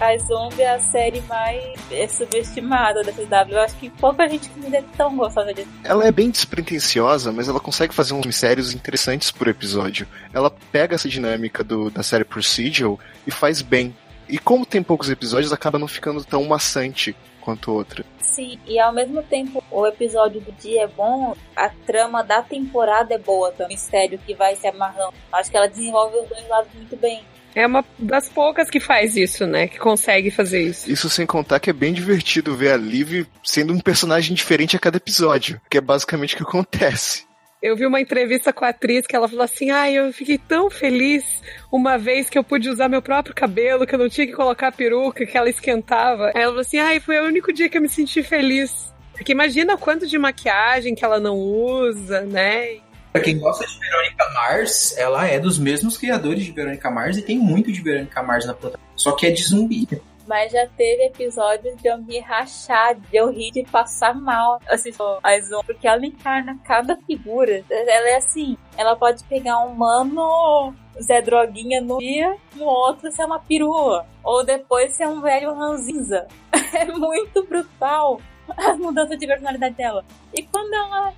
A 0.01 0.17
Zombie 0.17 0.63
é 0.63 0.73
a 0.73 0.79
série 0.79 1.21
mais 1.29 2.11
subestimada 2.11 3.03
da 3.03 3.11
CW. 3.11 3.51
Eu 3.51 3.61
acho 3.61 3.75
que 3.75 3.87
pouca 3.87 4.27
gente 4.27 4.49
ainda 4.55 4.77
é 4.77 4.83
tão 4.97 5.15
gostosa 5.15 5.53
disso. 5.53 5.69
Ela 5.83 6.07
é 6.07 6.11
bem 6.11 6.31
despretensiosa, 6.31 7.31
mas 7.31 7.47
ela 7.47 7.59
consegue 7.59 7.93
fazer 7.93 8.15
uns 8.15 8.25
mistérios 8.25 8.73
interessantes 8.73 9.29
por 9.29 9.47
episódio. 9.47 10.07
Ela 10.33 10.49
pega 10.71 10.95
essa 10.95 11.07
dinâmica 11.07 11.63
do, 11.63 11.91
da 11.91 12.01
série 12.01 12.23
Procedural 12.23 12.99
e 13.27 13.31
faz 13.31 13.61
bem. 13.61 13.95
E 14.27 14.39
como 14.39 14.65
tem 14.65 14.81
poucos 14.81 15.07
episódios, 15.07 15.53
acaba 15.53 15.77
não 15.77 15.87
ficando 15.87 16.23
tão 16.23 16.45
maçante 16.45 17.15
quanto 17.41 17.73
outra. 17.73 18.05
Sim, 18.19 18.57
e 18.65 18.79
ao 18.79 18.93
mesmo 18.93 19.21
tempo 19.23 19.63
o 19.69 19.85
episódio 19.85 20.39
do 20.39 20.51
dia 20.53 20.83
é 20.83 20.87
bom, 20.87 21.35
a 21.55 21.69
trama 21.69 22.23
da 22.23 22.41
temporada 22.41 23.13
é 23.13 23.17
boa 23.17 23.51
também. 23.51 23.75
O 23.75 23.79
mistério 23.79 24.19
que 24.19 24.33
vai 24.33 24.55
se 24.55 24.67
amarrando. 24.67 25.13
Acho 25.31 25.51
que 25.51 25.57
ela 25.57 25.67
desenvolve 25.67 26.17
os 26.17 26.29
dois 26.29 26.47
lados 26.47 26.73
muito 26.73 26.95
bem. 26.95 27.23
É 27.53 27.67
uma 27.67 27.83
das 27.99 28.29
poucas 28.29 28.69
que 28.69 28.79
faz 28.79 29.17
isso, 29.17 29.45
né? 29.45 29.67
Que 29.67 29.77
consegue 29.77 30.31
fazer 30.31 30.61
isso. 30.61 30.89
Isso 30.89 31.09
sem 31.09 31.25
contar 31.25 31.59
que 31.59 31.69
é 31.69 31.73
bem 31.73 31.91
divertido 31.91 32.55
ver 32.55 32.71
a 32.71 32.77
Liv 32.77 33.25
sendo 33.43 33.73
um 33.73 33.79
personagem 33.79 34.33
diferente 34.33 34.75
a 34.75 34.79
cada 34.79 34.97
episódio, 34.97 35.59
que 35.69 35.77
é 35.77 35.81
basicamente 35.81 36.33
o 36.33 36.37
que 36.37 36.43
acontece. 36.43 37.25
Eu 37.61 37.75
vi 37.75 37.85
uma 37.85 38.01
entrevista 38.01 38.51
com 38.51 38.65
a 38.65 38.69
atriz 38.69 39.05
que 39.05 39.15
ela 39.15 39.27
falou 39.27 39.43
assim: 39.43 39.69
ai, 39.69 39.95
ah, 39.95 40.01
eu 40.01 40.13
fiquei 40.13 40.39
tão 40.39 40.67
feliz 40.67 41.23
uma 41.71 41.95
vez 41.95 42.27
que 42.27 42.37
eu 42.37 42.43
pude 42.43 42.67
usar 42.67 42.89
meu 42.89 43.03
próprio 43.03 43.35
cabelo, 43.35 43.85
que 43.85 43.93
eu 43.93 43.99
não 43.99 44.09
tinha 44.09 44.25
que 44.25 44.33
colocar 44.33 44.71
peruca, 44.71 45.27
que 45.27 45.37
ela 45.37 45.49
esquentava. 45.49 46.31
Aí 46.33 46.41
ela 46.41 46.47
falou 46.47 46.61
assim: 46.61 46.79
ai, 46.79 46.99
foi 46.99 47.19
o 47.19 47.27
único 47.27 47.53
dia 47.53 47.69
que 47.69 47.77
eu 47.77 47.81
me 47.81 47.89
senti 47.89 48.23
feliz. 48.23 48.91
Porque 49.13 49.31
imagina 49.31 49.75
o 49.75 49.77
quanto 49.77 50.07
de 50.07 50.17
maquiagem 50.17 50.95
que 50.95 51.05
ela 51.05 51.19
não 51.19 51.37
usa, 51.37 52.21
né? 52.21 52.77
Pra 53.11 53.21
quem 53.21 53.37
gosta 53.37 53.63
de 53.67 53.77
Verônica 53.77 54.29
Mars, 54.33 54.97
ela 54.97 55.27
é 55.27 55.37
dos 55.37 55.59
mesmos 55.59 55.97
criadores 55.97 56.43
de 56.43 56.51
Verônica 56.51 56.89
Mars 56.89 57.17
e 57.17 57.21
tem 57.21 57.37
muito 57.37 57.71
de 57.71 57.81
Verônica 57.81 58.23
Mars 58.23 58.47
na 58.47 58.53
protagonista. 58.53 58.91
Só 58.95 59.11
que 59.11 59.27
é 59.27 59.29
de 59.29 59.43
zumbi. 59.43 59.87
Mas 60.27 60.51
já 60.51 60.67
teve 60.67 61.05
episódios 61.05 61.75
de 61.77 61.87
eu 61.87 61.97
me 61.97 62.19
rachar, 62.19 62.95
de 62.95 63.17
eu 63.17 63.31
rir 63.31 63.51
de 63.51 63.63
passar 63.63 64.13
mal 64.13 64.59
assistindo 64.69 65.19
a 65.23 65.39
Zoom, 65.39 65.61
porque 65.63 65.87
ela 65.87 66.05
encarna 66.05 66.57
cada 66.63 66.95
figura. 66.97 67.63
Ela 67.69 68.09
é 68.09 68.15
assim, 68.17 68.57
ela 68.77 68.95
pode 68.95 69.23
pegar 69.25 69.59
um 69.59 69.73
mano 69.73 70.73
Zé 71.01 71.21
Droguinha 71.21 71.81
no 71.81 71.97
dia, 71.97 72.35
no 72.55 72.65
outro 72.65 73.11
ser 73.11 73.25
uma 73.25 73.39
perua. 73.39 74.05
Ou 74.23 74.45
depois 74.45 74.95
ser 74.95 75.07
um 75.07 75.21
velho 75.21 75.53
ranzinza. 75.53 76.27
É 76.73 76.85
muito 76.85 77.45
brutal 77.45 78.21
a 78.57 78.73
mudança 78.75 79.17
de 79.17 79.27
personalidade 79.27 79.75
dela. 79.75 80.05
E 80.33 80.41
quando 80.43 80.73
ela, 80.73 81.13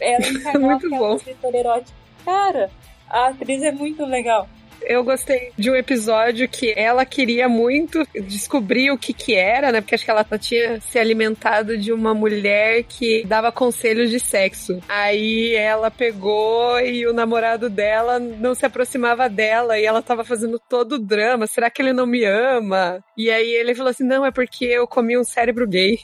ela 0.00 0.26
encarnou 0.30 0.70
muito 0.70 0.86
aquela 0.86 1.14
escritora 1.16 1.56
erótica, 1.56 1.98
cara, 2.24 2.70
a 3.10 3.28
atriz 3.28 3.62
é 3.62 3.72
muito 3.72 4.04
legal. 4.04 4.48
Eu 4.86 5.04
gostei 5.04 5.52
de 5.56 5.70
um 5.70 5.76
episódio 5.76 6.48
que 6.48 6.72
ela 6.76 7.04
queria 7.04 7.48
muito 7.48 8.06
descobrir 8.26 8.90
o 8.90 8.98
que 8.98 9.12
que 9.12 9.34
era, 9.34 9.72
né? 9.72 9.80
Porque 9.80 9.94
acho 9.94 10.04
que 10.04 10.10
ela 10.10 10.24
tinha 10.38 10.80
se 10.80 10.98
alimentado 10.98 11.76
de 11.76 11.92
uma 11.92 12.14
mulher 12.14 12.84
que 12.84 13.24
dava 13.24 13.52
conselhos 13.52 14.10
de 14.10 14.18
sexo. 14.18 14.80
Aí 14.88 15.54
ela 15.54 15.90
pegou 15.90 16.80
e 16.80 17.06
o 17.06 17.12
namorado 17.12 17.68
dela 17.68 18.18
não 18.18 18.54
se 18.54 18.66
aproximava 18.66 19.28
dela 19.28 19.78
e 19.78 19.84
ela 19.84 20.02
tava 20.02 20.24
fazendo 20.24 20.58
todo 20.58 20.92
o 20.94 20.98
drama. 20.98 21.46
Será 21.46 21.70
que 21.70 21.82
ele 21.82 21.92
não 21.92 22.06
me 22.06 22.24
ama? 22.24 23.02
E 23.16 23.30
aí 23.30 23.50
ele 23.52 23.74
falou 23.74 23.90
assim: 23.90 24.04
não, 24.04 24.24
é 24.24 24.30
porque 24.30 24.64
eu 24.64 24.86
comi 24.86 25.18
um 25.18 25.24
cérebro 25.24 25.66
gay. 25.66 25.98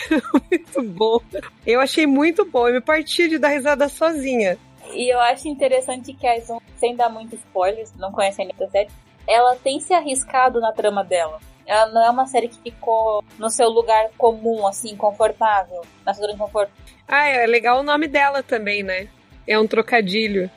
muito 0.50 0.82
bom. 0.82 1.20
Eu 1.66 1.80
achei 1.80 2.06
muito 2.06 2.44
bom. 2.44 2.68
Eu 2.68 2.74
me 2.74 2.80
parti 2.80 3.28
de 3.28 3.38
dar 3.38 3.48
risada 3.48 3.88
sozinha. 3.88 4.58
E 4.94 5.12
eu 5.12 5.20
acho 5.20 5.48
interessante 5.48 6.12
que 6.12 6.26
a 6.26 6.40
Zoom, 6.40 6.58
sem 6.76 6.94
dar 6.94 7.08
muito 7.08 7.34
spoilers, 7.34 7.92
não 7.96 8.12
conhecem 8.12 8.46
ainda 8.46 8.64
a 8.64 8.70
série, 8.70 8.88
ela 9.26 9.56
tem 9.56 9.80
se 9.80 9.92
arriscado 9.92 10.60
na 10.60 10.72
trama 10.72 11.02
dela. 11.02 11.40
Ela 11.66 11.86
não 11.90 12.04
é 12.04 12.10
uma 12.10 12.26
série 12.26 12.48
que 12.48 12.60
ficou 12.60 13.24
no 13.38 13.48
seu 13.48 13.68
lugar 13.68 14.10
comum, 14.18 14.66
assim, 14.66 14.94
confortável, 14.96 15.82
na 16.04 16.12
sua 16.12 16.22
zona 16.22 16.34
de 16.34 16.38
conforto. 16.38 16.72
Ah, 17.08 17.26
é 17.26 17.46
legal 17.46 17.80
o 17.80 17.82
nome 17.82 18.06
dela 18.06 18.42
também, 18.42 18.82
né? 18.82 19.08
É 19.46 19.58
um 19.58 19.66
trocadilho. 19.66 20.50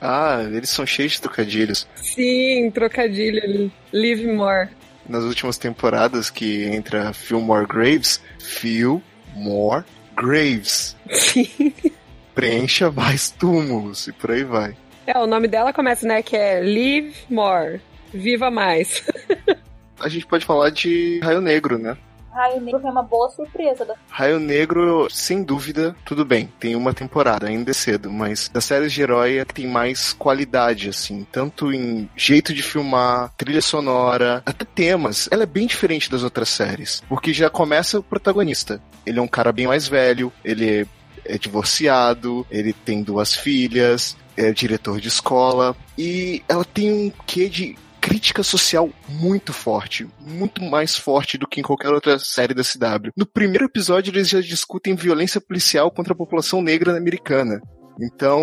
Ah, 0.00 0.42
eles 0.42 0.68
são 0.68 0.84
cheios 0.84 1.12
de 1.12 1.22
trocadilhos. 1.22 1.86
Sim, 1.96 2.70
trocadilho. 2.70 3.72
Live 3.92 4.26
More. 4.26 4.68
Nas 5.08 5.24
últimas 5.24 5.56
temporadas 5.56 6.28
que 6.28 6.64
entra 6.64 7.12
Fillmore 7.12 7.66
Graves, 7.66 8.20
Fillmore 8.38 9.84
Graves. 10.16 10.96
Sim. 11.10 11.72
Preencha 12.34 12.90
mais 12.92 13.30
túmulos 13.30 14.06
e 14.08 14.12
por 14.12 14.30
aí 14.30 14.44
vai. 14.44 14.76
É, 15.06 15.18
o 15.18 15.26
nome 15.26 15.48
dela 15.48 15.72
começa, 15.72 16.06
né, 16.06 16.22
que 16.22 16.36
é 16.36 16.60
Live 16.60 17.14
More. 17.28 17.80
Viva 18.12 18.50
mais. 18.50 19.04
A 19.98 20.08
gente 20.08 20.26
pode 20.26 20.44
falar 20.44 20.70
de 20.70 21.20
Raio 21.22 21.40
Negro, 21.40 21.78
né? 21.78 21.96
Raio 22.32 22.60
Negro 22.62 22.80
foi 22.80 22.90
uma 22.90 23.02
boa 23.02 23.28
surpresa. 23.30 23.86
Raio 24.08 24.40
Negro, 24.40 25.06
sem 25.10 25.42
dúvida, 25.42 25.94
tudo 26.04 26.24
bem. 26.24 26.50
Tem 26.58 26.74
uma 26.74 26.94
temporada, 26.94 27.46
ainda 27.46 27.70
é 27.70 27.74
cedo, 27.74 28.10
mas 28.10 28.48
das 28.48 28.64
séries 28.64 28.92
de 28.92 29.02
herói 29.02 29.38
é 29.38 29.44
que 29.44 29.54
tem 29.54 29.66
mais 29.66 30.12
qualidade, 30.14 30.88
assim. 30.88 31.26
Tanto 31.30 31.72
em 31.72 32.08
jeito 32.16 32.54
de 32.54 32.62
filmar, 32.62 33.30
trilha 33.36 33.60
sonora, 33.60 34.42
até 34.46 34.64
temas. 34.64 35.28
Ela 35.30 35.42
é 35.42 35.46
bem 35.46 35.66
diferente 35.66 36.10
das 36.10 36.22
outras 36.22 36.48
séries. 36.48 37.02
Porque 37.08 37.32
já 37.32 37.50
começa 37.50 37.98
o 37.98 38.02
protagonista. 38.02 38.80
Ele 39.04 39.18
é 39.18 39.22
um 39.22 39.28
cara 39.28 39.52
bem 39.52 39.66
mais 39.66 39.86
velho, 39.86 40.32
ele 40.42 40.86
é 41.24 41.38
divorciado, 41.38 42.46
ele 42.50 42.72
tem 42.72 43.02
duas 43.02 43.34
filhas, 43.34 44.16
é 44.36 44.52
diretor 44.52 45.00
de 45.00 45.08
escola. 45.08 45.76
E 45.96 46.42
ela 46.48 46.64
tem 46.64 46.92
um 46.92 47.12
quê 47.26 47.48
de 47.48 47.76
crítica 48.00 48.42
social 48.42 48.90
muito 49.08 49.52
forte, 49.52 50.08
muito 50.20 50.60
mais 50.62 50.96
forte 50.96 51.38
do 51.38 51.46
que 51.46 51.60
em 51.60 51.62
qualquer 51.62 51.90
outra 51.90 52.18
série 52.18 52.52
da 52.52 52.62
CW. 52.62 53.12
No 53.16 53.24
primeiro 53.24 53.66
episódio, 53.66 54.10
eles 54.10 54.28
já 54.28 54.40
discutem 54.40 54.96
violência 54.96 55.40
policial 55.40 55.90
contra 55.90 56.12
a 56.12 56.16
população 56.16 56.60
negra 56.60 56.96
americana. 56.96 57.60
Então, 58.00 58.42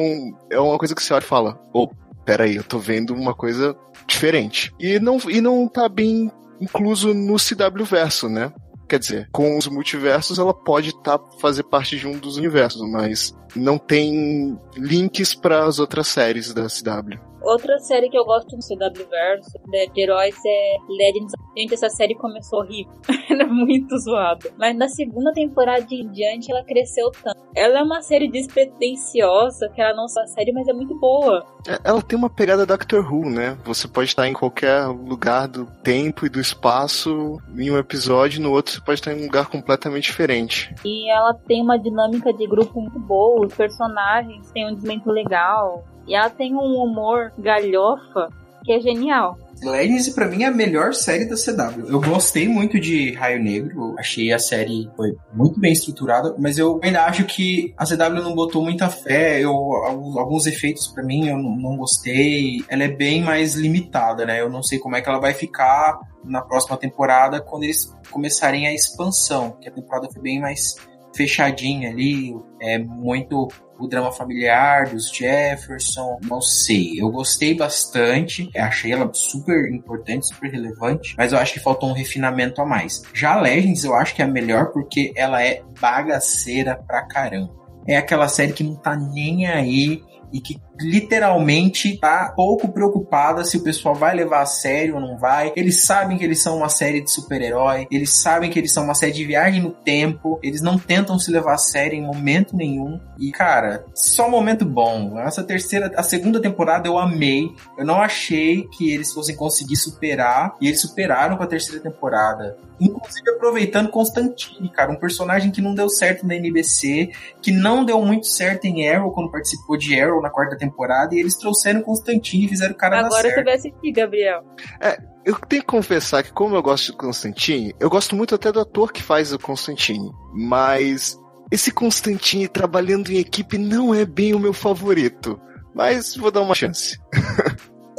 é 0.50 0.60
uma 0.60 0.78
coisa 0.78 0.96
que 0.96 1.14
olha 1.14 1.22
e 1.22 1.26
fala: 1.26 1.60
oh, 1.74 1.90
peraí, 2.24 2.56
eu 2.56 2.64
tô 2.64 2.80
vendo 2.80 3.14
uma 3.14 3.34
coisa 3.34 3.76
diferente. 4.08 4.74
E 4.80 4.98
não, 5.00 5.18
e 5.28 5.42
não 5.42 5.68
tá 5.68 5.90
bem 5.90 6.32
incluso 6.62 7.14
no 7.14 7.36
CW 7.36 7.84
Verso, 7.86 8.30
né? 8.30 8.52
Quer 8.90 8.98
dizer, 8.98 9.30
com 9.32 9.56
os 9.56 9.68
multiversos 9.68 10.40
ela 10.40 10.52
pode 10.52 11.00
tá, 11.04 11.20
fazer 11.40 11.62
parte 11.62 11.96
de 11.96 12.08
um 12.08 12.18
dos 12.18 12.38
universos, 12.38 12.82
mas 12.90 13.36
não 13.56 13.78
tem 13.78 14.60
links 14.76 15.36
para 15.36 15.66
as 15.66 15.78
outras 15.78 16.08
séries 16.08 16.52
da 16.52 16.64
CW. 16.64 17.29
Outra 17.42 17.78
série 17.80 18.10
que 18.10 18.18
eu 18.18 18.26
gosto 18.26 18.56
do 18.56 18.62
CW 18.62 19.10
Verso 19.10 19.60
de 19.94 20.02
heróis 20.02 20.36
é 20.46 20.78
Legends. 20.90 21.34
Gente, 21.58 21.74
essa 21.74 21.90
série 21.90 22.16
começou 22.16 22.60
horrível. 22.60 22.94
ela 23.30 23.44
é 23.44 23.46
muito 23.46 23.98
zoada. 23.98 24.52
Mas 24.58 24.76
na 24.78 24.88
segunda 24.88 25.32
temporada 25.32 25.86
em 25.90 26.10
diante 26.10 26.52
ela 26.52 26.64
cresceu 26.64 27.10
tanto. 27.12 27.40
Ela 27.56 27.80
é 27.80 27.84
uma 27.84 28.02
série 28.02 28.30
despretensiosa, 28.30 29.70
que 29.70 29.82
ela 29.82 29.96
não 29.96 30.06
é 30.06 30.28
série, 30.28 30.52
mas 30.52 30.68
é 30.68 30.74
muito 30.74 30.98
boa. 31.00 31.44
É, 31.68 31.80
ela 31.84 32.02
tem 32.02 32.18
uma 32.18 32.30
pegada 32.30 32.66
Doctor 32.66 33.12
Who, 33.12 33.30
né? 33.30 33.58
Você 33.64 33.88
pode 33.88 34.10
estar 34.10 34.28
em 34.28 34.34
qualquer 34.34 34.86
lugar 34.86 35.48
do 35.48 35.66
tempo 35.84 36.26
e 36.26 36.30
do 36.30 36.40
espaço 36.40 37.40
em 37.58 37.72
um 37.72 37.78
episódio, 37.78 38.42
no 38.42 38.52
outro 38.52 38.74
você 38.74 38.82
pode 38.82 39.00
estar 39.00 39.14
em 39.14 39.22
um 39.22 39.26
lugar 39.26 39.48
completamente 39.48 40.04
diferente. 40.04 40.74
E 40.86 41.10
ela 41.10 41.34
tem 41.34 41.62
uma 41.62 41.78
dinâmica 41.78 42.32
de 42.32 42.48
grupo 42.48 42.80
muito 42.80 43.00
boa, 43.00 43.46
os 43.46 43.54
personagens 43.54 44.52
têm 44.52 44.68
um 44.68 44.76
desenvolvimento 44.76 45.12
legal. 45.12 45.84
E 46.10 46.16
ela 46.16 46.30
tem 46.30 46.56
um 46.56 46.84
humor 46.84 47.32
galhofa 47.38 48.30
que 48.64 48.74
é 48.74 48.80
genial. 48.80 49.38
Legends, 49.62 50.10
pra 50.10 50.28
mim, 50.28 50.44
é 50.44 50.48
a 50.48 50.52
melhor 50.52 50.94
série 50.94 51.26
da 51.26 51.36
CW. 51.36 51.88
Eu 51.88 52.02
gostei 52.02 52.48
muito 52.48 52.80
de 52.80 53.14
Raio 53.14 53.44
Negro, 53.44 53.94
achei 54.00 54.32
a 54.32 54.40
série 54.40 54.90
foi 54.96 55.16
muito 55.34 55.60
bem 55.60 55.72
estruturada, 55.72 56.34
mas 56.40 56.58
eu 56.58 56.80
ainda 56.82 57.06
acho 57.06 57.26
que 57.26 57.74
a 57.78 57.86
CW 57.86 58.24
não 58.24 58.34
botou 58.34 58.64
muita 58.64 58.90
fé, 58.90 59.40
eu, 59.42 59.52
alguns 59.52 60.48
efeitos 60.48 60.88
para 60.88 61.04
mim 61.04 61.28
eu 61.28 61.38
não, 61.38 61.56
não 61.56 61.78
gostei. 61.78 62.64
Ela 62.70 62.86
é 62.86 62.88
bem 62.88 63.22
mais 63.22 63.54
limitada, 63.56 64.26
né? 64.26 64.42
Eu 64.42 64.50
não 64.50 64.64
sei 64.64 64.80
como 64.80 64.96
é 64.96 65.02
que 65.02 65.10
ela 65.10 65.20
vai 65.20 65.34
ficar 65.34 66.00
na 66.24 66.42
próxima 66.42 66.78
temporada 66.78 67.42
quando 67.42 67.64
eles 67.64 67.94
começarem 68.10 68.66
a 68.66 68.74
expansão, 68.74 69.58
que 69.62 69.70
a 69.70 69.72
temporada 69.72 70.08
foi 70.12 70.22
bem 70.22 70.40
mais 70.40 70.76
fechadinha 71.16 71.90
ali, 71.90 72.34
é 72.62 72.78
muito 72.80 73.48
o 73.80 73.88
drama 73.88 74.12
familiar 74.12 74.90
dos 74.90 75.10
Jefferson, 75.10 76.20
não 76.24 76.42
sei. 76.42 77.00
Eu 77.00 77.10
gostei 77.10 77.56
bastante, 77.56 78.50
achei 78.56 78.92
ela 78.92 79.10
super 79.14 79.72
importante, 79.72 80.28
super 80.28 80.52
relevante, 80.52 81.16
mas 81.18 81.32
eu 81.32 81.40
acho 81.40 81.54
que 81.54 81.60
faltou 81.60 81.90
um 81.90 81.94
refinamento 81.94 82.62
a 82.62 82.66
mais. 82.66 83.02
Já 83.14 83.40
Legends 83.40 83.84
eu 83.84 83.96
acho 83.96 84.14
que 84.14 84.22
é 84.22 84.28
melhor 84.28 84.72
porque 84.72 85.14
ela 85.16 85.42
é 85.42 85.64
bagaceira 85.80 86.76
pra 86.76 87.04
caramba. 87.04 87.58
É 87.88 87.98
aquela 87.98 88.28
série 88.28 88.54
que 88.54 88.64
não 88.64 88.76
tá 88.76 88.96
nem 88.96 89.48
aí 89.48 90.04
e 90.32 90.40
que 90.40 90.60
literalmente 90.82 91.98
tá 91.98 92.34
pouco 92.36 92.70
preocupada 92.70 93.44
se 93.44 93.58
o 93.58 93.64
pessoal 93.64 93.96
vai 93.96 94.16
levar 94.16 94.42
a 94.42 94.46
sério 94.46 94.96
ou 94.96 95.02
não 95.02 95.18
vai. 95.18 95.52
Eles 95.56 95.84
sabem 95.84 96.18
que 96.18 96.24
eles 96.24 96.42
são 96.42 96.58
uma 96.58 96.70
série 96.70 97.02
de 97.02 97.12
super-herói, 97.12 97.88
eles 97.92 98.22
sabem 98.22 98.50
que 98.50 98.58
eles 98.58 98.72
são 98.72 98.84
uma 98.84 98.96
série 98.96 99.12
de 99.12 99.26
viagem 99.26 99.62
no 99.62 99.72
tempo, 99.72 100.40
eles 100.42 100.62
não 100.62 100.78
tentam 100.78 101.20
se 101.20 101.32
levar 101.32 101.54
a 101.54 101.58
sério 101.58 101.98
em 101.98 102.02
momento 102.02 102.56
nenhum. 102.56 103.00
E 103.18 103.32
cara, 103.32 103.86
só 103.94 104.30
momento 104.30 104.66
bom. 104.66 105.20
Essa 105.20 105.44
terceira, 105.44 105.92
a 105.96 106.04
segunda 106.04 106.42
temporada 106.42 106.88
eu 106.88 106.98
amei. 106.98 107.50
Eu 107.78 107.86
não 107.86 108.02
achei 108.02 108.68
que 108.68 108.92
eles 108.94 109.14
fossem 109.14 109.36
conseguir 109.36 109.76
superar 109.76 110.56
e 110.62 110.68
eles 110.68 110.82
superaram 110.82 111.38
com 111.38 111.44
a 111.44 111.48
terceira 111.48 111.82
temporada. 111.82 112.58
Inclusive 112.80 113.30
aproveitando 113.32 113.90
Constantine, 113.90 114.70
cara, 114.70 114.92
um 114.92 114.96
personagem 114.96 115.52
que 115.52 115.62
não 115.62 115.76
deu 115.76 115.90
certo 115.90 116.26
na 116.26 116.36
NBC, 116.36 117.12
que 117.42 117.52
não 117.52 117.84
deu 117.84 118.02
muito 118.02 118.26
certo 118.28 118.66
em 118.66 118.88
Arrow 118.88 119.12
quando 119.12 119.32
participou 119.32 119.76
de 119.76 120.00
Arrow 120.00 120.22
na 120.22 120.30
quarta 120.30 120.56
temporada 120.56 120.69
temporada 120.70 121.16
e 121.16 121.20
eles 121.20 121.36
trouxeram 121.36 121.82
Constantine 121.82 122.46
e 122.46 122.50
fizeram 122.50 122.74
o 122.74 122.78
cara 122.78 123.00
Agora 123.00 123.10
dar 123.10 123.22
certo. 123.22 123.36
você 123.36 123.44
vai 123.44 123.56
assistir, 123.56 123.92
Gabriel. 123.92 124.44
É, 124.82 124.98
eu 125.26 125.36
tenho 125.36 125.62
que 125.62 125.68
confessar 125.68 126.24
que 126.24 126.32
como 126.32 126.56
eu 126.56 126.62
gosto 126.62 126.92
de 126.92 126.98
Constantine, 126.98 127.76
eu 127.80 127.90
gosto 127.90 128.16
muito 128.16 128.36
até 128.36 128.52
do 128.52 128.60
ator 128.60 128.92
que 128.92 129.04
faz 129.04 129.32
o 129.34 129.40
Constantine, 129.40 130.12
mas 130.34 131.18
esse 131.52 131.72
Constantine 131.72 132.48
trabalhando 132.48 133.12
em 133.12 133.18
equipe 133.18 133.58
não 133.58 133.94
é 133.94 134.06
bem 134.06 134.34
o 134.34 134.40
meu 134.40 134.54
favorito, 134.54 135.40
mas 135.74 136.16
vou 136.16 136.32
dar 136.32 136.42
uma 136.42 136.56
chance. 136.56 136.98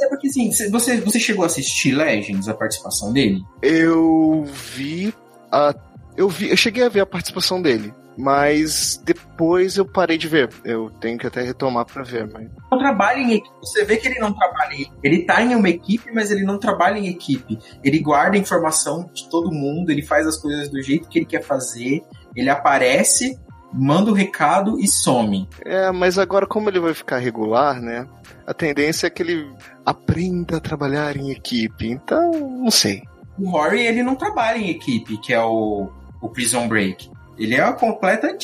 É 0.01 0.07
porque 0.07 0.29
assim, 0.29 0.49
você, 0.71 0.99
você 0.99 1.19
chegou 1.19 1.43
a 1.43 1.45
assistir 1.45 1.91
Legends, 1.91 2.47
a 2.47 2.55
participação 2.55 3.13
dele? 3.13 3.39
Eu 3.61 4.43
vi 4.45 5.13
a. 5.51 5.75
Eu 6.15 6.29
vi. 6.29 6.49
Eu 6.49 6.57
cheguei 6.57 6.83
a 6.83 6.89
ver 6.89 7.01
a 7.01 7.05
participação 7.05 7.61
dele. 7.61 7.93
Mas 8.17 9.01
depois 9.03 9.77
eu 9.77 9.85
parei 9.85 10.17
de 10.17 10.27
ver. 10.27 10.49
Eu 10.65 10.89
tenho 10.99 11.17
que 11.17 11.25
até 11.25 11.41
retomar 11.41 11.85
para 11.85 12.03
ver. 12.03 12.29
Mas... 12.31 12.49
Não 12.71 12.77
trabalha 12.77 13.19
em 13.19 13.33
equipe. 13.33 13.55
Você 13.61 13.85
vê 13.85 13.97
que 13.97 14.07
ele 14.07 14.19
não 14.19 14.33
trabalha 14.33 14.73
em. 14.73 14.91
Ele 15.01 15.23
tá 15.23 15.41
em 15.41 15.55
uma 15.55 15.69
equipe, 15.69 16.11
mas 16.13 16.29
ele 16.29 16.43
não 16.43 16.59
trabalha 16.59 16.97
em 16.97 17.07
equipe. 17.07 17.57
Ele 17.83 17.99
guarda 17.99 18.35
a 18.35 18.39
informação 18.39 19.09
de 19.13 19.29
todo 19.29 19.51
mundo, 19.51 19.89
ele 19.89 20.01
faz 20.01 20.27
as 20.27 20.37
coisas 20.37 20.69
do 20.69 20.81
jeito 20.81 21.07
que 21.07 21.19
ele 21.19 21.25
quer 21.25 21.41
fazer. 21.41 22.03
Ele 22.35 22.49
aparece, 22.49 23.39
manda 23.73 24.11
o 24.11 24.13
recado 24.13 24.79
e 24.79 24.87
some. 24.87 25.47
É, 25.65 25.91
mas 25.91 26.19
agora 26.19 26.45
como 26.45 26.69
ele 26.69 26.79
vai 26.79 26.93
ficar 26.93 27.17
regular, 27.17 27.81
né? 27.81 28.07
A 28.45 28.53
tendência 28.53 29.07
é 29.07 29.09
que 29.09 29.23
ele 29.23 29.49
aprenda 29.85 30.57
a 30.57 30.61
trabalhar 30.61 31.15
em 31.15 31.31
equipe. 31.31 31.87
Então, 31.87 32.31
não 32.31 32.71
sei. 32.71 33.03
O 33.39 33.49
Rory, 33.49 33.85
ele 33.85 34.03
não 34.03 34.15
trabalha 34.15 34.57
em 34.57 34.69
equipe, 34.69 35.17
que 35.17 35.33
é 35.33 35.41
o, 35.41 35.89
o 36.21 36.29
Prison 36.29 36.67
Break. 36.67 37.09
Ele 37.37 37.55
é 37.55 37.61
a 37.61 37.73
completa 37.73 38.35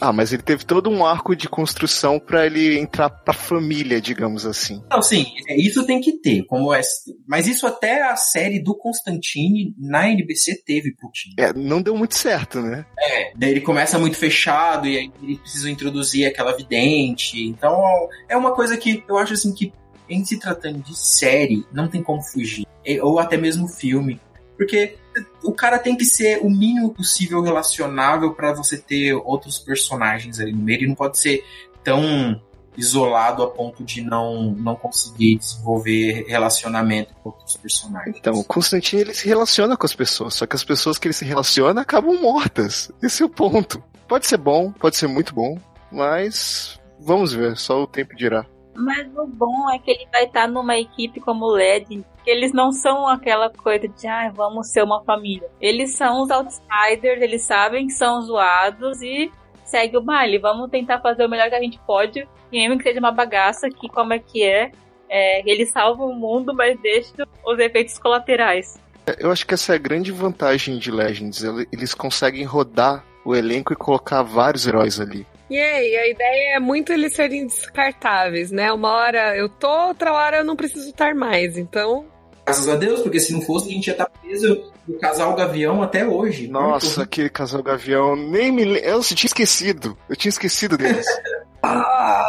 ah, 0.00 0.14
mas 0.14 0.32
ele 0.32 0.42
teve 0.42 0.64
todo 0.64 0.88
um 0.88 1.04
arco 1.04 1.36
de 1.36 1.46
construção 1.46 2.18
para 2.18 2.46
ele 2.46 2.78
entrar 2.78 3.10
pra 3.10 3.34
família, 3.34 4.00
digamos 4.00 4.46
assim. 4.46 4.82
Não, 4.90 5.02
sim, 5.02 5.26
é, 5.46 5.60
isso 5.60 5.84
tem 5.84 6.00
que 6.00 6.12
ter. 6.12 6.44
Como 6.46 6.72
é, 6.72 6.80
mas 7.28 7.46
isso 7.46 7.66
até 7.66 8.02
a 8.02 8.16
série 8.16 8.62
do 8.62 8.74
Constantine 8.74 9.74
na 9.78 10.08
NBC 10.08 10.62
teve 10.64 10.94
pro 10.94 11.10
time. 11.10 11.34
É, 11.38 11.52
não 11.52 11.82
deu 11.82 11.94
muito 11.94 12.14
certo, 12.14 12.62
né? 12.62 12.86
É, 12.98 13.32
daí 13.36 13.50
ele 13.50 13.60
começa 13.60 13.98
muito 13.98 14.16
fechado 14.16 14.88
e 14.88 14.96
aí 14.96 15.12
ele 15.22 15.36
precisa 15.36 15.70
introduzir 15.70 16.26
aquela 16.26 16.56
vidente. 16.56 17.44
Então 17.44 17.78
é 18.26 18.36
uma 18.36 18.54
coisa 18.54 18.78
que 18.78 19.04
eu 19.06 19.18
acho 19.18 19.34
assim 19.34 19.52
que 19.52 19.70
em 20.08 20.24
se 20.24 20.40
tratando 20.40 20.78
de 20.78 20.98
série, 20.98 21.64
não 21.72 21.88
tem 21.88 22.02
como 22.02 22.22
fugir. 22.22 22.66
Ou 23.02 23.18
até 23.18 23.36
mesmo 23.36 23.68
filme. 23.68 24.18
Porque 24.56 24.96
o 25.42 25.52
cara 25.52 25.78
tem 25.78 25.96
que 25.96 26.04
ser 26.04 26.38
o 26.38 26.50
mínimo 26.50 26.92
possível 26.92 27.42
relacionável 27.42 28.32
para 28.34 28.52
você 28.52 28.78
ter 28.78 29.14
outros 29.14 29.58
personagens 29.58 30.40
ali 30.40 30.52
no 30.52 30.62
meio. 30.62 30.78
Ele 30.78 30.88
não 30.88 30.94
pode 30.94 31.18
ser 31.18 31.44
tão 31.82 32.40
isolado 32.76 33.42
a 33.42 33.50
ponto 33.50 33.84
de 33.84 34.02
não, 34.02 34.52
não 34.52 34.74
conseguir 34.74 35.36
desenvolver 35.36 36.24
relacionamento 36.28 37.14
com 37.22 37.30
outros 37.30 37.56
personagens. 37.56 38.16
Então, 38.18 38.34
o 38.34 38.44
Constantine 38.44 39.02
ele 39.02 39.14
se 39.14 39.26
relaciona 39.26 39.76
com 39.76 39.86
as 39.86 39.94
pessoas, 39.94 40.34
só 40.34 40.46
que 40.46 40.56
as 40.56 40.64
pessoas 40.64 40.98
que 40.98 41.08
ele 41.08 41.12
se 41.12 41.24
relaciona 41.24 41.82
acabam 41.82 42.20
mortas. 42.20 42.90
Esse 43.02 43.22
é 43.22 43.26
o 43.26 43.28
ponto. 43.28 43.82
Pode 44.08 44.26
ser 44.26 44.38
bom, 44.38 44.72
pode 44.72 44.96
ser 44.96 45.08
muito 45.08 45.34
bom, 45.34 45.58
mas 45.90 46.80
vamos 46.98 47.32
ver, 47.32 47.56
só 47.56 47.82
o 47.82 47.86
tempo 47.86 48.16
dirá. 48.16 48.46
Mas 48.74 49.06
o 49.14 49.26
bom 49.26 49.70
é 49.70 49.78
que 49.78 49.90
ele 49.90 50.06
vai 50.10 50.24
estar 50.24 50.48
numa 50.48 50.76
equipe 50.76 51.20
como 51.20 51.44
o 51.44 51.52
LED, 51.52 52.04
eles 52.30 52.52
não 52.52 52.72
são 52.72 53.08
aquela 53.08 53.50
coisa 53.50 53.88
de, 53.88 54.06
ah, 54.06 54.30
vamos 54.34 54.68
ser 54.68 54.82
uma 54.82 55.02
família. 55.04 55.48
Eles 55.60 55.96
são 55.96 56.22
os 56.22 56.30
outsiders, 56.30 57.20
eles 57.20 57.42
sabem 57.42 57.86
que 57.86 57.92
são 57.92 58.20
zoados 58.22 59.00
e 59.02 59.30
segue 59.64 59.96
o 59.96 60.02
baile. 60.02 60.38
Vamos 60.38 60.70
tentar 60.70 61.00
fazer 61.00 61.24
o 61.24 61.28
melhor 61.28 61.48
que 61.48 61.54
a 61.54 61.60
gente 61.60 61.78
pode, 61.86 62.26
e 62.52 62.58
mesmo 62.58 62.78
que 62.78 62.84
seja 62.84 63.00
uma 63.00 63.12
bagaça, 63.12 63.68
que 63.68 63.88
como 63.88 64.12
é 64.12 64.18
que 64.18 64.42
é, 64.42 64.70
é 65.08 65.50
eles 65.50 65.70
salvam 65.70 66.08
o 66.08 66.14
mundo, 66.14 66.54
mas 66.54 66.78
deixam 66.80 67.26
os 67.44 67.58
efeitos 67.58 67.98
colaterais. 67.98 68.80
Eu 69.18 69.30
acho 69.30 69.46
que 69.46 69.54
essa 69.54 69.72
é 69.72 69.76
a 69.76 69.78
grande 69.78 70.12
vantagem 70.12 70.78
de 70.78 70.90
Legends. 70.90 71.42
Eles 71.72 71.94
conseguem 71.94 72.44
rodar 72.44 73.04
o 73.24 73.34
elenco 73.34 73.72
e 73.72 73.76
colocar 73.76 74.22
vários 74.22 74.66
heróis 74.66 75.00
ali. 75.00 75.26
E 75.48 75.58
aí, 75.58 75.96
a 75.96 76.08
ideia 76.08 76.56
é 76.56 76.60
muito 76.60 76.92
eles 76.92 77.12
serem 77.12 77.44
descartáveis, 77.44 78.52
né? 78.52 78.72
Uma 78.72 78.90
hora 78.90 79.36
eu 79.36 79.48
tô, 79.48 79.88
outra 79.88 80.12
hora 80.12 80.36
eu 80.38 80.44
não 80.44 80.54
preciso 80.54 80.88
estar 80.88 81.14
mais. 81.14 81.58
Então. 81.58 82.06
Graças 82.50 82.68
a 82.68 82.74
Deus, 82.74 83.00
porque 83.00 83.20
se 83.20 83.32
não 83.32 83.40
fosse, 83.40 83.68
a 83.68 83.72
gente 83.72 83.86
ia 83.86 83.92
estar 83.92 84.06
preso 84.06 84.64
no 84.88 84.98
casal 84.98 85.36
Gavião 85.36 85.80
até 85.84 86.04
hoje. 86.04 86.48
Nossa, 86.48 87.04
aquele 87.04 87.30
casal 87.30 87.62
Gavião, 87.62 88.16
nem 88.16 88.50
me 88.50 88.64
Eu 88.80 89.00
tinha 89.02 89.28
esquecido. 89.28 89.96
Eu 90.08 90.16
tinha 90.16 90.30
esquecido 90.30 90.76
deles. 90.76 91.06
ah, 91.62 92.26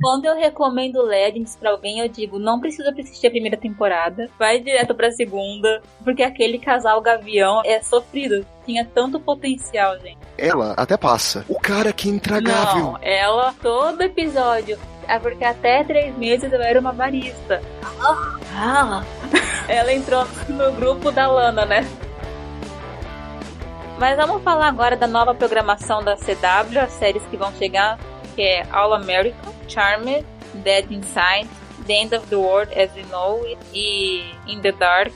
Quando 0.00 0.26
eu 0.26 0.36
recomendo 0.36 1.02
Legends 1.02 1.56
pra 1.56 1.70
alguém, 1.72 1.98
eu 1.98 2.08
digo, 2.08 2.38
não 2.38 2.60
precisa 2.60 2.90
assistir 2.90 3.26
a 3.26 3.30
primeira 3.30 3.56
temporada, 3.56 4.30
vai 4.38 4.60
direto 4.60 4.94
pra 4.94 5.10
segunda, 5.10 5.82
porque 6.04 6.22
aquele 6.22 6.60
casal 6.60 7.00
Gavião 7.00 7.60
é 7.64 7.82
sofrido. 7.82 8.46
Tinha 8.64 8.84
tanto 8.84 9.18
potencial, 9.18 9.98
gente. 9.98 10.18
Ela 10.36 10.74
até 10.76 10.96
passa. 10.96 11.44
O 11.48 11.58
cara 11.58 11.92
que 11.92 12.08
é 12.08 12.12
intragável. 12.12 12.84
Não, 12.84 12.98
ela, 13.02 13.52
todo 13.60 14.00
episódio. 14.00 14.78
É 15.08 15.18
porque 15.18 15.42
até 15.42 15.82
três 15.82 16.14
meses 16.16 16.52
eu 16.52 16.60
era 16.60 16.78
uma 16.78 16.92
barista. 16.92 17.62
Ah, 18.54 19.02
ela 19.66 19.92
entrou 19.92 20.26
no 20.48 20.72
grupo 20.72 21.10
da 21.10 21.26
Lana, 21.26 21.64
né? 21.64 21.88
Mas 23.98 24.16
vamos 24.16 24.42
falar 24.42 24.68
agora 24.68 24.96
da 24.96 25.06
nova 25.06 25.34
programação 25.34 26.04
da 26.04 26.14
CW, 26.14 26.78
as 26.80 26.92
séries 26.92 27.22
que 27.30 27.36
vão 27.36 27.52
chegar, 27.54 27.98
que 28.36 28.42
é 28.42 28.66
All 28.70 28.94
American, 28.94 29.52
Charmed, 29.66 30.24
Dead 30.54 30.90
Inside, 30.90 31.48
The 31.86 31.94
End 31.94 32.14
of 32.14 32.26
the 32.28 32.36
World 32.36 32.72
as 32.78 32.94
We 32.94 33.02
Know 33.10 33.44
It, 33.44 33.58
e 33.74 34.22
In 34.46 34.60
the 34.60 34.72
Dark, 34.72 35.14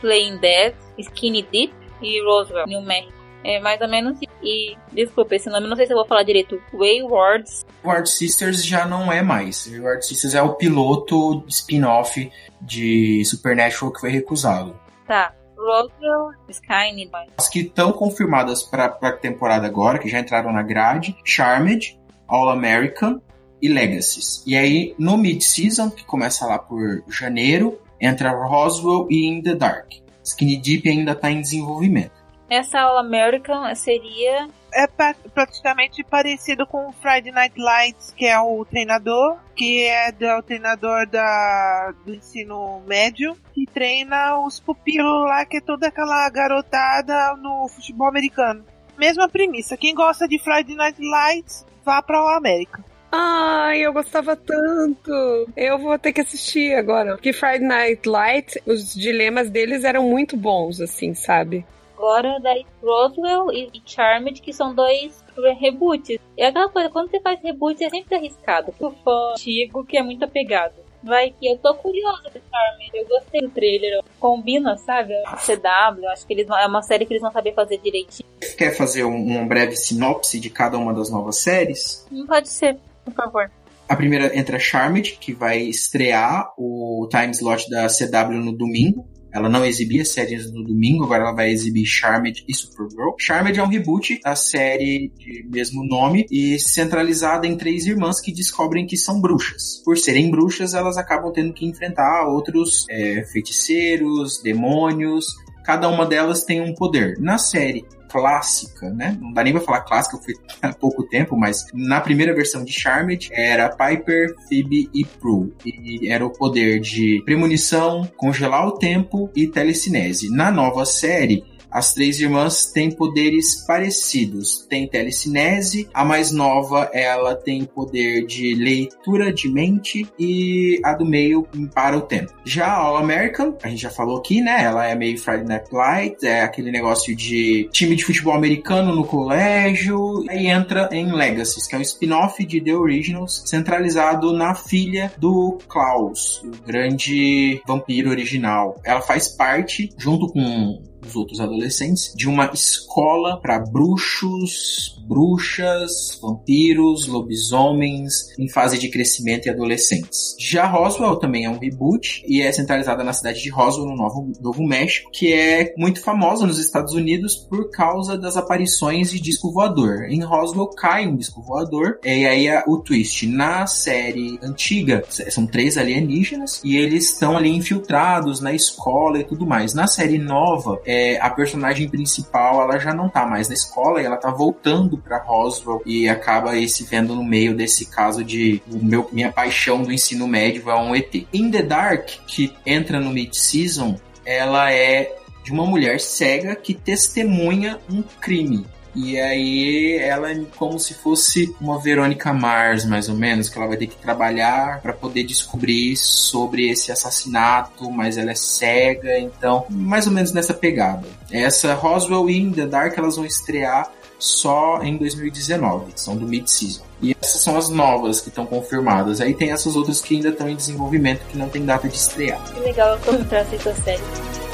Playing 0.00 0.38
Dead, 0.38 0.74
Skinny 0.98 1.42
Deep 1.42 1.74
e 2.00 2.22
Roswell, 2.22 2.66
New 2.66 2.82
Mexico. 2.82 3.13
É 3.44 3.60
mais 3.60 3.80
ou 3.80 3.88
menos. 3.88 4.18
E, 4.42 4.76
desculpa, 4.92 5.36
esse 5.36 5.50
nome 5.50 5.68
não 5.68 5.76
sei 5.76 5.86
se 5.86 5.92
eu 5.92 5.96
vou 5.96 6.06
falar 6.06 6.22
direito. 6.22 6.60
Waywards. 6.72 7.66
Wayward 7.84 8.08
Sisters 8.08 8.64
já 8.64 8.86
não 8.86 9.12
é 9.12 9.22
mais. 9.22 9.66
Wayward 9.66 10.04
Sisters 10.04 10.34
é 10.34 10.42
o 10.42 10.54
piloto 10.54 11.44
spin-off 11.48 12.30
de 12.60 13.24
Supernatural 13.26 13.92
que 13.92 14.00
foi 14.00 14.10
recusado. 14.10 14.74
Tá. 15.06 15.34
Roswell, 15.56 16.32
Skynet. 16.48 17.10
As 17.38 17.48
que 17.48 17.60
estão 17.60 17.92
confirmadas 17.92 18.62
para 18.62 18.86
a 18.86 19.12
temporada 19.12 19.66
agora, 19.66 19.98
que 19.98 20.08
já 20.08 20.20
entraram 20.20 20.52
na 20.52 20.62
grade, 20.62 21.16
Charmed, 21.24 21.98
All 22.28 22.50
American 22.50 23.20
e 23.62 23.68
Legacies. 23.68 24.42
E 24.46 24.56
aí, 24.56 24.94
no 24.98 25.16
mid-season, 25.16 25.90
que 25.90 26.04
começa 26.04 26.44
lá 26.44 26.58
por 26.58 27.02
janeiro, 27.08 27.80
entra 28.00 28.30
Roswell 28.30 29.06
e 29.10 29.26
In 29.26 29.42
the 29.42 29.54
Dark. 29.54 29.92
Skinny 30.22 30.56
Deep 30.56 30.88
ainda 30.88 31.12
está 31.12 31.30
em 31.30 31.40
desenvolvimento. 31.40 32.23
Essa 32.54 32.80
All 32.80 32.98
American 32.98 33.74
seria. 33.74 34.48
É 34.72 34.86
pra- 34.86 35.14
praticamente 35.32 36.02
parecido 36.02 36.66
com 36.66 36.88
o 36.88 36.92
Friday 36.92 37.30
Night 37.32 37.54
Lights, 37.60 38.12
que 38.16 38.26
é 38.26 38.38
o 38.40 38.64
treinador, 38.64 39.36
que 39.54 39.84
é 39.84 40.10
do, 40.12 40.26
o 40.38 40.42
treinador 40.42 41.06
da, 41.08 41.92
do 42.04 42.14
ensino 42.14 42.82
médio, 42.86 43.36
que 43.54 43.66
treina 43.66 44.38
os 44.40 44.58
pupilos 44.60 45.28
lá, 45.28 45.44
que 45.44 45.58
é 45.58 45.60
toda 45.60 45.86
aquela 45.88 46.28
garotada 46.28 47.36
no 47.36 47.68
futebol 47.68 48.08
americano. 48.08 48.64
Mesma 48.98 49.28
premissa, 49.28 49.76
quem 49.76 49.94
gosta 49.94 50.26
de 50.26 50.38
Friday 50.38 50.74
Night 50.76 51.00
Lights, 51.00 51.64
vá 51.84 52.02
pra 52.02 52.18
All 52.18 52.36
American. 52.36 52.82
Ai, 53.12 53.78
eu 53.78 53.92
gostava 53.92 54.34
tanto. 54.34 55.12
Eu 55.56 55.78
vou 55.78 55.96
ter 55.98 56.12
que 56.12 56.20
assistir 56.20 56.74
agora. 56.74 57.12
Porque 57.12 57.32
Friday 57.32 57.60
Night 57.60 58.08
Light, 58.08 58.60
os 58.66 58.92
dilemas 58.92 59.50
deles 59.50 59.84
eram 59.84 60.02
muito 60.02 60.36
bons, 60.36 60.80
assim, 60.80 61.14
sabe? 61.14 61.64
Agora, 61.96 62.38
daí 62.40 62.66
Roswell 62.82 63.50
e 63.52 63.70
Charmed, 63.84 64.42
que 64.42 64.52
são 64.52 64.74
dois 64.74 65.24
reboots. 65.60 66.18
É 66.36 66.46
aquela 66.46 66.68
coisa, 66.68 66.90
quando 66.90 67.10
você 67.10 67.20
faz 67.20 67.40
reboot 67.40 67.82
é 67.82 67.90
sempre 67.90 68.16
arriscado. 68.16 68.72
Pro 68.72 68.90
fã 69.04 69.32
antigo 69.32 69.84
que 69.84 69.96
é 69.96 70.02
muito 70.02 70.24
apegado. 70.24 70.74
Vai 71.02 71.30
que 71.30 71.46
eu 71.46 71.58
tô 71.58 71.74
curiosa 71.74 72.22
do 72.30 72.40
Charmed. 72.50 72.90
Eu 72.94 73.06
gostei 73.06 73.40
do 73.42 73.50
trailer. 73.50 74.02
Combina, 74.18 74.76
sabe? 74.78 75.14
CW, 75.44 76.08
acho 76.08 76.26
que 76.26 76.32
eles 76.32 76.48
é 76.48 76.66
uma 76.66 76.82
série 76.82 77.04
que 77.04 77.12
eles 77.12 77.22
não 77.22 77.30
sabem 77.30 77.52
fazer 77.52 77.78
direitinho. 77.78 78.28
Quer 78.56 78.74
fazer 78.74 79.04
um, 79.04 79.14
uma 79.14 79.44
breve 79.44 79.76
sinopse 79.76 80.40
de 80.40 80.50
cada 80.50 80.78
uma 80.78 80.94
das 80.94 81.10
novas 81.10 81.36
séries? 81.36 82.06
Não 82.10 82.26
pode 82.26 82.48
ser, 82.48 82.78
por 83.04 83.12
favor. 83.12 83.50
A 83.86 83.96
primeira 83.96 84.36
entra 84.36 84.58
Charmed, 84.58 85.18
que 85.18 85.34
vai 85.34 85.58
estrear 85.60 86.54
o 86.56 87.06
time 87.10 87.32
slot 87.32 87.68
da 87.68 87.86
CW 87.86 88.38
no 88.42 88.52
domingo. 88.52 89.06
Ela 89.34 89.48
não 89.48 89.64
exibia 89.64 90.04
séries 90.04 90.52
no 90.52 90.62
domingo, 90.62 91.04
agora 91.04 91.24
ela 91.24 91.32
vai 91.32 91.50
exibir 91.50 91.84
Charmed 91.84 92.44
e 92.46 92.54
Supergirl. 92.54 93.16
Charmed 93.18 93.58
é 93.58 93.62
um 93.62 93.68
reboot 93.68 94.20
da 94.22 94.36
série 94.36 95.10
de 95.18 95.44
mesmo 95.50 95.84
nome 95.84 96.24
e 96.30 96.56
centralizada 96.60 97.44
em 97.44 97.56
três 97.56 97.84
irmãs 97.84 98.20
que 98.20 98.32
descobrem 98.32 98.86
que 98.86 98.96
são 98.96 99.20
bruxas. 99.20 99.82
Por 99.84 99.98
serem 99.98 100.30
bruxas, 100.30 100.72
elas 100.72 100.96
acabam 100.96 101.32
tendo 101.32 101.52
que 101.52 101.66
enfrentar 101.66 102.28
outros 102.28 102.86
é, 102.88 103.24
feiticeiros, 103.32 104.40
demônios. 104.40 105.26
Cada 105.64 105.88
uma 105.88 106.06
delas 106.06 106.44
tem 106.44 106.60
um 106.60 106.72
poder. 106.72 107.18
Na 107.18 107.36
série 107.36 107.84
clássica, 108.14 108.90
né? 108.90 109.18
Não 109.20 109.32
dá 109.32 109.42
nem 109.42 109.52
pra 109.52 109.60
falar 109.60 109.80
clássica, 109.80 110.16
foi 110.18 110.34
há 110.62 110.72
pouco 110.72 111.02
tempo, 111.02 111.36
mas 111.36 111.66
na 111.74 112.00
primeira 112.00 112.32
versão 112.32 112.64
de 112.64 112.72
Charmed 112.72 113.28
era 113.32 113.68
Piper, 113.68 114.32
Phoebe 114.48 114.88
e 114.94 115.04
Prue. 115.04 115.52
E 115.66 116.08
era 116.08 116.24
o 116.24 116.30
poder 116.30 116.78
de 116.78 117.20
premonição, 117.24 118.08
congelar 118.16 118.68
o 118.68 118.78
tempo 118.78 119.28
e 119.34 119.48
telecinese. 119.48 120.30
Na 120.30 120.52
nova 120.52 120.86
série, 120.86 121.44
as 121.74 121.92
três 121.92 122.20
irmãs 122.20 122.66
têm 122.66 122.88
poderes 122.88 123.66
parecidos. 123.66 124.64
Tem 124.70 124.86
telecinese, 124.86 125.88
a 125.92 126.04
mais 126.04 126.30
nova 126.30 126.88
ela 126.92 127.34
tem 127.34 127.64
poder 127.64 128.24
de 128.26 128.54
leitura 128.54 129.32
de 129.32 129.48
mente 129.48 130.06
e 130.16 130.80
a 130.84 130.94
do 130.94 131.04
meio 131.04 131.44
para 131.74 131.98
o 131.98 132.02
tempo. 132.02 132.32
Já 132.44 132.68
a 132.68 132.78
All 132.78 132.96
American, 132.96 133.56
a 133.60 133.68
gente 133.68 133.82
já 133.82 133.90
falou 133.90 134.18
aqui, 134.18 134.40
né? 134.40 134.62
Ela 134.62 134.86
é 134.86 134.94
meio 134.94 135.18
Friday 135.18 135.44
Night 135.44 135.68
Light, 135.72 136.24
é 136.24 136.42
aquele 136.42 136.70
negócio 136.70 137.14
de 137.16 137.68
time 137.72 137.96
de 137.96 138.04
futebol 138.04 138.34
americano 138.34 138.94
no 138.94 139.04
colégio. 139.04 140.24
Aí 140.28 140.46
entra 140.46 140.88
em 140.92 141.10
Legacies, 141.10 141.66
que 141.66 141.74
é 141.74 141.78
um 141.78 141.82
spin-off 141.82 142.44
de 142.44 142.60
The 142.60 142.74
Originals, 142.74 143.42
centralizado 143.46 144.32
na 144.32 144.54
filha 144.54 145.12
do 145.18 145.58
Klaus, 145.68 146.40
o 146.44 146.64
grande 146.64 147.60
vampiro 147.66 148.10
original. 148.10 148.80
Ela 148.84 149.00
faz 149.00 149.26
parte, 149.26 149.88
junto 149.98 150.28
com 150.28 150.93
os 151.06 151.16
outros 151.16 151.40
adolescentes, 151.40 152.12
de 152.14 152.28
uma 152.28 152.50
escola 152.52 153.40
para 153.40 153.58
bruxos, 153.58 155.02
bruxas, 155.06 156.18
vampiros, 156.20 157.06
lobisomens 157.06 158.36
em 158.38 158.48
fase 158.48 158.78
de 158.78 158.88
crescimento 158.88 159.46
e 159.46 159.50
adolescentes. 159.50 160.34
Já 160.38 160.66
Roswell 160.66 161.16
também 161.16 161.44
é 161.44 161.50
um 161.50 161.58
reboot 161.58 162.24
e 162.26 162.42
é 162.42 162.50
centralizada 162.52 163.04
na 163.04 163.12
cidade 163.12 163.42
de 163.42 163.50
Roswell, 163.50 163.86
no 163.86 163.96
Novo, 163.96 164.32
Novo 164.40 164.62
México, 164.64 165.10
que 165.12 165.32
é 165.32 165.74
muito 165.76 166.00
famosa 166.00 166.46
nos 166.46 166.58
Estados 166.58 166.94
Unidos 166.94 167.36
por 167.36 167.70
causa 167.70 168.16
das 168.16 168.36
aparições 168.36 169.10
de 169.10 169.20
disco 169.20 169.52
voador. 169.52 170.04
Em 170.08 170.22
Roswell 170.22 170.68
cai 170.68 171.06
um 171.06 171.16
disco 171.16 171.42
voador 171.42 171.98
e 172.04 172.26
aí 172.26 172.46
é 172.46 172.64
o 172.66 172.78
twist. 172.78 173.26
Na 173.26 173.66
série 173.66 174.38
antiga, 174.42 175.04
são 175.08 175.46
três 175.46 175.76
alienígenas 175.76 176.60
e 176.64 176.76
eles 176.76 177.12
estão 177.12 177.36
ali 177.36 177.50
infiltrados 177.50 178.40
na 178.40 178.52
escola 178.52 179.18
e 179.18 179.24
tudo 179.24 179.46
mais. 179.46 179.74
Na 179.74 179.86
série 179.86 180.18
nova, 180.18 180.80
é, 180.84 180.93
a 181.20 181.30
personagem 181.30 181.88
principal 181.88 182.62
ela 182.62 182.78
já 182.78 182.92
não 182.92 183.08
tá 183.08 183.26
mais 183.26 183.48
na 183.48 183.54
escola 183.54 184.00
e 184.00 184.04
ela 184.04 184.16
tá 184.16 184.30
voltando 184.30 184.98
para 184.98 185.18
Roswell 185.18 185.82
e 185.86 186.08
acaba 186.08 186.50
aí 186.50 186.68
se 186.68 186.84
vendo 186.84 187.14
no 187.14 187.24
meio 187.24 187.54
desse 187.54 187.86
caso 187.86 188.24
de 188.24 188.62
meu, 188.66 189.08
minha 189.12 189.32
paixão 189.32 189.82
do 189.82 189.92
ensino 189.92 190.26
médio 190.26 190.70
é 190.70 190.76
um 190.76 190.94
ET. 190.94 191.14
In 191.32 191.50
the 191.50 191.62
Dark, 191.62 192.08
que 192.26 192.52
entra 192.66 193.00
no 193.00 193.10
mid-season, 193.10 193.96
ela 194.24 194.72
é 194.72 195.14
de 195.44 195.52
uma 195.52 195.66
mulher 195.66 196.00
cega 196.00 196.56
que 196.56 196.72
testemunha 196.72 197.78
um 197.90 198.02
crime. 198.02 198.66
E 198.94 199.18
aí 199.18 199.98
ela 199.98 200.30
é 200.30 200.40
como 200.56 200.78
se 200.78 200.94
fosse 200.94 201.54
uma 201.60 201.80
Verônica 201.80 202.32
Mars, 202.32 202.84
mais 202.84 203.08
ou 203.08 203.14
menos, 203.14 203.48
que 203.48 203.58
ela 203.58 203.66
vai 203.66 203.76
ter 203.76 203.88
que 203.88 203.96
trabalhar 203.96 204.80
para 204.80 204.92
poder 204.92 205.24
descobrir 205.24 205.96
sobre 205.96 206.70
esse 206.70 206.92
assassinato, 206.92 207.90
mas 207.90 208.16
ela 208.16 208.30
é 208.30 208.34
cega, 208.34 209.18
então 209.18 209.66
mais 209.68 210.06
ou 210.06 210.12
menos 210.12 210.32
nessa 210.32 210.54
pegada. 210.54 211.06
Essa 211.30 211.74
Roswell 211.74 212.30
e 212.30 212.50
the 212.52 212.66
Dark 212.66 212.96
elas 212.96 213.16
vão 213.16 213.24
estrear 213.24 213.90
só 214.18 214.80
em 214.82 214.96
2019, 214.96 215.92
são 215.96 216.16
do 216.16 216.26
mid-season. 216.26 216.82
E 217.02 217.14
essas 217.20 217.42
são 217.42 217.56
as 217.56 217.68
novas 217.68 218.20
que 218.20 218.28
estão 218.28 218.46
confirmadas. 218.46 219.20
Aí 219.20 219.34
tem 219.34 219.50
essas 219.50 219.76
outras 219.76 220.00
que 220.00 220.14
ainda 220.14 220.30
estão 220.30 220.48
em 220.48 220.56
desenvolvimento 220.56 221.20
que 221.26 221.36
não 221.36 221.48
tem 221.48 221.64
data 221.64 221.88
de 221.88 221.96
estrear. 221.96 222.42
Que 222.44 222.60
legal 222.60 222.98
eu 223.06 223.24
essa 223.30 223.74
série. 223.82 224.53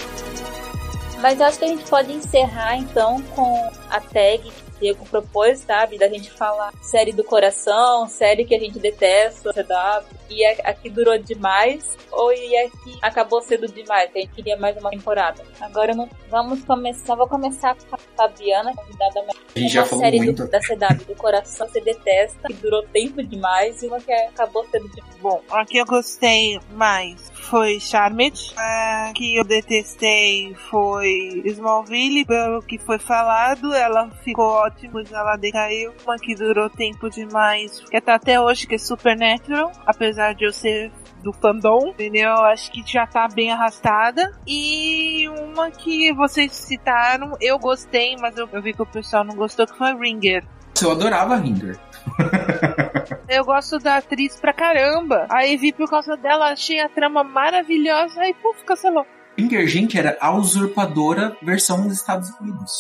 Mas 1.20 1.38
eu 1.38 1.46
acho 1.46 1.58
que 1.58 1.64
a 1.64 1.68
gente 1.68 1.84
pode 1.88 2.12
encerrar 2.12 2.76
então 2.76 3.22
com 3.34 3.70
a 3.90 4.00
tag 4.00 4.42
que 4.42 4.48
o 4.48 4.80
Diego 4.80 5.06
propôs, 5.06 5.58
sabe? 5.58 5.98
Da 5.98 6.08
gente 6.08 6.30
falar 6.30 6.72
série 6.80 7.12
do 7.12 7.22
coração, 7.22 8.08
série 8.08 8.44
que 8.44 8.54
a 8.54 8.58
gente 8.58 8.78
detesta, 8.78 9.52
CW, 9.52 10.16
e 10.30 10.44
a, 10.46 10.52
a 10.70 10.72
que 10.72 10.88
durou 10.88 11.18
demais, 11.18 11.98
ou 12.10 12.32
e 12.32 12.56
a 12.56 12.70
que 12.70 12.98
acabou 13.02 13.42
sendo 13.42 13.68
demais, 13.68 14.10
que 14.10 14.18
a 14.18 14.22
gente 14.22 14.32
queria 14.32 14.56
mais 14.56 14.76
uma 14.78 14.90
temporada. 14.90 15.44
Agora 15.60 15.94
não, 15.94 16.08
vamos 16.30 16.64
começar, 16.64 17.14
vou 17.14 17.28
começar 17.28 17.74
com 17.74 17.96
a 17.96 17.98
Fabiana, 18.16 18.74
convidada 18.74 19.22
mais. 19.22 19.38
A 19.54 19.58
gente 19.58 19.72
já 19.74 19.82
uma 19.82 19.88
falou 19.88 20.04
série 20.04 20.20
muito. 20.20 20.44
do, 20.44 20.50
da 20.50 20.60
CW 20.60 21.04
do 21.06 21.16
coração 21.16 21.68
você 21.68 21.80
detesta, 21.82 22.48
que 22.48 22.54
durou 22.54 22.82
tempo 22.84 23.22
demais, 23.22 23.82
e 23.82 23.88
uma 23.88 24.00
que 24.00 24.12
acabou 24.12 24.64
sendo 24.70 24.88
demais. 24.88 25.16
Bom, 25.20 25.42
a 25.50 25.66
que 25.66 25.76
eu 25.76 25.84
gostei 25.84 26.58
mais 26.72 27.30
foi 27.51 27.80
Charmed. 27.80 28.55
A 28.57 29.12
que 29.14 29.36
eu 29.36 29.44
detestei 29.44 30.55
foi 30.70 31.42
Smallville, 31.44 32.24
pelo 32.24 32.62
que 32.62 32.78
foi 32.78 32.98
falado. 32.98 33.74
Ela 33.74 34.09
ficou 34.22 34.46
ótima, 34.46 35.03
ela 35.11 35.36
decaiu. 35.36 35.92
Uma 36.05 36.16
que 36.16 36.34
durou 36.34 36.70
tempo 36.70 37.11
demais, 37.11 37.80
que 37.80 38.01
tá 38.01 38.14
até 38.14 38.40
hoje, 38.40 38.66
que 38.66 38.76
é 38.76 38.78
Supernatural. 38.78 39.72
Apesar 39.84 40.34
de 40.34 40.44
eu 40.44 40.53
ser 40.53 40.92
do 41.22 41.32
fandom, 41.32 41.88
entendeu? 41.88 42.32
Acho 42.32 42.70
que 42.70 42.82
já 42.86 43.07
tá 43.07 43.26
bem 43.28 43.53
arrastada. 43.53 44.32
E 44.46 45.28
uma 45.28 45.70
que 45.70 46.12
vocês 46.14 46.53
citaram, 46.53 47.36
eu 47.40 47.59
gostei, 47.59 48.16
mas 48.18 48.36
eu, 48.38 48.48
eu 48.53 48.62
vi 48.62 48.72
que 48.72 48.82
o 48.82 48.86
pessoal 48.86 49.24
não 49.24 49.34
gostou, 49.34 49.66
que 49.66 49.76
foi 49.76 49.92
Ringer. 49.94 50.44
Eu 50.80 50.92
adorava 50.92 51.36
Ringer. 51.36 51.78
Eu 53.30 53.44
gosto 53.44 53.78
da 53.78 53.98
atriz 53.98 54.40
pra 54.40 54.52
caramba. 54.52 55.28
Aí 55.30 55.56
vi 55.56 55.72
por 55.72 55.88
causa 55.88 56.16
dela, 56.16 56.50
achei 56.50 56.80
a 56.80 56.88
trama 56.88 57.22
maravilhosa. 57.22 58.20
Aí, 58.20 58.34
puf, 58.34 58.64
cancelou. 58.64 59.06
Ringer, 59.38 59.68
gente, 59.68 59.96
era 59.96 60.18
a 60.20 60.32
usurpadora 60.32 61.36
versão 61.40 61.80
dos 61.80 61.92
Estados 61.92 62.28
Unidos. 62.40 62.72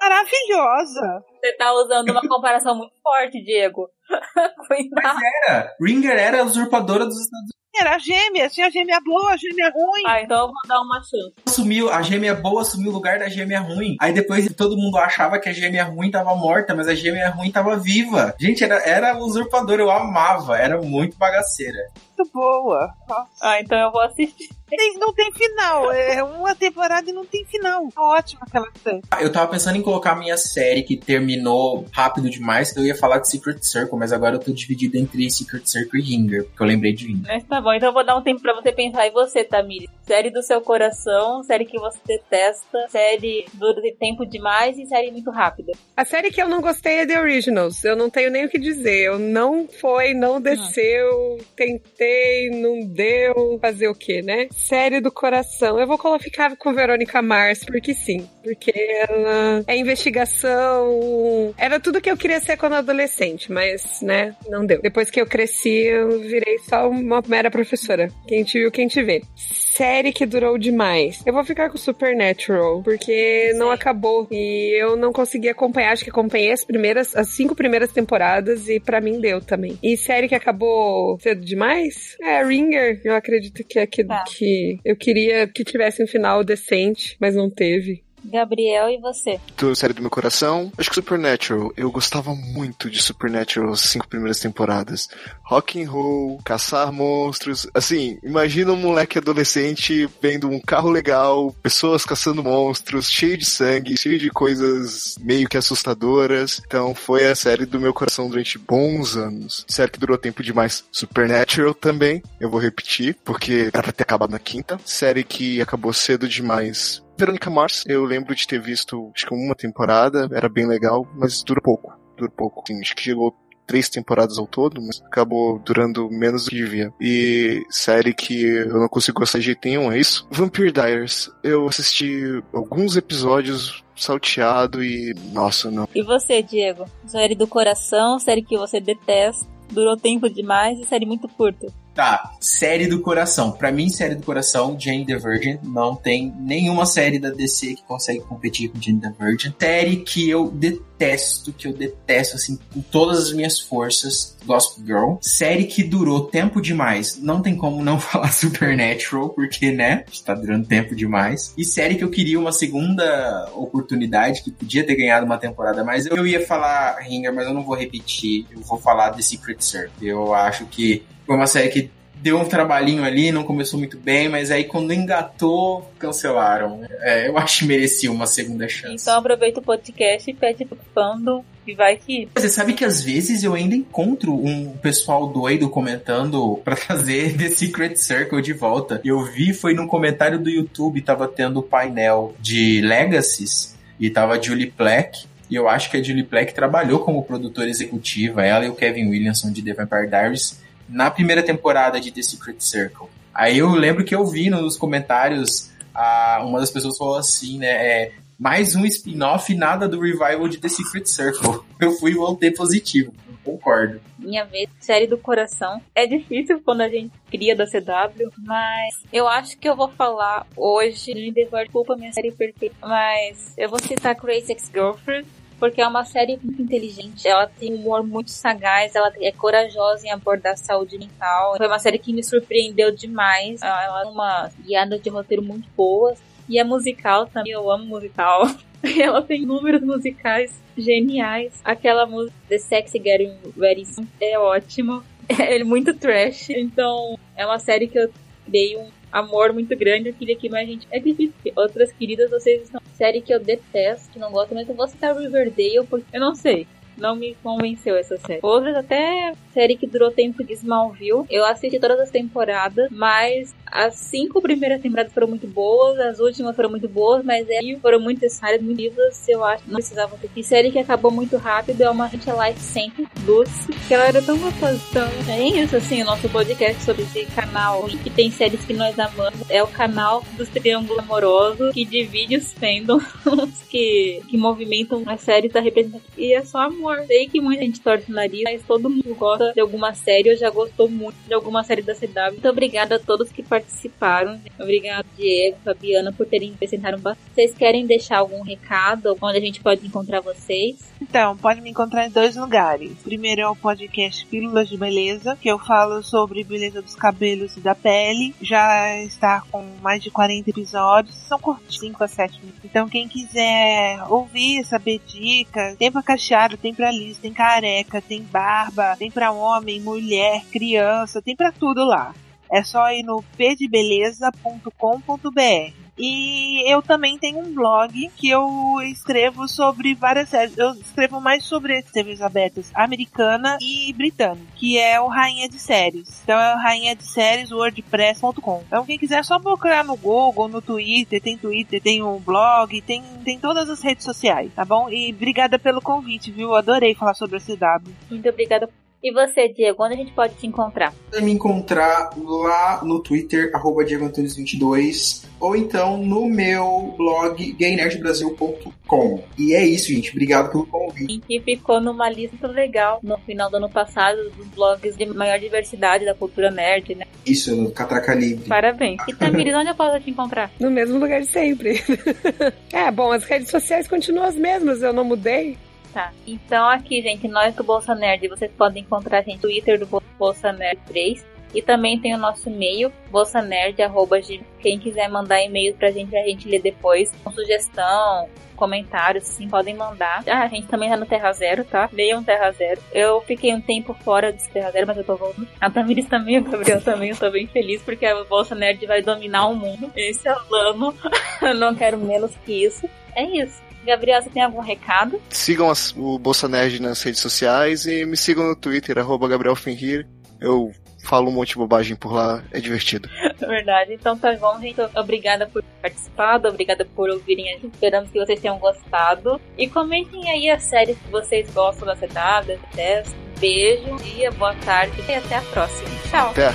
Maravilhosa. 0.00 1.24
Você 1.40 1.56
tá 1.56 1.72
usando 1.72 2.10
uma 2.10 2.20
comparação 2.22 2.74
muito 2.74 2.92
forte, 3.02 3.42
Diego. 3.44 3.88
Mas 4.70 5.16
era. 5.48 5.74
Ringer 5.80 6.16
era 6.18 6.40
a 6.40 6.44
usurpadora 6.44 7.04
dos 7.04 7.16
Estados 7.20 7.40
Unidos. 7.44 7.62
Era 7.74 7.94
a 7.94 7.98
gêmea, 7.98 8.50
tinha 8.50 8.66
a 8.66 8.70
gêmea 8.70 9.00
boa, 9.02 9.32
a 9.32 9.36
gêmea 9.38 9.72
ruim. 9.74 10.02
Ah, 10.06 10.20
então 10.20 10.36
eu 10.40 10.46
vou 10.46 10.54
dar 10.68 10.78
uma 10.82 10.98
chance. 10.98 11.32
Assumiu, 11.46 11.90
a 11.90 12.02
gêmea 12.02 12.34
boa 12.34 12.60
assumiu 12.60 12.90
o 12.90 12.92
lugar 12.94 13.18
da 13.18 13.30
gêmea 13.30 13.60
ruim. 13.60 13.96
Aí 13.98 14.12
depois 14.12 14.46
todo 14.54 14.76
mundo 14.76 14.98
achava 14.98 15.38
que 15.38 15.48
a 15.48 15.54
gêmea 15.54 15.84
ruim 15.84 16.10
tava 16.10 16.34
morta, 16.36 16.74
mas 16.74 16.86
a 16.86 16.94
gêmea 16.94 17.30
ruim 17.30 17.50
tava 17.50 17.74
viva. 17.78 18.34
Gente, 18.38 18.62
era, 18.62 18.76
era 18.86 19.16
usurpadora, 19.16 19.80
eu 19.80 19.90
amava. 19.90 20.58
Era 20.58 20.82
muito 20.82 21.16
bagaceira. 21.16 21.78
Muito 22.18 22.30
boa. 22.30 22.92
Nossa. 23.08 23.30
Ah, 23.40 23.58
então 23.58 23.78
eu 23.78 23.90
vou 23.90 24.02
assistir. 24.02 24.50
Tem- 24.68 24.98
não 24.98 25.12
tem 25.14 25.32
final. 25.32 25.90
É 25.92 26.22
uma 26.22 26.54
temporada 26.54 27.08
e 27.08 27.12
não 27.12 27.24
tem 27.24 27.44
final. 27.46 27.88
Tá 27.94 28.02
ótima 28.02 28.42
aquela 28.46 28.68
série. 28.82 29.00
Eu 29.20 29.32
tava 29.32 29.50
pensando 29.50 29.76
em 29.76 29.82
colocar 29.82 30.12
a 30.12 30.16
minha 30.16 30.36
série 30.36 30.82
que 30.82 30.96
terminou 30.96 31.86
rápido 31.92 32.28
demais, 32.28 32.74
eu 32.76 32.84
ia 32.84 32.91
falar 32.94 33.18
de 33.18 33.28
Secret 33.28 33.58
Circle, 33.62 33.98
mas 33.98 34.12
agora 34.12 34.36
eu 34.36 34.40
tô 34.40 34.52
dividido 34.52 34.96
entre 34.96 35.30
Secret 35.30 35.62
Circle 35.66 36.00
e 36.00 36.02
Ringer, 36.02 36.44
porque 36.44 36.62
eu 36.62 36.66
lembrei 36.66 36.92
de 36.92 37.06
Ringer. 37.06 37.26
Mas 37.26 37.44
tá 37.44 37.60
bom, 37.60 37.72
então 37.72 37.90
eu 37.90 37.92
vou 37.92 38.04
dar 38.04 38.16
um 38.16 38.22
tempo 38.22 38.40
pra 38.40 38.54
você 38.54 38.72
pensar. 38.72 39.06
E 39.06 39.10
você, 39.10 39.44
Tamiri? 39.44 39.88
Série 40.02 40.30
do 40.30 40.42
seu 40.42 40.60
coração, 40.60 41.42
série 41.44 41.64
que 41.64 41.78
você 41.78 41.98
detesta, 42.06 42.88
série 42.88 43.44
dura 43.54 43.80
de 43.80 43.92
tempo 43.92 44.26
demais 44.26 44.78
e 44.78 44.86
série 44.86 45.10
muito 45.10 45.30
rápida. 45.30 45.72
A 45.96 46.04
série 46.04 46.30
que 46.30 46.42
eu 46.42 46.48
não 46.48 46.60
gostei 46.60 47.00
é 47.00 47.06
The 47.06 47.20
Originals. 47.20 47.84
Eu 47.84 47.94
não 47.94 48.10
tenho 48.10 48.30
nem 48.30 48.46
o 48.46 48.48
que 48.48 48.58
dizer. 48.58 49.04
Eu 49.04 49.18
não 49.18 49.68
foi, 49.68 50.14
não 50.14 50.40
desceu, 50.40 51.38
tentei, 51.54 52.50
não 52.50 52.86
deu. 52.86 53.58
Fazer 53.60 53.88
o 53.88 53.94
quê, 53.94 54.22
né? 54.22 54.48
Série 54.50 55.00
do 55.00 55.12
coração. 55.12 55.78
Eu 55.78 55.86
vou 55.86 55.98
colocar 55.98 56.22
ficar 56.22 56.56
com 56.56 56.72
Verônica 56.72 57.20
Mars, 57.20 57.64
porque 57.64 57.92
sim. 57.92 58.28
Porque 58.42 58.72
ela 59.08 59.62
é 59.66 59.76
investigação. 59.76 61.54
Era 61.56 61.78
tudo 61.80 62.00
que 62.00 62.10
eu 62.10 62.16
queria 62.16 62.40
ser 62.40 62.56
quando 62.56 62.74
adolescente, 62.74 63.50
mas, 63.52 64.00
né, 64.02 64.34
não 64.48 64.64
deu. 64.64 64.80
Depois 64.80 65.10
que 65.10 65.20
eu 65.20 65.26
cresci, 65.26 65.86
eu 65.86 66.20
virei 66.20 66.58
só 66.58 66.88
uma 66.88 67.22
mera 67.26 67.50
professora. 67.50 68.08
Quem 68.26 68.44
te 68.44 68.58
viu, 68.58 68.70
quem 68.70 68.86
te 68.88 69.02
vê. 69.02 69.22
Série 69.36 70.12
que 70.12 70.26
durou 70.26 70.58
demais. 70.58 71.22
Eu 71.26 71.32
vou 71.32 71.44
ficar 71.44 71.70
com 71.70 71.78
Supernatural, 71.78 72.82
porque 72.82 73.52
não 73.56 73.70
acabou. 73.70 74.26
E 74.30 74.80
eu 74.80 74.96
não 74.96 75.12
consegui 75.12 75.48
acompanhar. 75.48 75.92
Acho 75.92 76.04
que 76.04 76.10
acompanhei 76.10 76.52
as 76.52 76.64
primeiras, 76.64 77.14
as 77.16 77.28
cinco 77.28 77.54
primeiras 77.54 77.92
temporadas 77.92 78.68
e 78.68 78.78
pra 78.80 79.00
mim 79.00 79.20
deu 79.20 79.40
também. 79.40 79.78
E 79.82 79.96
série 79.96 80.28
que 80.28 80.34
acabou 80.34 81.18
cedo 81.20 81.44
demais? 81.44 82.16
É, 82.20 82.44
Ringer. 82.44 83.00
Eu 83.04 83.14
acredito 83.14 83.64
que 83.64 83.78
é 83.78 83.86
que, 83.86 84.04
Tá. 84.04 84.24
que 84.26 84.78
eu 84.84 84.96
queria 84.96 85.46
que 85.46 85.64
tivesse 85.64 86.02
um 86.02 86.06
final 86.06 86.42
decente, 86.44 87.16
mas 87.20 87.34
não 87.34 87.48
teve. 87.50 88.02
Gabriel 88.24 88.88
e 88.90 88.98
você? 88.98 89.40
do 89.56 89.76
série 89.76 89.92
do 89.92 90.02
meu 90.02 90.10
coração. 90.10 90.72
Acho 90.76 90.88
que 90.88 90.94
Supernatural. 90.96 91.72
Eu 91.76 91.90
gostava 91.90 92.34
muito 92.34 92.90
de 92.90 93.00
Supernatural 93.02 93.72
as 93.72 93.80
cinco 93.80 94.08
primeiras 94.08 94.40
temporadas. 94.40 95.08
Rock 95.44 95.82
and 95.82 95.90
roll, 95.90 96.40
caçar 96.44 96.92
monstros. 96.92 97.66
Assim, 97.74 98.18
imagina 98.22 98.72
um 98.72 98.76
moleque 98.76 99.18
adolescente 99.18 100.08
vendo 100.20 100.48
um 100.48 100.60
carro 100.60 100.90
legal, 100.90 101.54
pessoas 101.62 102.04
caçando 102.04 102.42
monstros, 102.42 103.10
cheio 103.10 103.36
de 103.36 103.44
sangue, 103.44 103.98
cheio 103.98 104.18
de 104.18 104.30
coisas 104.30 105.16
meio 105.20 105.48
que 105.48 105.56
assustadoras. 105.56 106.60
Então 106.66 106.94
foi 106.94 107.26
a 107.26 107.34
série 107.34 107.66
do 107.66 107.80
meu 107.80 107.92
coração 107.92 108.28
durante 108.28 108.58
bons 108.58 109.16
anos. 109.16 109.64
Série 109.68 109.90
que 109.90 109.98
durou 109.98 110.16
tempo 110.16 110.42
demais. 110.42 110.84
Supernatural 110.90 111.74
também. 111.74 112.22
Eu 112.40 112.50
vou 112.50 112.60
repetir, 112.60 113.16
porque 113.24 113.70
era 113.72 113.82
pra 113.82 113.92
ter 113.92 114.02
acabado 114.02 114.30
na 114.30 114.38
quinta. 114.38 114.78
Série 114.84 115.24
que 115.24 115.60
acabou 115.60 115.92
cedo 115.92 116.28
demais. 116.28 117.01
Verônica 117.16 117.50
Mars, 117.50 117.84
eu 117.86 118.04
lembro 118.04 118.34
de 118.34 118.46
ter 118.46 118.60
visto, 118.60 119.10
acho 119.14 119.26
que 119.26 119.34
uma 119.34 119.54
temporada, 119.54 120.28
era 120.32 120.48
bem 120.48 120.66
legal, 120.66 121.06
mas 121.14 121.42
dura 121.42 121.60
pouco, 121.60 121.92
dura 122.16 122.30
pouco. 122.30 122.64
Sim, 122.66 122.80
acho 122.80 122.94
que 122.94 123.02
chegou 123.02 123.34
três 123.66 123.88
temporadas 123.88 124.38
ao 124.38 124.46
todo, 124.46 124.82
mas 124.82 125.00
acabou 125.02 125.58
durando 125.58 126.10
menos 126.10 126.44
do 126.44 126.50
que 126.50 126.56
devia. 126.56 126.92
E 127.00 127.64
série 127.70 128.12
que 128.12 128.42
eu 128.44 128.80
não 128.80 128.88
consigo 128.88 129.20
gostar 129.20 129.38
de 129.38 129.46
jeito 129.46 129.66
nenhum, 129.66 129.90
é 129.90 129.98
isso. 129.98 130.26
Vampire 130.30 130.72
Diaries, 130.72 131.30
eu 131.42 131.66
assisti 131.66 132.42
alguns 132.52 132.96
episódios 132.96 133.82
salteado 133.96 134.82
e, 134.82 135.14
nossa, 135.32 135.70
não. 135.70 135.88
E 135.94 136.02
você, 136.02 136.42
Diego? 136.42 136.84
Série 137.06 137.34
do 137.34 137.46
coração, 137.46 138.18
série 138.18 138.42
que 138.42 138.58
você 138.58 138.80
detesta, 138.80 139.46
durou 139.70 139.96
tempo 139.96 140.28
demais 140.28 140.78
e 140.78 140.84
série 140.84 141.06
muito 141.06 141.28
curta. 141.28 141.66
Tá, 141.94 142.32
série 142.40 142.86
do 142.86 143.00
coração. 143.00 143.52
Pra 143.52 143.70
mim, 143.70 143.90
série 143.90 144.14
do 144.14 144.22
coração, 144.22 144.78
Jane 144.78 145.04
the 145.04 145.16
Virgin. 145.16 145.58
Não 145.62 145.94
tem 145.94 146.34
nenhuma 146.38 146.86
série 146.86 147.18
da 147.18 147.30
DC 147.30 147.74
que 147.74 147.82
consegue 147.82 148.20
competir 148.20 148.70
com 148.70 148.80
Jane 148.80 149.00
the 149.00 149.12
Virgin. 149.18 149.54
Série 149.60 149.96
que 149.96 150.28
eu 150.28 150.50
detesto, 150.50 151.52
que 151.52 151.68
eu 151.68 151.72
detesto, 151.72 152.36
assim, 152.36 152.58
com 152.72 152.80
todas 152.80 153.18
as 153.18 153.32
minhas 153.32 153.60
forças, 153.60 154.36
Gospel 154.46 154.86
Girl. 154.86 155.14
Série 155.20 155.64
que 155.64 155.82
durou 155.82 156.28
tempo 156.28 156.62
demais. 156.62 157.18
Não 157.18 157.42
tem 157.42 157.54
como 157.54 157.84
não 157.84 158.00
falar 158.00 158.32
Supernatural, 158.32 159.28
porque, 159.30 159.70
né, 159.70 160.04
está 160.10 160.34
durando 160.34 160.66
tempo 160.66 160.96
demais. 160.96 161.52
E 161.58 161.64
série 161.64 161.96
que 161.96 162.04
eu 162.04 162.10
queria 162.10 162.40
uma 162.40 162.52
segunda 162.52 163.50
oportunidade, 163.54 164.42
que 164.42 164.50
podia 164.50 164.86
ter 164.86 164.94
ganhado 164.94 165.26
uma 165.26 165.36
temporada 165.36 165.84
mais. 165.84 166.06
Eu 166.06 166.26
ia 166.26 166.46
falar 166.46 166.98
Ringer, 167.00 167.34
mas 167.34 167.46
eu 167.46 167.52
não 167.52 167.62
vou 167.62 167.76
repetir. 167.76 168.46
Eu 168.50 168.60
vou 168.60 168.78
falar 168.78 169.10
The 169.10 169.20
Secret 169.22 169.60
Circle. 169.60 170.08
Eu 170.08 170.34
acho 170.34 170.64
que 170.66 171.04
foi 171.32 171.38
uma 171.38 171.46
série 171.46 171.70
que 171.70 171.90
deu 172.16 172.38
um 172.38 172.44
trabalhinho 172.44 173.02
ali, 173.02 173.32
não 173.32 173.42
começou 173.42 173.78
muito 173.78 173.96
bem, 173.96 174.28
mas 174.28 174.50
aí 174.50 174.64
quando 174.64 174.92
engatou, 174.92 175.90
cancelaram. 175.98 176.82
É, 177.00 177.26
eu 177.26 177.38
acho 177.38 177.60
que 177.60 177.64
merecia 177.64 178.12
uma 178.12 178.26
segunda 178.26 178.68
chance. 178.68 179.02
Então 179.02 179.18
aproveita 179.18 179.58
o 179.58 179.62
podcast 179.62 180.30
e 180.30 180.34
pede 180.34 180.66
pro 180.66 180.76
fandom 180.94 181.42
e 181.66 181.74
vai 181.74 181.96
que. 181.96 182.28
Você 182.34 182.50
sabe 182.50 182.74
que 182.74 182.84
às 182.84 183.02
vezes 183.02 183.42
eu 183.42 183.54
ainda 183.54 183.74
encontro 183.74 184.34
um 184.34 184.76
pessoal 184.76 185.26
doido 185.26 185.70
comentando 185.70 186.60
pra 186.62 186.76
trazer 186.76 187.34
The 187.34 187.48
Secret 187.48 187.96
Circle 187.96 188.42
de 188.42 188.52
volta. 188.52 189.00
Eu 189.02 189.24
vi, 189.24 189.54
foi 189.54 189.72
num 189.72 189.86
comentário 189.86 190.38
do 190.38 190.50
YouTube, 190.50 191.00
tava 191.00 191.26
tendo 191.26 191.60
o 191.60 191.62
painel 191.62 192.36
de 192.38 192.82
Legacies 192.82 193.74
e 193.98 194.10
tava 194.10 194.40
Julie 194.40 194.70
Plec. 194.70 195.24
E 195.48 195.54
eu 195.54 195.66
acho 195.66 195.90
que 195.90 195.96
a 195.96 196.02
Julie 196.02 196.24
Plec 196.24 196.52
trabalhou 196.52 196.98
como 196.98 197.22
produtora 197.22 197.70
executiva, 197.70 198.44
ela 198.44 198.66
e 198.66 198.68
o 198.68 198.74
Kevin 198.74 199.08
Williamson 199.08 199.50
de 199.50 199.62
The 199.62 199.72
Vampire 199.72 200.08
Diaries, 200.08 200.62
na 200.92 201.10
primeira 201.10 201.42
temporada 201.42 202.00
de 202.00 202.12
The 202.12 202.22
Secret 202.22 202.56
Circle. 202.58 203.08
Aí 203.34 203.58
eu 203.58 203.70
lembro 203.70 204.04
que 204.04 204.14
eu 204.14 204.26
vi 204.26 204.50
nos 204.50 204.76
comentários, 204.76 205.70
ah, 205.94 206.42
uma 206.46 206.60
das 206.60 206.70
pessoas 206.70 206.98
falou 206.98 207.16
assim, 207.16 207.58
né? 207.58 207.70
É, 207.70 208.12
mais 208.38 208.74
um 208.74 208.84
spin-off, 208.84 209.54
nada 209.54 209.88
do 209.88 210.00
revival 210.00 210.48
de 210.48 210.58
The 210.58 210.68
Secret 210.68 211.06
Circle. 211.06 211.60
Eu 211.80 211.92
fui 211.92 212.12
e 212.12 212.14
voltei 212.14 212.50
positivo, 212.50 213.12
concordo. 213.44 214.00
Minha 214.18 214.44
vez, 214.44 214.68
série 214.78 215.06
do 215.06 215.18
coração. 215.18 215.80
É 215.94 216.06
difícil 216.06 216.60
quando 216.64 216.82
a 216.82 216.88
gente 216.88 217.12
cria 217.28 217.56
da 217.56 217.66
CW, 217.66 218.30
mas 218.38 219.02
eu 219.12 219.26
acho 219.26 219.58
que 219.58 219.68
eu 219.68 219.74
vou 219.74 219.88
falar 219.88 220.46
hoje. 220.56 221.12
Me 221.12 221.32
desculpa 221.32 221.96
minha 221.96 222.12
série 222.12 222.30
perfeita, 222.30 222.76
mas 222.80 223.52
eu 223.58 223.68
vou 223.68 223.80
citar 223.80 224.14
Crazy 224.14 224.52
Ex-Girlfriend. 224.52 225.26
Porque 225.62 225.80
é 225.80 225.86
uma 225.86 226.04
série 226.04 226.40
muito 226.42 226.60
inteligente, 226.60 227.28
ela 227.28 227.46
tem 227.46 227.72
um 227.72 227.76
humor 227.76 228.04
muito 228.04 228.32
sagaz, 228.32 228.96
ela 228.96 229.12
é 229.20 229.30
corajosa 229.30 230.04
em 230.04 230.10
abordar 230.10 230.58
saúde 230.58 230.98
mental. 230.98 231.56
Foi 231.56 231.68
uma 231.68 231.78
série 231.78 232.00
que 232.00 232.12
me 232.12 232.20
surpreendeu 232.24 232.90
demais. 232.90 233.62
Ela 233.62 234.02
é 234.02 234.06
uma 234.06 234.50
guiada 234.58 234.98
de 234.98 235.08
roteiro 235.08 235.40
muito 235.40 235.68
boa. 235.76 236.14
E 236.48 236.58
é 236.58 236.64
musical 236.64 237.26
também, 237.26 237.52
eu 237.52 237.70
amo 237.70 237.84
musical. 237.84 238.42
ela 239.00 239.22
tem 239.22 239.46
números 239.46 239.82
musicais 239.82 240.52
geniais. 240.76 241.60
Aquela 241.64 242.06
música 242.06 242.34
The 242.48 242.58
Sexy 242.58 243.00
Getting 243.00 243.84
Soon 243.84 244.06
é 244.20 244.36
ótimo. 244.36 245.04
É 245.38 245.62
muito 245.62 245.94
trash. 245.94 246.50
Então, 246.50 247.16
é 247.36 247.46
uma 247.46 247.60
série 247.60 247.86
que 247.86 248.00
eu 248.00 248.10
dei 248.48 248.76
um 248.76 248.90
amor 249.12 249.52
muito 249.52 249.76
grande. 249.76 250.08
Eu 250.08 250.14
queria 250.14 250.36
que 250.36 250.48
mais 250.48 250.68
gente. 250.68 250.88
É 250.90 250.98
difícil, 250.98 251.32
porque 251.34 251.52
outras 251.54 251.92
queridas 251.92 252.30
vocês 252.30 252.62
estão. 252.62 252.80
Série 252.94 253.20
que 253.20 253.34
eu 253.34 253.40
detesto, 253.40 254.10
que 254.10 254.18
não 254.18 254.30
gosto, 254.30 254.54
mas 254.54 254.68
eu 254.68 254.74
vou 254.74 254.86
citar 254.86 255.16
Riverdale, 255.16 255.86
porque 255.88 256.06
eu 256.12 256.20
não 256.20 256.34
sei. 256.34 256.66
Não 257.02 257.16
me 257.16 257.34
convenceu 257.42 257.96
essa 257.96 258.16
série. 258.16 258.38
Outras 258.44 258.76
até 258.76 259.32
série 259.52 259.76
que 259.76 259.88
durou 259.88 260.10
tempo 260.12 260.44
de 260.44 260.52
Smallville. 260.54 261.24
Eu 261.28 261.44
assisti 261.44 261.80
todas 261.80 261.98
as 261.98 262.10
temporadas, 262.10 262.88
mas 262.92 263.52
as 263.66 263.96
cinco 263.96 264.40
primeiras 264.40 264.80
temporadas 264.80 265.12
foram 265.12 265.26
muito 265.26 265.48
boas, 265.48 265.98
as 265.98 266.20
últimas 266.20 266.54
foram 266.54 266.70
muito 266.70 266.88
boas, 266.88 267.24
mas 267.24 267.48
aí 267.50 267.76
foram 267.80 267.98
muito 267.98 268.20
necessárias, 268.20 268.62
muito 268.62 268.76
vivas, 268.76 269.28
eu 269.28 269.42
acho 269.44 269.64
não 269.66 269.74
precisavam 269.74 270.18
ter. 270.18 270.30
E 270.36 270.44
série 270.44 270.70
que 270.70 270.78
acabou 270.78 271.10
muito 271.10 271.36
rápido 271.36 271.80
é 271.80 271.90
uma 271.90 272.08
Gente 272.08 272.30
Life 272.30 272.60
sempre, 272.60 273.08
Lucy, 273.26 273.72
que 273.88 273.94
ela 273.94 274.04
era 274.04 274.22
tão 274.22 274.38
gostosa. 274.38 274.80
Então, 274.90 275.08
é 275.28 275.42
isso, 275.48 275.76
assim, 275.76 276.02
o 276.02 276.04
nosso 276.04 276.28
podcast 276.28 276.82
sobre 276.82 277.02
esse 277.02 277.24
canal 277.26 277.84
que 277.84 278.10
tem 278.10 278.30
séries 278.30 278.64
que 278.64 278.74
nós 278.74 278.98
amamos. 278.98 279.50
É 279.50 279.62
o 279.62 279.66
canal 279.66 280.22
dos 280.36 280.48
Triângulos 280.48 280.98
Amorosos, 280.98 281.72
que 281.72 281.84
divide 281.84 282.36
os 282.36 282.52
fandoms, 282.52 283.04
que, 283.68 284.22
que 284.28 284.36
movimentam 284.36 285.02
as 285.06 285.20
séries 285.20 285.52
da 285.52 285.60
representação. 285.60 286.06
E 286.16 286.34
é 286.34 286.44
só 286.44 286.58
amor 286.58 286.91
Sei 287.06 287.28
que 287.28 287.40
muita 287.40 287.62
gente 287.62 287.80
torce 287.80 288.10
o 288.10 288.14
nariz, 288.14 288.42
mas 288.44 288.62
todo 288.62 288.90
mundo 288.90 289.14
gosta 289.14 289.52
de 289.52 289.60
alguma 289.60 289.94
série 289.94 290.30
ou 290.30 290.36
já 290.36 290.50
gostou 290.50 290.88
muito 290.88 291.16
de 291.26 291.34
alguma 291.34 291.62
série 291.64 291.82
da 291.82 291.94
CW. 291.94 292.32
Muito 292.32 292.48
obrigada 292.48 292.96
a 292.96 292.98
todos 292.98 293.30
que 293.30 293.42
participaram. 293.42 294.40
Obrigada, 294.58 295.06
Diego, 295.16 295.56
Fabiana, 295.64 296.12
por 296.12 296.26
terem 296.26 296.52
apresentado 296.54 296.98
bastante. 296.98 297.32
Vocês 297.34 297.54
querem 297.54 297.86
deixar 297.86 298.18
algum 298.18 298.42
recado 298.42 299.16
onde 299.20 299.38
a 299.38 299.40
gente 299.40 299.60
pode 299.60 299.86
encontrar 299.86 300.20
vocês? 300.20 300.92
Então, 301.00 301.36
pode 301.36 301.60
me 301.60 301.70
encontrar 301.70 302.06
em 302.06 302.10
dois 302.10 302.36
lugares. 302.36 302.92
Primeiro 303.02 303.40
é 303.40 303.48
o 303.48 303.56
podcast 303.56 304.24
Pílulas 304.26 304.68
de 304.68 304.76
Beleza, 304.76 305.36
que 305.40 305.48
eu 305.48 305.58
falo 305.58 306.02
sobre 306.02 306.44
beleza 306.44 306.82
dos 306.82 306.94
cabelos 306.94 307.56
e 307.56 307.60
da 307.60 307.74
pele. 307.74 308.34
Já 308.40 309.02
está 309.02 309.42
com 309.50 309.64
mais 309.82 310.02
de 310.02 310.10
40 310.10 310.50
episódios. 310.50 311.14
São 311.16 311.38
curtos, 311.38 311.78
5 311.78 312.04
a 312.04 312.08
7 312.08 312.40
minutos. 312.40 312.60
Então, 312.64 312.88
quem 312.88 313.08
quiser 313.08 314.02
ouvir, 314.08 314.64
saber 314.64 315.00
dicas, 315.06 315.76
tem 315.76 315.90
pra 315.90 316.02
cacheado, 316.02 316.56
tem 316.72 316.74
pra 316.74 316.90
liso, 316.90 317.20
tem 317.20 317.32
careca, 317.32 318.00
tem 318.00 318.22
barba, 318.22 318.96
tem 318.96 319.10
pra 319.10 319.30
homem, 319.30 319.80
mulher, 319.80 320.42
criança, 320.50 321.20
tem 321.20 321.36
pra 321.36 321.52
tudo 321.52 321.84
lá. 321.84 322.14
É 322.50 322.62
só 322.62 322.90
ir 322.90 323.02
no 323.02 323.22
pdebeleza.com.br. 323.36 325.81
E 325.98 326.70
eu 326.72 326.80
também 326.80 327.18
tenho 327.18 327.38
um 327.38 327.54
blog 327.54 328.10
que 328.16 328.28
eu 328.28 328.48
escrevo 328.84 329.46
sobre 329.46 329.94
várias 329.94 330.28
séries. 330.28 330.56
Eu 330.56 330.72
escrevo 330.74 331.20
mais 331.20 331.44
sobre 331.44 331.82
TVs 331.82 332.22
abertas 332.22 332.70
americana 332.74 333.58
e 333.60 333.92
britânica, 333.92 334.46
que 334.56 334.78
é 334.78 335.00
o 335.00 335.08
Rainha 335.08 335.48
de 335.48 335.58
Séries. 335.58 336.22
Então 336.22 336.38
é 336.38 336.54
o 336.54 336.58
Rainha 336.58 336.96
de 336.96 337.04
Séries 337.04 337.52
wordpress.com. 337.52 338.62
Então 338.66 338.86
quem 338.86 338.98
quiser 338.98 339.18
é 339.18 339.22
só 339.22 339.38
procurar 339.38 339.84
no 339.84 339.96
Google, 339.96 340.48
no 340.48 340.62
Twitter, 340.62 341.20
tem 341.20 341.36
Twitter, 341.36 341.80
tem 341.80 342.02
o 342.02 342.16
um 342.16 342.20
blog, 342.20 342.80
tem, 342.80 343.02
tem 343.24 343.38
todas 343.38 343.68
as 343.68 343.82
redes 343.82 344.04
sociais, 344.04 344.50
tá 344.54 344.64
bom? 344.64 344.88
E 344.90 345.12
obrigada 345.12 345.58
pelo 345.58 345.80
convite, 345.80 346.30
viu? 346.30 346.54
Adorei 346.54 346.94
falar 346.94 347.14
sobre 347.14 347.36
a 347.36 347.40
CW. 347.40 347.92
Muito 348.10 348.28
obrigada 348.28 348.68
e 349.02 349.12
você, 349.12 349.48
Diego, 349.48 349.82
onde 349.82 349.94
a 349.94 349.96
gente 349.96 350.12
pode 350.12 350.34
te 350.34 350.46
encontrar? 350.46 350.94
Você 351.10 351.20
me 351.20 351.32
encontrar 351.32 352.10
lá 352.16 352.82
no 352.84 353.00
Twitter, 353.00 353.50
arroba 353.52 353.84
DiegoAntunes22, 353.84 355.24
ou 355.40 355.56
então 355.56 355.96
no 355.98 356.28
meu 356.28 356.94
blog 356.96 357.52
gaynerdbrasil.com. 357.52 359.24
E 359.36 359.54
é 359.54 359.66
isso, 359.66 359.88
gente. 359.88 360.12
Obrigado 360.12 360.52
pelo 360.52 360.66
convite. 360.66 361.20
E 361.28 361.40
ficou 361.40 361.80
numa 361.80 362.08
lista 362.08 362.46
legal 362.46 363.00
no 363.02 363.18
final 363.18 363.50
do 363.50 363.56
ano 363.56 363.68
passado 363.68 364.30
dos 364.36 364.46
blogs 364.48 364.96
de 364.96 365.06
maior 365.06 365.38
diversidade 365.38 366.04
da 366.04 366.14
cultura 366.14 366.50
nerd, 366.50 366.94
né? 366.94 367.04
Isso, 367.26 367.56
no 367.56 367.70
Catraca 367.72 368.14
Livre. 368.14 368.48
Parabéns. 368.48 369.00
E 369.08 369.14
Tamires, 369.14 369.54
onde 369.54 369.70
eu 369.70 369.74
posso 369.74 369.98
te 370.00 370.10
encontrar? 370.10 370.50
No 370.60 370.70
mesmo 370.70 370.98
lugar 370.98 371.20
de 371.20 371.26
sempre. 371.26 371.82
é, 372.72 372.90
bom, 372.90 373.10
as 373.10 373.24
redes 373.24 373.50
sociais 373.50 373.88
continuam 373.88 374.26
as 374.26 374.36
mesmas, 374.36 374.82
eu 374.82 374.92
não 374.92 375.04
mudei. 375.04 375.58
Tá. 375.92 376.12
Então 376.26 376.68
aqui, 376.68 377.02
gente, 377.02 377.28
nós 377.28 377.54
do 377.54 377.62
Bolsa 377.62 377.94
Nerd, 377.94 378.26
vocês 378.28 378.50
podem 378.52 378.82
encontrar 378.82 379.18
a 379.18 379.22
gente 379.22 379.36
no 379.36 379.42
Twitter 379.42 379.78
do 379.78 380.02
Bolsa 380.18 380.52
Nerd 380.52 380.80
3. 380.86 381.32
E 381.54 381.60
também 381.60 382.00
tem 382.00 382.14
o 382.14 382.18
nosso 382.18 382.48
e-mail, 382.48 382.90
bolsanerd.gmail. 383.10 384.42
Quem 384.58 384.78
quiser 384.78 385.08
mandar 385.08 385.42
e-mail 385.42 385.74
pra 385.74 385.90
gente, 385.90 386.16
a 386.16 386.24
gente 386.24 386.48
lê 386.48 386.58
depois. 386.58 387.12
Com 387.22 387.30
sugestão, 387.30 388.26
comentários, 388.56 389.24
sim, 389.24 389.48
podem 389.48 389.74
mandar. 389.74 390.24
Ah, 390.26 390.44
a 390.44 390.48
gente 390.48 390.66
também 390.66 390.88
tá 390.88 390.96
no 390.96 391.04
Terra 391.04 391.30
Zero, 391.32 391.64
tá? 391.64 391.90
Leiam 391.92 392.24
Terra 392.24 392.50
Zero. 392.52 392.80
Eu 392.90 393.20
fiquei 393.20 393.52
um 393.54 393.60
tempo 393.60 393.92
fora 393.92 394.32
desse 394.32 394.50
Terra 394.50 394.70
Zero, 394.70 394.86
mas 394.86 394.96
eu 394.96 395.04
tô 395.04 395.16
voltando. 395.16 395.46
A 395.60 395.68
Tamiris 395.68 396.06
também, 396.06 396.38
o 396.38 396.44
Gabriel 396.44 396.80
também, 396.80 397.10
eu 397.10 397.16
tô 397.16 397.30
bem 397.30 397.46
feliz 397.46 397.82
porque 397.82 398.06
a 398.06 398.24
Bolsa 398.24 398.54
Nerd 398.54 398.86
vai 398.86 399.02
dominar 399.02 399.46
o 399.48 399.54
mundo. 399.54 399.92
Esse 399.94 400.26
é 400.26 400.32
o 400.32 400.44
plano. 400.44 400.94
não 401.58 401.74
quero 401.74 401.98
menos 401.98 402.34
que 402.46 402.64
isso. 402.64 402.88
É 403.14 403.24
isso. 403.24 403.60
Gabriel, 403.84 404.22
você 404.22 404.30
tem 404.30 404.42
algum 404.42 404.60
recado? 404.60 405.20
Sigam 405.28 405.70
as, 405.70 405.94
o 405.96 406.18
Bolsa 406.18 406.48
Nerd 406.48 406.80
nas 406.80 407.02
redes 407.02 407.20
sociais 407.20 407.86
e 407.86 408.04
me 408.04 408.16
sigam 408.16 408.46
no 408.46 408.56
Twitter, 408.56 408.98
arroba 408.98 409.28
Gabriel 409.28 409.56
Fenrir. 409.56 410.06
Eu 410.40 410.72
falo 411.04 411.28
um 411.28 411.32
monte 411.32 411.50
de 411.50 411.56
bobagem 411.56 411.96
por 411.96 412.12
lá, 412.12 412.42
é 412.52 412.60
divertido. 412.60 413.08
Verdade. 413.38 413.94
Então 413.94 414.16
tá 414.16 414.32
bom, 414.34 414.60
gente. 414.60 414.80
Obrigada 414.94 415.46
por 415.46 415.62
participado, 415.80 416.48
obrigada 416.48 416.84
por 416.84 417.10
ouvirem 417.10 417.48
a 417.48 417.58
gente. 417.58 417.72
Esperamos 417.74 418.10
que 418.10 418.18
vocês 418.18 418.40
tenham 418.40 418.58
gostado. 418.58 419.40
E 419.58 419.68
comentem 419.68 420.30
aí 420.30 420.48
as 420.48 420.62
séries 420.62 420.96
que 420.98 421.10
vocês 421.10 421.50
gostam 421.52 421.86
da 421.86 421.96
CW, 421.96 422.58
da 422.76 423.22
Beijo, 423.40 423.96
dia, 423.96 424.30
boa 424.30 424.54
tarde 424.64 424.94
e 425.08 425.14
até 425.14 425.36
a 425.36 425.42
próxima. 425.42 425.88
Tchau. 426.08 426.30
Até. 426.30 426.48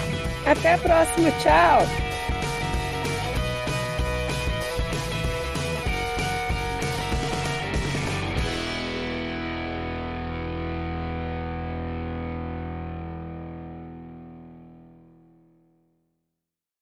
Até 0.46 0.74
a 0.74 0.78
próxima. 0.78 1.32
Tchau. 1.32 2.07